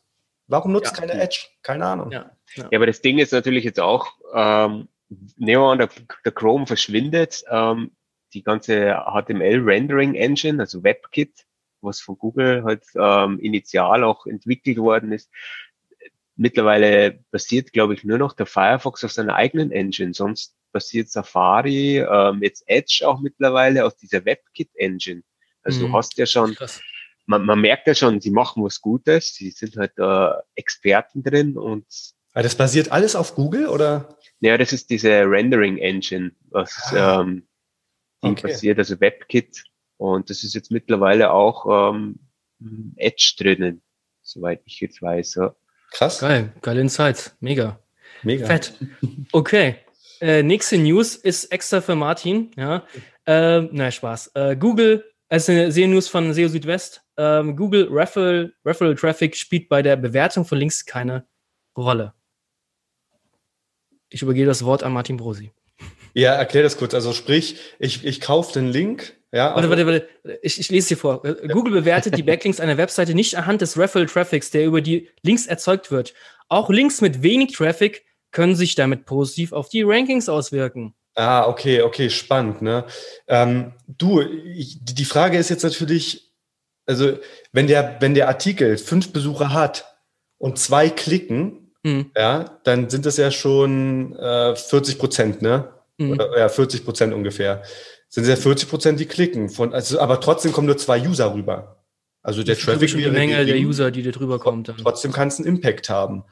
[0.48, 1.00] Warum nutzt ja.
[1.00, 1.48] keine Edge?
[1.62, 2.12] Keine Ahnung.
[2.12, 2.32] Ja.
[2.56, 2.66] ja.
[2.74, 4.90] aber das Ding ist natürlich jetzt auch, ähm,
[5.38, 5.90] nehmen wir an, der,
[6.26, 7.92] der Chrome verschwindet, ähm,
[8.34, 11.46] die ganze HTML-Rendering Engine, also WebKit,
[11.82, 15.30] was von Google halt ähm, initial auch entwickelt worden ist,
[16.42, 20.16] Mittlerweile basiert, glaube ich, nur noch der Firefox auf seiner eigenen Engine.
[20.16, 25.22] Sonst basiert Safari, ähm, jetzt Edge auch mittlerweile aus dieser WebKit-Engine.
[25.62, 25.92] Also mhm.
[25.92, 26.58] du hast ja schon,
[27.28, 31.60] man, man merkt ja schon, sie machen was Gutes, sie sind halt äh, Experten drin
[31.60, 31.86] und.
[32.34, 34.18] Aber das basiert alles auf Google oder?
[34.40, 37.22] Ja, das ist diese Rendering Engine, was ah.
[37.22, 37.48] ähm,
[38.22, 38.48] okay.
[38.48, 39.64] basiert, also WebKit.
[39.98, 42.18] Und das ist jetzt mittlerweile auch ähm,
[42.96, 43.84] Edge drinnen,
[44.24, 45.36] soweit ich jetzt weiß.
[45.36, 45.56] Ja.
[45.92, 46.20] Krass.
[46.20, 47.36] Geil, geile Insights.
[47.40, 47.80] Mega.
[48.24, 48.48] Mega.
[48.48, 48.74] Fett.
[49.32, 49.76] Okay.
[50.20, 52.52] Äh, nächste News ist extra für Martin.
[52.56, 52.86] Ja.
[53.26, 54.32] Äh, na, Spaß.
[54.36, 57.04] Äh, Google, also eine SEO-News von SEO Südwest.
[57.18, 61.28] Ähm, Google Referral, Referral Traffic spielt bei der Bewertung von Links keine
[61.78, 62.14] Rolle.
[64.10, 65.52] Ich übergebe das Wort an Martin Brosi.
[66.14, 66.94] Ja, erklär das kurz.
[66.94, 69.18] Also sprich, ich, ich kaufe den Link.
[69.32, 70.40] Ja, warte, warte, warte.
[70.42, 71.22] Ich, ich lese dir vor.
[71.22, 75.48] Google bewertet die Backlinks einer Webseite nicht anhand des Referral Traffics, der über die Links
[75.48, 76.14] erzeugt wird.
[76.50, 80.94] Auch Links mit wenig Traffic können sich damit positiv auf die Rankings auswirken.
[81.16, 82.62] Ah, okay, okay, spannend.
[82.62, 82.86] Ne?
[83.28, 86.34] Ähm, du, ich, die Frage ist jetzt natürlich,
[86.86, 87.18] also
[87.52, 89.86] wenn der, wenn der Artikel fünf Besucher hat
[90.38, 92.12] und zwei klicken, hm.
[92.16, 95.70] ja, dann sind das ja schon äh, 40 Prozent, ne?
[95.98, 96.12] Mhm.
[96.12, 97.64] Oder, ja, 40 Prozent ungefähr.
[98.14, 99.50] Sind es ja 40 Prozent, die klicken.
[99.50, 101.78] Von, also, aber trotzdem kommen nur zwei User rüber.
[102.22, 102.90] Also der Traffic.
[102.90, 104.68] Die Menge der User, die da drüber kommt.
[104.68, 104.78] Dann.
[104.78, 106.26] Trotzdem kann es einen Impact haben.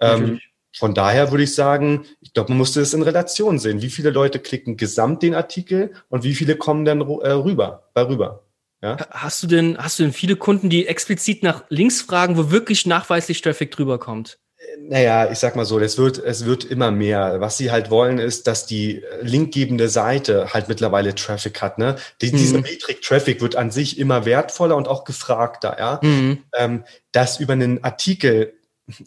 [0.00, 0.40] Ähm,
[0.74, 3.82] von daher würde ich sagen, ich glaube, man musste es in Relation sehen.
[3.82, 8.06] Wie viele Leute klicken gesamt den Artikel und wie viele kommen dann äh, rüber, bei
[8.06, 8.46] rüber.
[8.82, 8.96] Ja?
[9.10, 12.86] Hast du denn, hast du denn viele Kunden, die explizit nach Links fragen, wo wirklich
[12.86, 14.38] nachweislich Traffic drüber kommt?
[14.78, 17.40] Naja, ich sag mal so, es wird, es wird immer mehr.
[17.40, 21.78] Was sie halt wollen, ist, dass die linkgebende Seite halt mittlerweile Traffic hat.
[21.78, 21.96] Ne?
[22.20, 22.36] Die, mhm.
[22.36, 25.76] Diese Metrik Traffic wird an sich immer wertvoller und auch gefragter.
[25.78, 26.00] Ja?
[26.02, 26.44] Mhm.
[26.54, 28.52] Ähm, dass über einen Artikel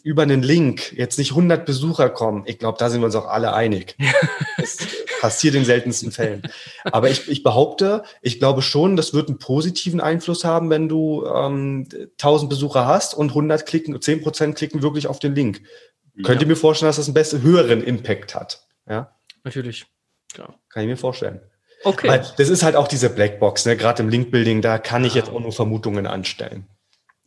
[0.02, 3.26] über einen Link jetzt nicht 100 Besucher kommen, ich glaube, da sind wir uns auch
[3.26, 3.96] alle einig.
[4.58, 4.76] das
[5.20, 6.42] passiert in seltensten Fällen.
[6.84, 11.24] Aber ich, ich behaupte, ich glaube schon, das wird einen positiven Einfluss haben, wenn du
[11.26, 15.62] ähm, 1000 Besucher hast und 100 klicken, 10 Prozent klicken wirklich auf den Link.
[16.14, 16.24] Ja.
[16.24, 18.66] Könnt ihr mir vorstellen, dass das einen besseren, höheren Impact hat?
[18.88, 19.16] Ja?
[19.44, 19.86] Natürlich.
[20.32, 20.60] Klar.
[20.68, 21.40] Kann ich mir vorstellen.
[21.84, 22.08] Okay.
[22.08, 23.76] Weil das ist halt auch diese Blackbox, ne?
[23.76, 26.68] gerade im Linkbuilding, da kann ich jetzt auch nur Vermutungen anstellen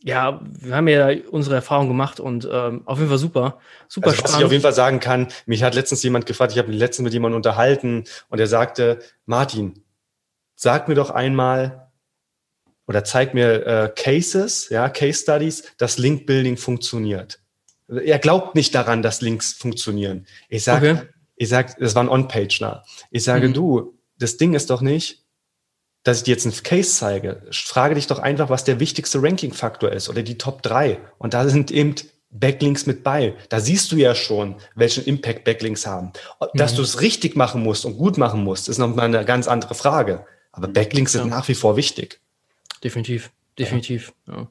[0.04, 3.58] ja, wir haben ja unsere Erfahrung gemacht und ähm, auf jeden Fall super.
[3.88, 4.34] Super also, spannend.
[4.34, 7.04] Was ich auf jeden Fall sagen kann, mich hat letztens jemand gefragt, ich habe letztens
[7.04, 9.82] mit jemandem unterhalten und er sagte, Martin,
[10.56, 11.90] sag mir doch einmal,
[12.86, 17.40] oder zeig mir äh, Cases, ja, Case Studies, dass Link Building funktioniert.
[17.88, 20.26] Er glaubt nicht daran, dass Links funktionieren.
[20.50, 21.08] Ich sage, okay.
[21.36, 22.84] ich sag, das war ein On-Pager.
[23.10, 23.54] Ich sage, mhm.
[23.54, 25.23] du, das Ding ist doch nicht,
[26.04, 27.42] dass ich dir jetzt einen Case zeige.
[27.50, 31.00] Frage dich doch einfach, was der wichtigste Ranking-Faktor ist oder die Top 3.
[31.18, 31.94] Und da sind eben
[32.30, 33.34] Backlinks mit bei.
[33.48, 36.12] Da siehst du ja schon, welchen Impact Backlinks haben.
[36.52, 36.76] Dass mhm.
[36.76, 40.26] du es richtig machen musst und gut machen musst, ist nochmal eine ganz andere Frage.
[40.52, 42.20] Aber Backlinks sind nach wie vor wichtig.
[42.82, 44.12] Definitiv, definitiv.
[44.26, 44.36] Ja.
[44.36, 44.48] Ja.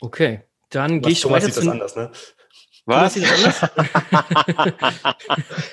[0.00, 2.10] Okay, dann gehe ich Thomas weiter sieht das anders, ne?
[2.86, 3.14] Was?
[3.14, 3.70] Sieht das anders?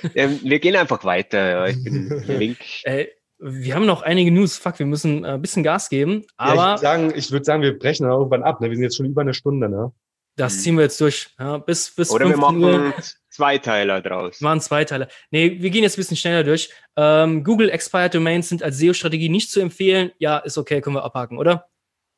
[0.14, 1.68] ja, wir gehen einfach weiter.
[1.68, 2.58] Ich bin link.
[2.84, 3.08] Äh,
[3.44, 4.58] wir haben noch einige News.
[4.58, 6.26] Fuck, wir müssen äh, ein bisschen Gas geben.
[6.38, 8.62] Aber ja, ich würde sagen, ich würd sagen, wir brechen irgendwann ab.
[8.62, 8.70] Ne?
[8.70, 9.70] Wir sind jetzt schon über eine Stunde.
[9.70, 9.92] Ne?
[10.36, 11.30] Das ziehen wir jetzt durch.
[11.38, 12.94] Ja, bis, bis Oder wir machen Uhr.
[13.30, 14.42] Zweiteiler draus.
[14.42, 15.08] Waren Zweiteiler.
[15.32, 16.70] Nee, wir gehen jetzt ein bisschen schneller durch.
[16.96, 20.12] Ähm, Google Expired Domains sind als SEO-Strategie nicht zu empfehlen.
[20.18, 21.68] Ja, ist okay, können wir abhaken, oder?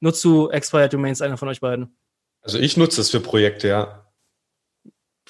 [0.01, 1.97] Nutzt du Expired Domains, einer von euch beiden?
[2.41, 4.05] Also ich nutze es für Projekte, ja.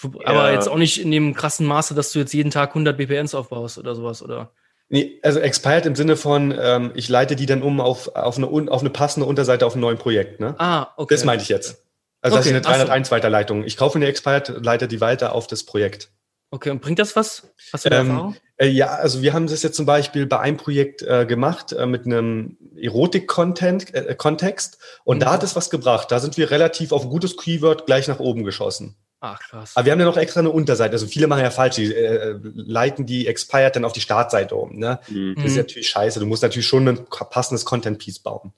[0.04, 0.54] Aber ja.
[0.54, 3.78] jetzt auch nicht in dem krassen Maße, dass du jetzt jeden Tag 100 BPNs aufbaust
[3.78, 4.52] oder sowas, oder?
[4.90, 8.48] Nee, also expired im Sinne von, ähm, ich leite die dann um auf, auf, eine,
[8.48, 10.40] auf eine passende Unterseite auf ein neues Projekt.
[10.40, 10.56] Ne?
[10.60, 11.16] Ah, okay.
[11.16, 11.84] Das meinte ich jetzt.
[12.22, 13.64] Also okay, das ist eine 301 Weiterleitung.
[13.64, 16.10] Ich kaufe eine Expired, leite die weiter auf das Projekt.
[16.52, 17.52] Okay, und bringt das was?
[17.74, 18.36] Hast du da ähm, Erfahrung?
[18.58, 21.86] Äh, ja, also wir haben das jetzt zum Beispiel bei einem Projekt äh, gemacht äh,
[21.86, 25.22] mit einem Erotik-Content, äh, Kontext und mhm.
[25.22, 26.12] da hat es was gebracht.
[26.12, 28.96] Da sind wir relativ auf ein gutes Keyword gleich nach oben geschossen.
[29.20, 29.72] Ach, krass.
[29.76, 30.94] Aber wir haben ja noch extra eine Unterseite.
[30.94, 34.78] Also viele machen ja falsch, die äh, leiten die Expired dann auf die Startseite um.
[34.78, 35.00] Ne?
[35.10, 35.36] Mhm.
[35.36, 36.20] Das ist natürlich scheiße.
[36.20, 38.54] Du musst natürlich schon ein passendes Content-Piece bauen.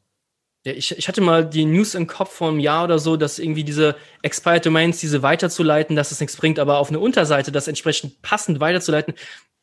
[0.65, 3.39] Ja, ich, ich hatte mal die News im Kopf vor einem Jahr oder so, dass
[3.39, 7.69] irgendwie diese Expired Domains, diese weiterzuleiten, dass es nichts bringt, aber auf eine Unterseite das
[7.69, 9.13] entsprechend passend weiterzuleiten,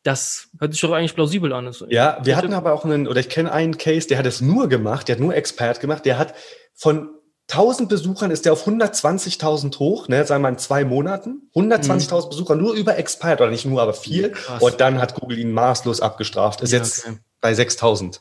[0.01, 1.71] das hört sich doch eigentlich plausibel an.
[1.89, 4.69] Ja, wir hatten aber auch einen, oder ich kenne einen Case, der hat es nur
[4.69, 6.33] gemacht, der hat nur Expired gemacht, der hat
[6.73, 7.09] von
[7.51, 11.49] 1000 Besuchern ist der auf 120.000 hoch, ne, sagen wir in zwei Monaten.
[11.55, 12.29] 120.000 mhm.
[12.29, 14.31] Besucher nur über Expired, oder nicht nur, aber viel.
[14.31, 14.61] Krass.
[14.61, 16.61] Und dann hat Google ihn maßlos abgestraft.
[16.61, 17.17] Ist ja, jetzt okay.
[17.41, 18.19] bei 6.000.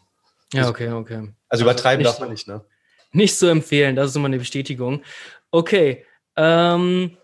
[0.53, 1.15] Ja, okay, okay.
[1.15, 2.65] Also, also übertreiben darf man nicht, ne?
[3.13, 5.03] Nicht zu empfehlen, das ist immer eine Bestätigung.
[5.51, 6.05] Okay,
[6.37, 7.17] ähm,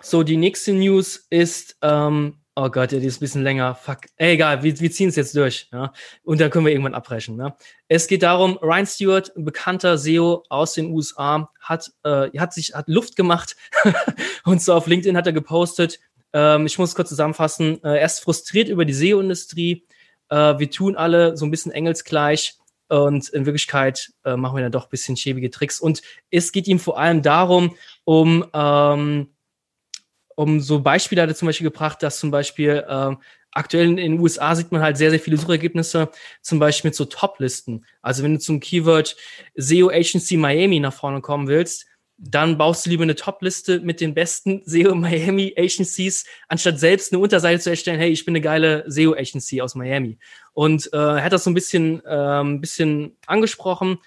[0.00, 3.74] so die nächste News ist, ähm, oh Gott, ja, die ist ein bisschen länger.
[3.74, 5.68] Fuck, Ey, egal, wir, wir ziehen es jetzt durch.
[5.72, 5.92] Ja?
[6.24, 7.38] Und dann können wir irgendwann abbrechen.
[7.38, 7.56] Ja?
[7.86, 12.74] Es geht darum, Ryan Stewart, ein bekannter SEO aus den USA, hat, äh, hat sich
[12.74, 13.56] hat Luft gemacht
[14.44, 16.00] und so auf LinkedIn hat er gepostet.
[16.32, 17.82] Ähm, ich muss kurz zusammenfassen.
[17.84, 19.86] Äh, er ist frustriert über die SEO-Industrie.
[20.30, 22.56] Äh, wir tun alle so ein bisschen engelsgleich
[22.88, 25.78] und in Wirklichkeit äh, machen wir dann doch ein bisschen schäbige Tricks.
[25.78, 26.00] Und
[26.30, 29.28] es geht ihm vor allem darum, um, ähm,
[30.36, 33.18] um so Beispiele hat er zum Beispiel gebracht, dass zum Beispiel ähm,
[33.50, 36.10] aktuell in den USA sieht man halt sehr, sehr viele Suchergebnisse,
[36.42, 37.84] zum Beispiel mit so Top-Listen.
[38.02, 39.16] Also wenn du zum Keyword
[39.56, 41.86] SEO Agency Miami nach vorne kommen willst,
[42.18, 47.20] dann baust du lieber eine Top-Liste mit den besten SEO Miami Agencies, anstatt selbst eine
[47.20, 50.18] Unterseite zu erstellen, hey, ich bin eine geile SEO Agency aus Miami.
[50.52, 53.98] Und äh, er hat das so ein bisschen, ähm, bisschen angesprochen.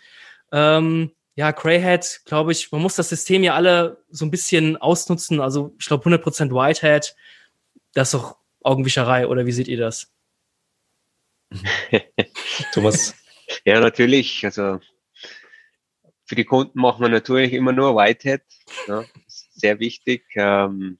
[0.51, 5.39] Ähm, ja, Greyhead, glaube ich, man muss das System ja alle so ein bisschen ausnutzen.
[5.39, 7.15] Also ich glaube 100% Whitehead,
[7.93, 10.11] das ist doch Augenwischerei, oder wie seht ihr das?
[12.73, 13.15] Thomas.
[13.63, 14.43] ja, natürlich.
[14.43, 14.81] Also
[16.25, 18.43] für die Kunden machen wir natürlich immer nur Whitehead.
[18.87, 20.25] Ja, sehr wichtig.
[20.35, 20.97] Ähm,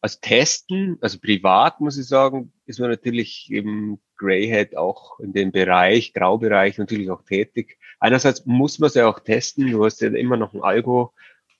[0.00, 5.52] also testen, also privat muss ich sagen, ist man natürlich im Greyhead auch in dem
[5.52, 7.78] Bereich, Graubereich natürlich auch tätig.
[7.98, 11.12] Einerseits muss man es ja auch testen, du hast ja immer noch ein Algo,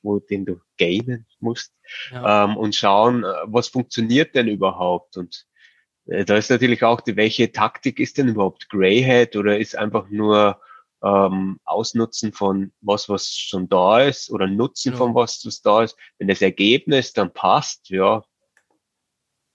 [0.02, 1.74] wo den du gainen musst
[2.10, 2.44] ja.
[2.44, 5.46] ähm, und schauen, äh, was funktioniert denn überhaupt und
[6.06, 10.08] äh, da ist natürlich auch die, welche Taktik ist denn überhaupt Greyhead oder ist einfach
[10.08, 10.60] nur
[11.02, 15.04] ähm, Ausnutzen von was, was schon da ist oder Nutzen genau.
[15.04, 15.96] von was, was da ist.
[16.18, 18.22] Wenn das Ergebnis dann passt, ja.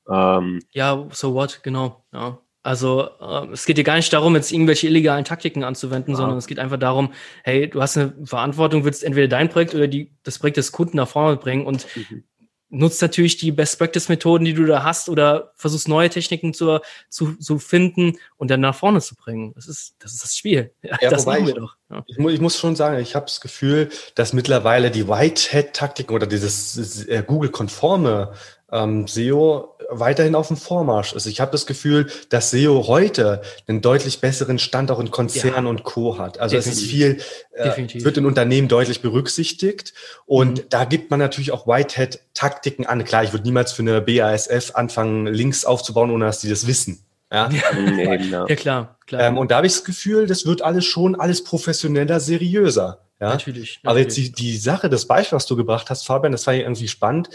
[0.10, 2.04] Ähm, ja, so what, genau.
[2.14, 2.40] Ja.
[2.64, 6.18] Also äh, es geht dir gar nicht darum, jetzt irgendwelche illegalen Taktiken anzuwenden, ja.
[6.18, 7.14] sondern es geht einfach darum,
[7.44, 10.98] hey, du hast eine Verantwortung, willst entweder dein Projekt oder die, das Projekt des Kunden
[10.98, 12.24] nach vorne bringen und mhm
[12.70, 16.80] nutzt natürlich die Best-Practice-Methoden, die du da hast, oder versuchst neue Techniken zu,
[17.10, 19.54] zu, zu finden und dann nach vorne zu bringen.
[19.56, 20.72] Das ist das, ist das Spiel.
[21.02, 21.76] Ja, das machen wir doch.
[21.90, 22.04] Ja.
[22.08, 27.06] Ich, ich, muss schon sagen, ich habe das Gefühl, dass mittlerweile die Whitehead-Taktiken oder dieses
[27.08, 28.34] äh, Google-konforme
[28.72, 31.26] ähm, SEO weiterhin auf dem Vormarsch ist.
[31.28, 35.70] Ich habe das Gefühl, dass SEO heute einen deutlich besseren Stand auch in Konzernen ja,
[35.70, 36.18] und Co.
[36.18, 36.40] hat.
[36.40, 36.78] Also definitiv.
[36.78, 37.18] es ist viel,
[37.52, 39.94] äh, wird in Unternehmen deutlich berücksichtigt
[40.26, 40.70] und mhm.
[40.70, 43.04] da gibt man natürlich auch Whitehead-Taktiken an.
[43.04, 47.06] Klar, ich würde niemals für eine BASF anfangen, Links aufzubauen, ohne dass die das wissen.
[47.32, 48.14] Ja, ja.
[48.48, 48.98] ja klar.
[49.06, 49.22] klar.
[49.22, 53.02] Ähm, und da habe ich das Gefühl, das wird alles schon alles professioneller, seriöser.
[53.20, 53.30] Ja?
[53.30, 53.80] Natürlich, natürlich.
[53.84, 56.62] Aber jetzt die, die Sache, das Beispiel, was du gebracht hast, Fabian, das war ja
[56.64, 57.30] irgendwie spannend.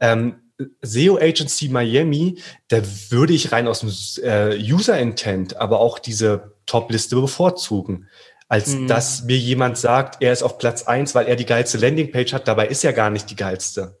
[0.00, 0.36] Ähm,
[0.82, 2.80] SEO Agency Miami, da
[3.10, 8.08] würde ich rein aus dem äh, User Intent aber auch diese Top-Liste bevorzugen.
[8.48, 8.86] Als mhm.
[8.86, 12.46] dass mir jemand sagt, er ist auf Platz eins, weil er die geilste Landingpage hat,
[12.46, 13.98] dabei ist er gar nicht die geilste.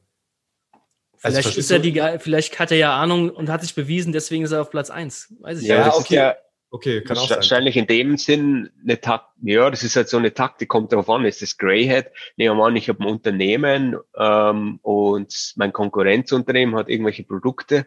[1.20, 4.44] Also vielleicht ist er die, vielleicht hat er ja Ahnung und hat sich bewiesen, deswegen
[4.44, 5.34] ist er auf Platz eins.
[5.40, 6.14] Weiß ich ja, ja okay.
[6.14, 6.36] Ja,
[6.70, 7.82] okay, kann auch wahrscheinlich sein.
[7.82, 11.24] in dem Sinn eine Taktik, ja, das ist halt so eine Taktik, kommt darauf an,
[11.24, 12.10] ist das Greyhead.
[12.36, 17.86] Nehmen wir an, ich habe ein Unternehmen ähm, und mein Konkurrenzunternehmen hat irgendwelche Produkte,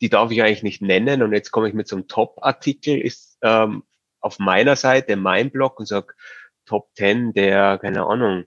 [0.00, 3.38] die darf ich eigentlich nicht nennen und jetzt komme ich mit so einem Top-Artikel, ist
[3.42, 3.82] ähm,
[4.20, 6.14] auf meiner Seite, mein Blog und sage
[6.66, 8.44] Top 10 der, keine Ahnung.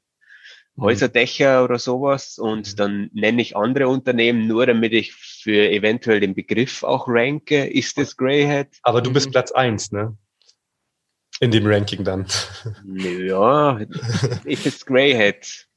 [0.79, 2.75] Häuserdächer oder sowas und mhm.
[2.77, 7.65] dann nenne ich andere Unternehmen nur, damit ich für eventuell den Begriff auch ranke.
[7.65, 8.67] Ist das Greyhead?
[8.83, 9.31] Aber du bist mhm.
[9.31, 10.17] Platz eins, ne?
[11.39, 12.27] In dem Ranking dann.
[12.85, 13.79] Ja,
[14.45, 15.67] ist es Greyhead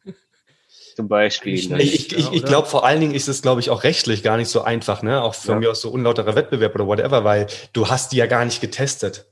[0.95, 1.55] zum Beispiel.
[1.55, 4.37] Ich, ich, ich, ich glaube, vor allen Dingen ist es, glaube ich, auch rechtlich gar
[4.37, 5.23] nicht so einfach, ne?
[5.23, 5.61] Auch von ja.
[5.61, 9.27] mir aus so unlauterer Wettbewerb oder whatever, weil du hast die ja gar nicht getestet.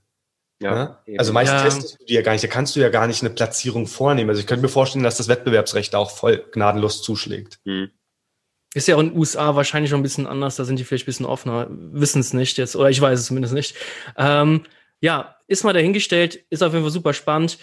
[0.62, 1.18] Ja, ja?
[1.18, 1.62] Also meist ja.
[1.62, 4.30] testest du die ja gar nicht, da kannst du ja gar nicht eine Platzierung vornehmen.
[4.30, 7.60] Also ich könnte mir vorstellen, dass das Wettbewerbsrecht auch voll gnadenlos zuschlägt.
[7.64, 7.90] Hm.
[8.74, 11.05] Ist ja auch in den USA wahrscheinlich noch ein bisschen anders, da sind die vielleicht
[11.05, 13.76] ein bisschen offener, wissen es nicht jetzt, oder ich weiß es zumindest nicht.
[14.16, 14.62] Ähm,
[15.01, 17.59] ja, ist mal dahingestellt, ist auf jeden Fall super spannend.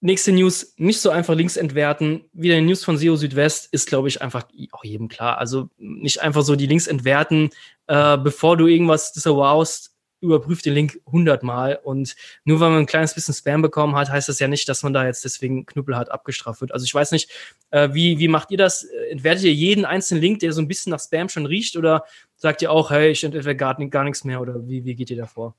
[0.00, 2.24] Nächste News, nicht so einfach links entwerten.
[2.32, 5.38] Wieder eine News von SEO Südwest ist, glaube ich, einfach auch jedem klar.
[5.38, 7.50] Also nicht einfach so die Links entwerten,
[7.86, 9.93] äh, bevor du irgendwas disavowst,
[10.24, 14.28] überprüft den Link hundertmal und nur weil man ein kleines bisschen Spam bekommen hat, heißt
[14.28, 16.72] das ja nicht, dass man da jetzt deswegen knüppelhart abgestraft wird.
[16.72, 17.30] Also ich weiß nicht,
[17.70, 18.84] äh, wie, wie macht ihr das?
[19.10, 22.04] Entwertet ihr jeden einzelnen Link, der so ein bisschen nach Spam schon riecht oder
[22.36, 25.16] sagt ihr auch, hey, ich entwerte gar, gar nichts mehr oder wie, wie geht ihr
[25.16, 25.54] da vor?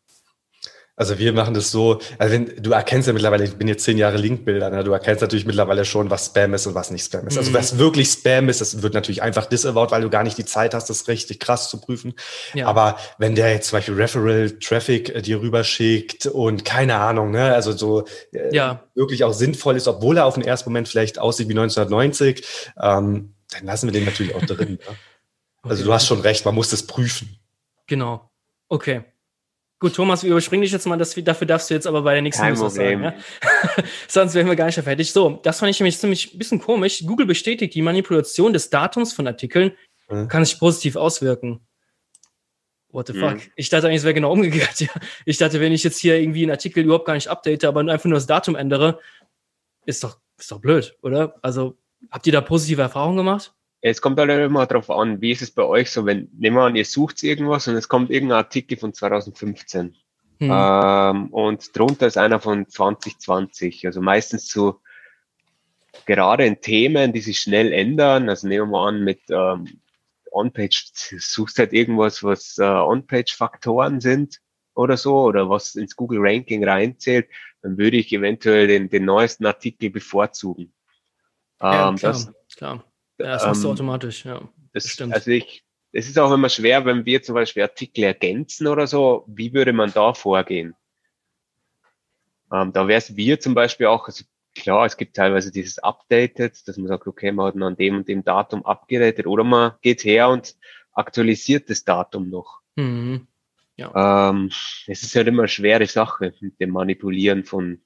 [0.98, 3.98] Also wir machen das so, also wenn, du erkennst ja mittlerweile, ich bin jetzt zehn
[3.98, 4.82] Jahre Linkbilder, ne?
[4.84, 7.38] du erkennst natürlich mittlerweile schon, was Spam ist und was nicht Spam ist.
[7.38, 7.56] Also mhm.
[7.56, 10.74] was wirklich Spam ist, das wird natürlich einfach disavowed, weil du gar nicht die Zeit
[10.74, 12.14] hast, das richtig krass zu prüfen.
[12.54, 12.68] Ja.
[12.68, 17.54] Aber wenn der jetzt zum Beispiel Referral Traffic äh, dir rüberschickt und keine Ahnung, ne,
[17.54, 18.84] also so äh, ja.
[18.96, 22.46] wirklich auch sinnvoll ist, obwohl er auf den ersten Moment vielleicht aussieht wie 1990,
[22.82, 24.74] ähm, dann lassen wir den natürlich auch drin.
[24.74, 24.80] Ne?
[25.68, 25.88] Also okay.
[25.88, 27.40] du hast schon recht, man muss das prüfen.
[27.88, 28.30] Genau.
[28.70, 29.04] Okay.
[29.80, 32.22] Gut, Thomas, wir überspringen dich jetzt mal, das, dafür darfst du jetzt aber bei der
[32.22, 33.04] nächsten News sagen.
[33.04, 33.14] Ja?
[34.08, 35.12] Sonst wären wir gar nicht fertig.
[35.12, 37.04] So, das fand ich nämlich ziemlich ein bisschen komisch.
[37.06, 39.74] Google bestätigt, die Manipulation des Datums von Artikeln
[40.10, 40.30] mhm.
[40.30, 41.60] kann sich positiv auswirken.
[42.90, 43.36] What the fuck?
[43.36, 43.52] Mhm.
[43.58, 44.80] Ich dachte eigentlich, es wäre genau umgekehrt.
[44.80, 44.90] Ja.
[45.26, 48.06] Ich dachte, wenn ich jetzt hier irgendwie einen Artikel überhaupt gar nicht update, aber einfach
[48.06, 49.00] nur das Datum ändere,
[49.86, 51.36] ist doch, ist doch blöd, oder?
[51.42, 51.78] Also,
[52.10, 53.55] habt ihr da positive Erfahrungen gemacht?
[53.88, 56.64] Es kommt halt immer darauf an, wie ist es bei euch so, wenn, nehmen wir
[56.64, 59.96] an, ihr sucht irgendwas und es kommt irgendein Artikel von 2015.
[60.40, 60.50] Hm.
[60.52, 63.86] Ähm, und drunter ist einer von 2020.
[63.86, 64.82] Also meistens so
[66.08, 68.28] gerade in Themen, die sich schnell ändern.
[68.28, 69.80] Also nehmen wir an, mit ähm,
[70.32, 74.42] On-Page, suchst halt irgendwas, was äh, On-Page-Faktoren sind
[74.74, 77.30] oder so, oder was ins Google-Ranking reinzählt,
[77.62, 80.74] dann würde ich eventuell den, den neuesten Artikel bevorzugen.
[81.62, 82.84] Ja, ähm, klar, das, klar.
[83.18, 84.42] Ja, das machst du ähm, automatisch, ja.
[84.74, 85.14] Das, stimmt.
[85.14, 89.24] Also ich, es ist auch immer schwer, wenn wir zum Beispiel Artikel ergänzen oder so,
[89.28, 90.76] wie würde man da vorgehen?
[92.52, 96.68] Ähm, da wäre es wir zum Beispiel auch, also klar, es gibt teilweise dieses Updated,
[96.68, 100.04] dass man sagt, okay, man hat an dem und dem Datum abgedatet oder man geht
[100.04, 100.56] her und
[100.94, 102.62] aktualisiert das Datum noch.
[102.76, 103.28] Mhm.
[103.78, 104.30] Ja.
[104.30, 104.52] Ähm,
[104.88, 107.82] es ist halt immer eine schwere Sache mit dem Manipulieren von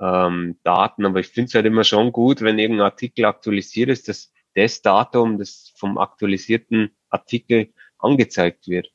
[0.00, 4.08] ähm, Daten, aber ich finde es halt immer schon gut, wenn irgendein Artikel aktualisiert ist,
[4.08, 8.88] dass das Datum, das vom aktualisierten Artikel angezeigt wird.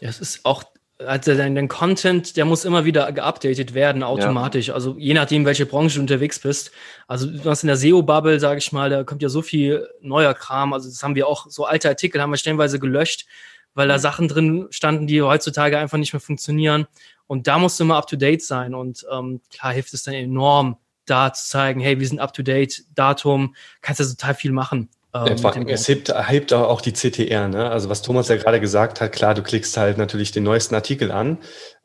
[0.00, 0.64] Ja, es ist auch,
[0.98, 4.68] also dein, dein Content, der muss immer wieder geupdatet werden, automatisch.
[4.68, 4.74] Ja.
[4.74, 6.70] Also je nachdem, welche Branche du unterwegs bist.
[7.06, 10.34] Also du hast in der SEO-Bubble, sage ich mal, da kommt ja so viel neuer
[10.34, 10.72] Kram.
[10.72, 13.26] Also das haben wir auch, so alte Artikel haben wir stellenweise gelöscht,
[13.74, 14.00] weil da mhm.
[14.00, 16.86] Sachen drin standen, die heutzutage einfach nicht mehr funktionieren.
[17.26, 18.74] Und da musst du immer up-to-date sein.
[18.74, 20.76] Und ähm, klar hilft es dann enorm,
[21.06, 24.88] da zu zeigen, hey, wir sind up-to-date, Datum, kannst ja total viel machen.
[25.12, 27.68] Ähm, es hebt, hebt auch die CTR, ne?
[27.68, 31.10] Also was Thomas ja gerade gesagt hat, klar, du klickst halt natürlich den neuesten Artikel
[31.10, 31.38] an,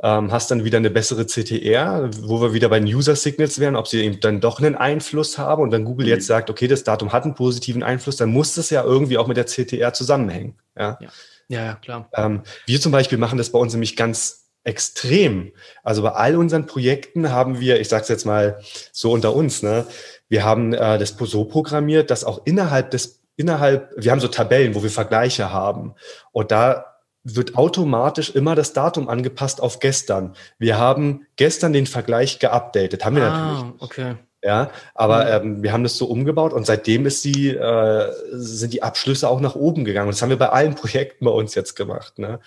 [0.04, 3.76] ähm, hast dann wieder eine bessere CTR, wo wir wieder bei den User Signals wären,
[3.76, 6.14] ob sie eben dann doch einen Einfluss haben und wenn Google mhm.
[6.14, 9.28] jetzt sagt, okay, das Datum hat einen positiven Einfluss, dann muss das ja irgendwie auch
[9.28, 10.60] mit der CTR zusammenhängen.
[10.78, 11.10] Ja, ja,
[11.48, 12.08] ja klar.
[12.14, 15.52] Ähm, wir zum Beispiel machen das bei uns nämlich ganz extrem.
[15.84, 18.60] Also bei all unseren Projekten haben wir, ich sage es jetzt mal
[18.92, 19.86] so unter uns, ne,
[20.30, 24.76] wir haben äh, das so programmiert, dass auch innerhalb des, innerhalb, wir haben so Tabellen,
[24.76, 25.96] wo wir Vergleiche haben.
[26.32, 30.36] Und da wird automatisch immer das Datum angepasst auf gestern.
[30.60, 33.82] Wir haben gestern den Vergleich geupdatet, haben wir ah, natürlich.
[33.82, 34.16] Okay.
[34.44, 35.48] Ja, aber mhm.
[35.48, 39.40] ähm, wir haben das so umgebaut und seitdem ist die, äh, sind die Abschlüsse auch
[39.40, 40.08] nach oben gegangen.
[40.08, 42.20] Und das haben wir bei allen Projekten bei uns jetzt gemacht.
[42.20, 42.40] Ne?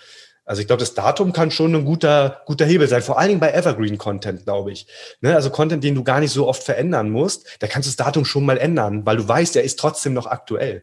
[0.49, 3.39] Also ich glaube, das Datum kann schon ein guter, guter Hebel sein, vor allen Dingen
[3.39, 4.87] bei Evergreen-Content, glaube ich.
[5.21, 5.35] Ne?
[5.35, 8.25] Also Content, den du gar nicht so oft verändern musst, da kannst du das Datum
[8.25, 10.81] schon mal ändern, weil du weißt, der ist trotzdem noch aktuell.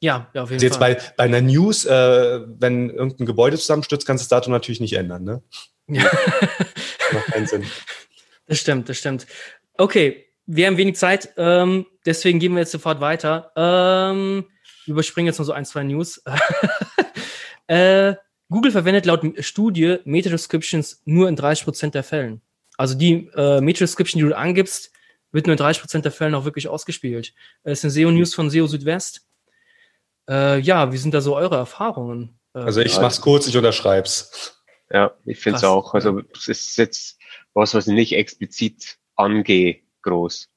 [0.00, 0.92] Ja, ja auf jeden also jetzt Fall.
[0.92, 4.80] Jetzt bei, bei einer News, äh, wenn irgendein Gebäude zusammenstürzt, kannst du das Datum natürlich
[4.80, 5.24] nicht ändern.
[5.24, 5.42] Ne?
[5.88, 6.04] Ja.
[7.12, 7.64] Macht keinen Sinn.
[8.46, 9.26] Das stimmt, das stimmt.
[9.78, 13.52] Okay, wir haben wenig Zeit, ähm, deswegen gehen wir jetzt sofort weiter.
[13.56, 14.46] Ähm,
[14.86, 16.22] überspringen jetzt noch so ein, zwei News.
[17.68, 18.14] äh,
[18.52, 22.40] Google verwendet laut Studie Meta-Descriptions nur in 30% der Fällen.
[22.76, 24.92] Also die äh, Meta-Description, die du angibst,
[25.32, 27.34] wird nur in 30% der Fällen auch wirklich ausgespielt.
[27.64, 29.26] Das ist eine SEO-News von SEO Südwest.
[30.28, 32.38] Äh, ja, wie sind da so eure Erfahrungen?
[32.54, 34.62] Äh, also ich mach's kurz, ich unterschreib's.
[34.92, 35.94] Ja, ich finde es auch.
[35.94, 37.18] Also es ist jetzt
[37.54, 40.48] was, was ich nicht explizit angehe, groß.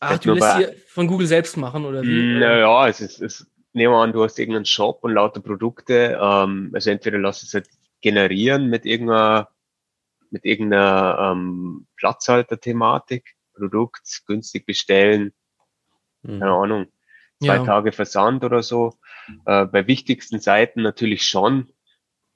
[0.00, 2.38] Ach, du lässt hier von Google selbst machen, oder wie?
[2.38, 6.70] Naja, es ist, es, nehmen wir an, du hast irgendeinen Shop und lauter Produkte, ähm,
[6.74, 7.68] also entweder lass es halt
[8.00, 9.48] generieren mit irgendeiner,
[10.30, 15.32] mit irgendeiner ähm, Platzhalter-Thematik, Produkt günstig bestellen,
[16.22, 16.40] mhm.
[16.40, 16.86] keine Ahnung,
[17.40, 17.64] zwei ja.
[17.64, 18.94] Tage Versand oder so.
[19.46, 21.72] Äh, bei wichtigsten Seiten natürlich schon.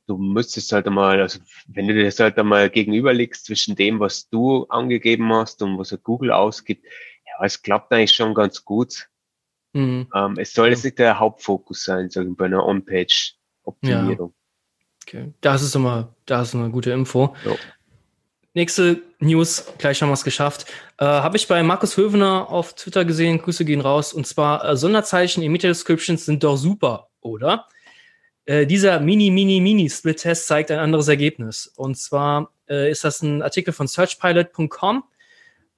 [0.06, 4.28] Du müsstest halt einmal, also wenn du dir das halt einmal gegenüberlegst zwischen dem, was
[4.28, 9.08] du angegeben hast und was Google ausgibt, ja, es klappt eigentlich schon ganz gut.
[9.72, 10.08] Mhm.
[10.14, 14.32] Ähm, es soll jetzt nicht der Hauptfokus sein, sagen wir, bei einer On-Page-Optimierung.
[14.32, 14.46] Ja.
[15.06, 17.34] Okay, das ist immer, das ist eine gute Info.
[17.44, 17.52] Ja.
[18.54, 20.64] Nächste News, gleich haben wir es geschafft.
[20.98, 24.14] Äh, Habe ich bei Markus Hövener auf Twitter gesehen, Grüße gehen raus.
[24.14, 27.66] Und zwar äh, Sonderzeichen in Meta-Descriptions sind doch super, oder?
[28.46, 31.66] Äh, dieser Mini, Mini, Mini-Split-Test zeigt ein anderes Ergebnis.
[31.76, 35.04] Und zwar äh, ist das ein Artikel von searchpilot.com.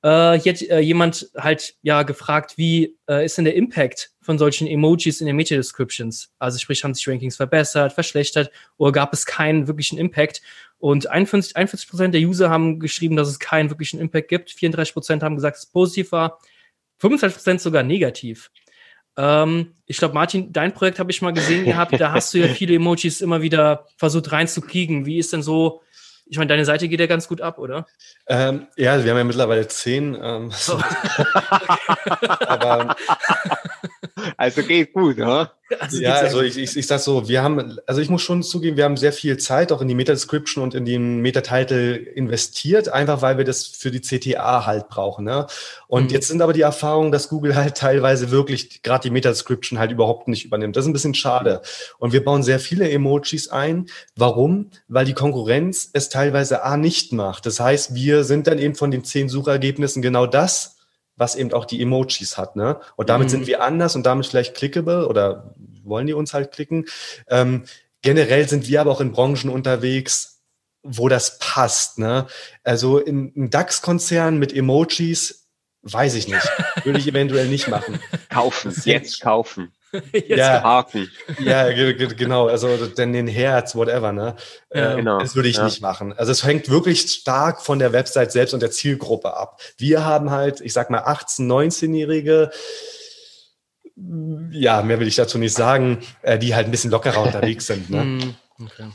[0.03, 4.39] Äh, hier hat äh, jemand halt ja gefragt, wie äh, ist denn der Impact von
[4.39, 6.31] solchen Emojis in den Meta-Descriptions?
[6.39, 10.41] Also sprich, haben sich Rankings verbessert, verschlechtert oder gab es keinen wirklichen Impact?
[10.79, 14.51] Und 41, 41 Prozent der User haben geschrieben, dass es keinen wirklichen Impact gibt.
[14.53, 16.39] 34 Prozent haben gesagt, dass es positiv war.
[16.99, 18.51] 25 Prozent sogar negativ.
[19.16, 22.01] Ähm, ich glaube, Martin, dein Projekt habe ich mal gesehen gehabt.
[22.01, 25.07] Da hast du ja viele Emojis immer wieder versucht reinzukriegen.
[25.07, 25.83] Wie ist denn so
[26.31, 27.87] ich meine, deine Seite geht ja ganz gut ab, oder?
[28.27, 30.17] Ähm, ja, wir haben ja mittlerweile zehn.
[30.21, 30.79] Ähm, oh.
[32.47, 32.97] aber
[34.36, 35.53] also geht gut, ja?
[35.81, 38.78] Also ja, also ich, ich, ich sag so, wir haben, also ich muss schon zugeben,
[38.78, 43.20] wir haben sehr viel Zeit auch in die Meta-Description und in den Meta-Title investiert, einfach
[43.20, 45.27] weil wir das für die CTA halt brauchen.
[45.27, 45.47] Ne?
[45.86, 46.11] Und mhm.
[46.11, 50.28] jetzt sind aber die Erfahrungen, dass Google halt teilweise wirklich gerade die Meta-Description halt überhaupt
[50.28, 50.74] nicht übernimmt.
[50.74, 51.61] Das ist ein bisschen schade.
[51.99, 53.86] Und wir bauen sehr viele Emojis ein.
[54.16, 54.70] Warum?
[54.89, 57.45] Weil die Konkurrenz es teilweise A nicht macht.
[57.45, 60.78] Das heißt, wir sind dann eben von den zehn Suchergebnissen genau das,
[61.19, 62.57] was eben auch die Emojis hat.
[62.57, 62.81] Ne?
[62.97, 63.31] Und damit mhm.
[63.31, 66.86] sind wir anders und damit vielleicht clickable oder wollen die uns halt klicken.
[67.28, 67.65] Ähm,
[68.03, 70.43] generell sind wir aber auch in Branchen unterwegs,
[70.82, 71.99] wo das passt.
[71.99, 72.27] Ne?
[72.62, 75.49] Also in einem DAX-Konzern mit Emojis,
[75.82, 76.49] weiß ich nicht.
[76.85, 78.01] Würde ich eventuell nicht machen.
[78.31, 79.73] Kaufen, jetzt kaufen.
[80.12, 81.10] Jetzt ja, haken.
[81.40, 82.48] Ja, genau.
[82.48, 84.36] Also denn den Herz, whatever, ne?
[84.73, 85.19] Ja, äh, genau.
[85.19, 85.65] Das würde ich ja.
[85.65, 86.12] nicht machen.
[86.12, 89.60] Also es hängt wirklich stark von der Website selbst und der Zielgruppe ab.
[89.77, 92.51] Wir haben halt, ich sag mal, 18-, 19-Jährige,
[94.51, 97.90] ja, mehr will ich dazu nicht sagen, äh, die halt ein bisschen lockerer unterwegs sind.
[97.90, 98.01] Ne?
[98.01, 98.35] Hm,
[98.65, 98.90] okay.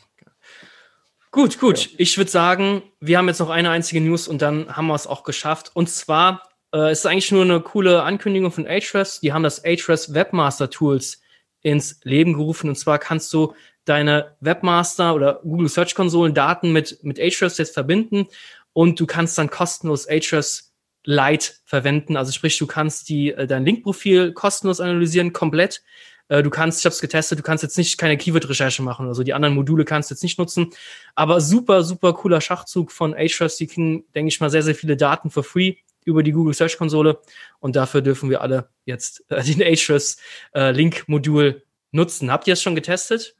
[1.31, 1.89] Gut, gut.
[1.97, 5.07] Ich würde sagen, wir haben jetzt noch eine einzige News und dann haben wir es
[5.07, 5.71] auch geschafft.
[5.73, 6.43] Und zwar
[6.73, 9.19] äh, ist eigentlich nur eine coole Ankündigung von Ahrefs.
[9.19, 11.21] Die haben das Ahrefs Webmaster Tools
[11.61, 12.69] ins Leben gerufen.
[12.69, 13.53] Und zwar kannst du
[13.85, 18.27] deine Webmaster oder Google Search Konsolen Daten mit, mit Ahrefs jetzt verbinden
[18.73, 20.71] und du kannst dann kostenlos Ahrefs
[21.05, 22.15] Lite verwenden.
[22.15, 25.83] Also sprich, du kannst die, äh, dein Linkprofil kostenlos analysieren, komplett.
[26.29, 29.07] Äh, du kannst, ich habe es getestet, du kannst jetzt nicht keine Keyword-Recherche machen.
[29.07, 30.69] Also die anderen Module kannst du jetzt nicht nutzen.
[31.13, 33.57] Aber super, super cooler Schachzug von Ahrefs.
[33.57, 35.75] Die kriegen, denke ich mal, sehr, sehr viele Daten for free
[36.05, 37.19] über die Google Search Konsole.
[37.59, 40.17] Und dafür dürfen wir alle jetzt äh, den Ahrefs
[40.53, 42.31] äh, Link-Modul nutzen.
[42.31, 43.35] Habt ihr es schon getestet?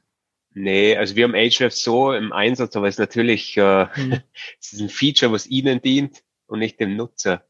[0.54, 4.20] Nee, also wir haben Ahrefs so im Einsatz, aber es ist natürlich äh, mhm.
[4.60, 7.44] es ist ein Feature, was Ihnen dient und nicht dem Nutzer.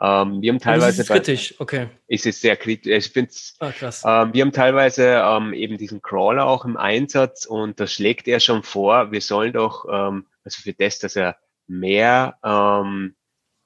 [0.00, 1.02] Ähm, wir haben teilweise.
[1.02, 1.88] Ist kritisch, okay.
[2.06, 3.06] Ist es sehr kritisch.
[3.06, 7.80] Ich finde ah, ähm, wir haben teilweise ähm, eben diesen Crawler auch im Einsatz und
[7.80, 11.36] da schlägt er schon vor, wir sollen doch, ähm, also für das, dass er
[11.66, 13.14] mehr ähm,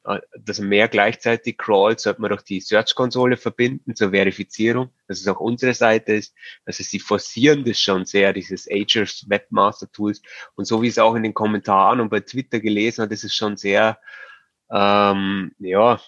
[0.05, 5.29] äh, dass mehr gleichzeitig crawlt, sollte man doch die Search-Konsole verbinden zur Verifizierung, dass es
[5.29, 6.35] auch unsere Seite ist.
[6.65, 10.21] Also sie forcieren das schon sehr, dieses Agers Webmaster Tools.
[10.57, 13.35] Und so wie es auch in den Kommentaren und bei Twitter gelesen hat, ist es
[13.35, 14.01] schon sehr,
[14.71, 16.01] ähm, ja,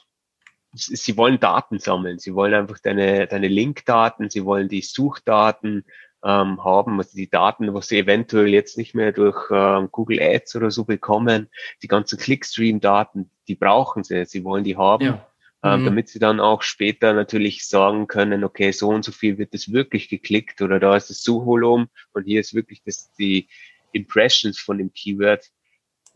[0.74, 2.18] sie wollen Daten sammeln.
[2.18, 5.84] Sie wollen einfach deine, deine Link-Daten, sie wollen die Suchdaten,
[6.24, 10.56] ähm, haben, also die Daten, was sie eventuell jetzt nicht mehr durch ähm, Google Ads
[10.56, 11.48] oder so bekommen,
[11.82, 15.04] die ganzen Clickstream-Daten, die brauchen sie, sie wollen die haben.
[15.04, 15.26] Ja.
[15.62, 15.84] Ähm, mhm.
[15.86, 19.72] damit sie dann auch später natürlich sagen können, okay, so und so viel wird das
[19.72, 23.48] wirklich geklickt oder da ist das Suchvolumen und hier ist wirklich das, die
[23.92, 25.50] Impressions von dem Keyword.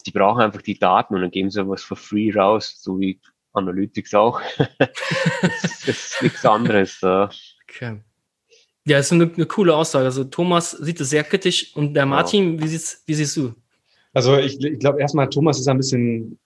[0.05, 3.21] Die brauchen einfach die Daten und dann geben sie was for free raus, so wie
[3.55, 4.39] Analytics auch.
[4.79, 7.01] das, das ist nichts anderes.
[7.01, 7.31] Da.
[7.63, 8.03] Okay.
[8.89, 10.07] Ja, ist eine, eine, coole Aussage.
[10.07, 13.53] Also Thomas sieht es sehr kritisch und der Martin, wie, siehst, wie siehst du?
[14.15, 16.39] Also ich, ich glaube erstmal, Thomas ist ein bisschen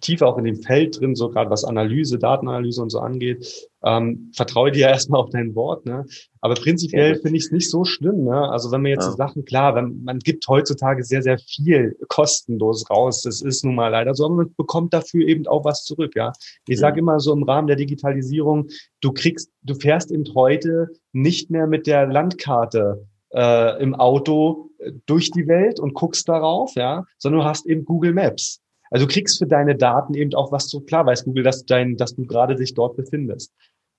[0.00, 3.68] tiefer auch in dem Feld drin, so gerade was Analyse, Datenanalyse und so angeht.
[3.84, 5.86] Ähm, vertraue dir erstmal auf dein Wort.
[5.86, 6.06] Ne?
[6.40, 8.24] Aber prinzipiell finde ich es nicht so schlimm.
[8.24, 8.50] Ne?
[8.50, 9.10] Also wenn man jetzt ja.
[9.10, 13.22] so Sachen, klar, wenn, man gibt heutzutage sehr, sehr viel kostenlos raus.
[13.22, 16.12] Das ist nun mal leider so, aber man bekommt dafür eben auch was zurück.
[16.16, 16.32] Ja,
[16.66, 18.68] Ich sage immer so im Rahmen der Digitalisierung,
[19.00, 24.92] du kriegst, du fährst eben heute nicht mehr mit der Landkarte äh, im Auto äh,
[25.06, 28.60] durch die Welt und guckst darauf, ja, sondern du hast eben Google Maps.
[28.94, 31.96] Also du kriegst für deine Daten eben auch was so klar weiß Google, dass dein,
[31.96, 33.52] dass du gerade dich dort befindest.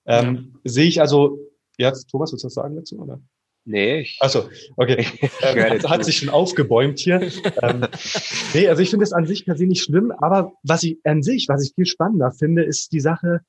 [0.06, 0.70] Ähm, ja.
[0.72, 1.38] Sehe ich also,
[1.76, 3.20] ja, Thomas, willst du was sagen dazu, oder?
[3.66, 4.00] Nee.
[4.00, 4.48] Ich, Achso,
[4.78, 5.04] okay.
[5.42, 7.20] ähm, hat, hat sich schon aufgebäumt hier.
[7.60, 7.86] ähm,
[8.54, 11.22] nee, also ich finde es an sich per se nicht schlimm, aber was ich an
[11.22, 13.42] sich, was ich viel spannender finde, ist die Sache,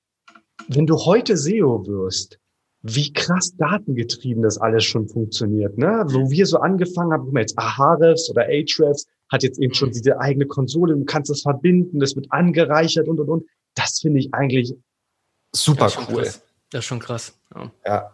[0.67, 2.39] wenn du heute SEO wirst,
[2.81, 5.77] wie krass datengetrieben das alles schon funktioniert.
[5.77, 6.03] Ne?
[6.07, 9.93] Wo wir so angefangen haben, wir jetzt Ahrefs oder Ahrefs, hat jetzt eben schon mhm.
[9.93, 13.45] diese eigene Konsole, du kannst das verbinden, das wird angereichert und und und.
[13.75, 14.73] Das finde ich eigentlich
[15.53, 16.23] super ja, cool.
[16.23, 16.43] Krass.
[16.71, 17.39] Das ist schon krass.
[17.55, 17.71] Ja.
[17.85, 18.11] ja.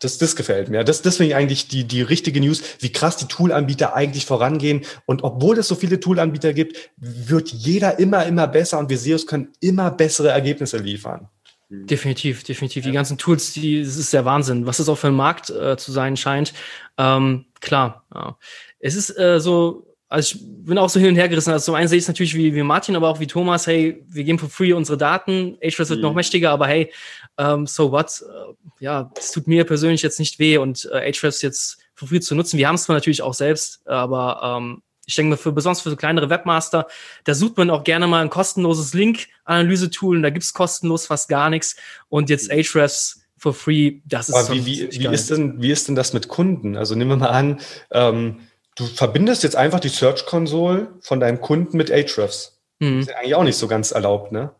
[0.00, 0.82] Das, das gefällt mir.
[0.82, 4.82] Das, das finde ich eigentlich die, die richtige News, wie krass die Toolanbieter eigentlich vorangehen.
[5.04, 9.26] Und obwohl es so viele Toolanbieter gibt, wird jeder immer, immer besser und wir SEOs
[9.26, 11.28] können immer bessere Ergebnisse liefern.
[11.68, 11.86] Mhm.
[11.86, 12.84] Definitiv, definitiv.
[12.84, 15.76] Die ganzen Tools, die, das ist der Wahnsinn, was es auch für ein Markt äh,
[15.76, 16.54] zu sein scheint.
[16.96, 18.38] Ähm, klar, ja.
[18.78, 21.52] Es ist äh, so, also ich bin auch so hin und her gerissen.
[21.52, 24.04] Also zum einen sehe ich es natürlich wie, wie Martin, aber auch wie Thomas, hey,
[24.08, 26.02] wir geben for free unsere Daten, Ahrefs wird mhm.
[26.02, 26.92] noch mächtiger, aber hey,
[27.36, 28.22] um, ähm, so what?
[28.22, 32.18] Uh, ja, es tut mir persönlich jetzt nicht weh und uh, Ahrefs jetzt for free
[32.18, 32.58] zu nutzen.
[32.58, 35.90] Wir haben es zwar natürlich auch selbst, aber ähm, ich denke mal, für, besonders für
[35.90, 36.88] so kleinere Webmaster,
[37.24, 41.50] da sucht man auch gerne mal ein kostenloses Link-Analyse-Tool und da gibt's kostenlos fast gar
[41.50, 41.76] nichts.
[42.08, 45.88] Und jetzt Ahrefs for free, das ist Aber wie, wie, wie ist denn, wie ist
[45.88, 46.76] denn das mit Kunden?
[46.76, 47.60] Also nehmen wir mal an,
[47.92, 48.40] ähm,
[48.76, 52.60] du verbindest jetzt einfach die Search Console von deinem Kunden mit Ahrefs.
[52.78, 52.98] Mhm.
[52.98, 54.54] Das ist ja eigentlich auch nicht so ganz erlaubt, ne?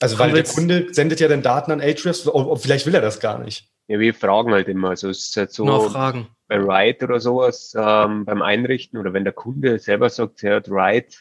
[0.00, 3.38] Also weil der Kunde sendet ja dann Daten an Ahrefs, vielleicht will er das gar
[3.38, 3.68] nicht.
[3.88, 4.90] Ja, wir fragen halt immer.
[4.90, 6.28] Also es ist halt so Nur Fragen.
[6.46, 10.70] bei Write oder sowas ähm, beim Einrichten oder wenn der Kunde selber sagt, er hat
[10.70, 11.16] Write,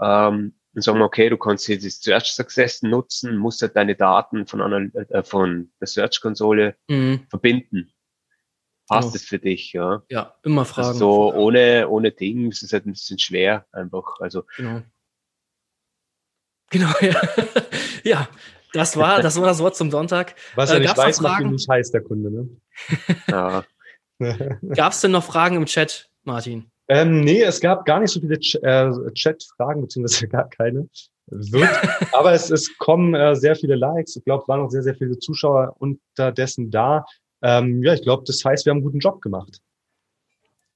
[0.00, 3.96] ähm, dann sagen wir, okay, du kannst jetzt das Search Success nutzen, musst halt deine
[3.96, 7.26] Daten von, einer, äh, von der Search Konsole mhm.
[7.30, 7.90] verbinden
[8.86, 9.16] passt genau.
[9.16, 10.02] es für dich, ja.
[10.08, 10.88] Ja, immer fragen.
[10.88, 14.20] Also so ohne, ohne Ding ist es halt ein bisschen schwer einfach.
[14.20, 14.44] Also.
[14.56, 14.82] Genau.
[16.70, 17.20] Genau, ja.
[18.02, 18.28] ja,
[18.72, 20.34] das war, das war das Wort zum Sonntag.
[20.56, 22.48] Was er äh, nicht weiß, macht ihn nicht heiß, der Kunde, ne?
[23.28, 23.64] ja.
[24.74, 26.70] Gab es denn noch Fragen im Chat, Martin?
[26.88, 30.88] Ähm, nee, es gab gar nicht so viele Ch äh, Chat-Fragen, beziehungsweise gar keine.
[31.26, 31.68] Wird,
[32.12, 34.16] aber es, es kommen äh, sehr viele Likes.
[34.16, 37.04] Ich glaube, es waren noch sehr, sehr viele Zuschauer unterdessen da.
[37.42, 39.60] Ähm, ja, ich glaube, das heißt, wir haben einen guten Job gemacht.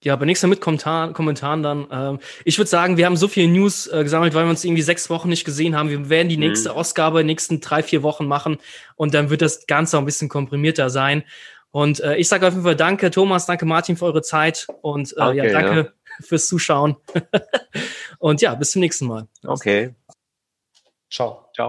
[0.02, 1.86] Ja, aber nächster mit Kommentar Kommentaren dann.
[1.90, 4.82] Ähm, ich würde sagen, wir haben so viele News äh, gesammelt, weil wir uns irgendwie
[4.82, 5.90] sechs Wochen nicht gesehen haben.
[5.90, 6.44] Wir werden die mhm.
[6.44, 8.58] nächste Ausgabe in den nächsten drei, vier Wochen machen
[8.96, 11.24] und dann wird das Ganze auch ein bisschen komprimierter sein.
[11.70, 15.12] Und äh, ich sage auf jeden Fall danke, Thomas, danke Martin für eure Zeit und
[15.16, 16.24] äh, okay, ja, danke ja.
[16.24, 16.96] fürs Zuschauen.
[18.18, 19.28] und ja, bis zum nächsten Mal.
[19.44, 19.94] Okay.
[21.10, 21.44] Ciao.
[21.54, 21.68] Ciao.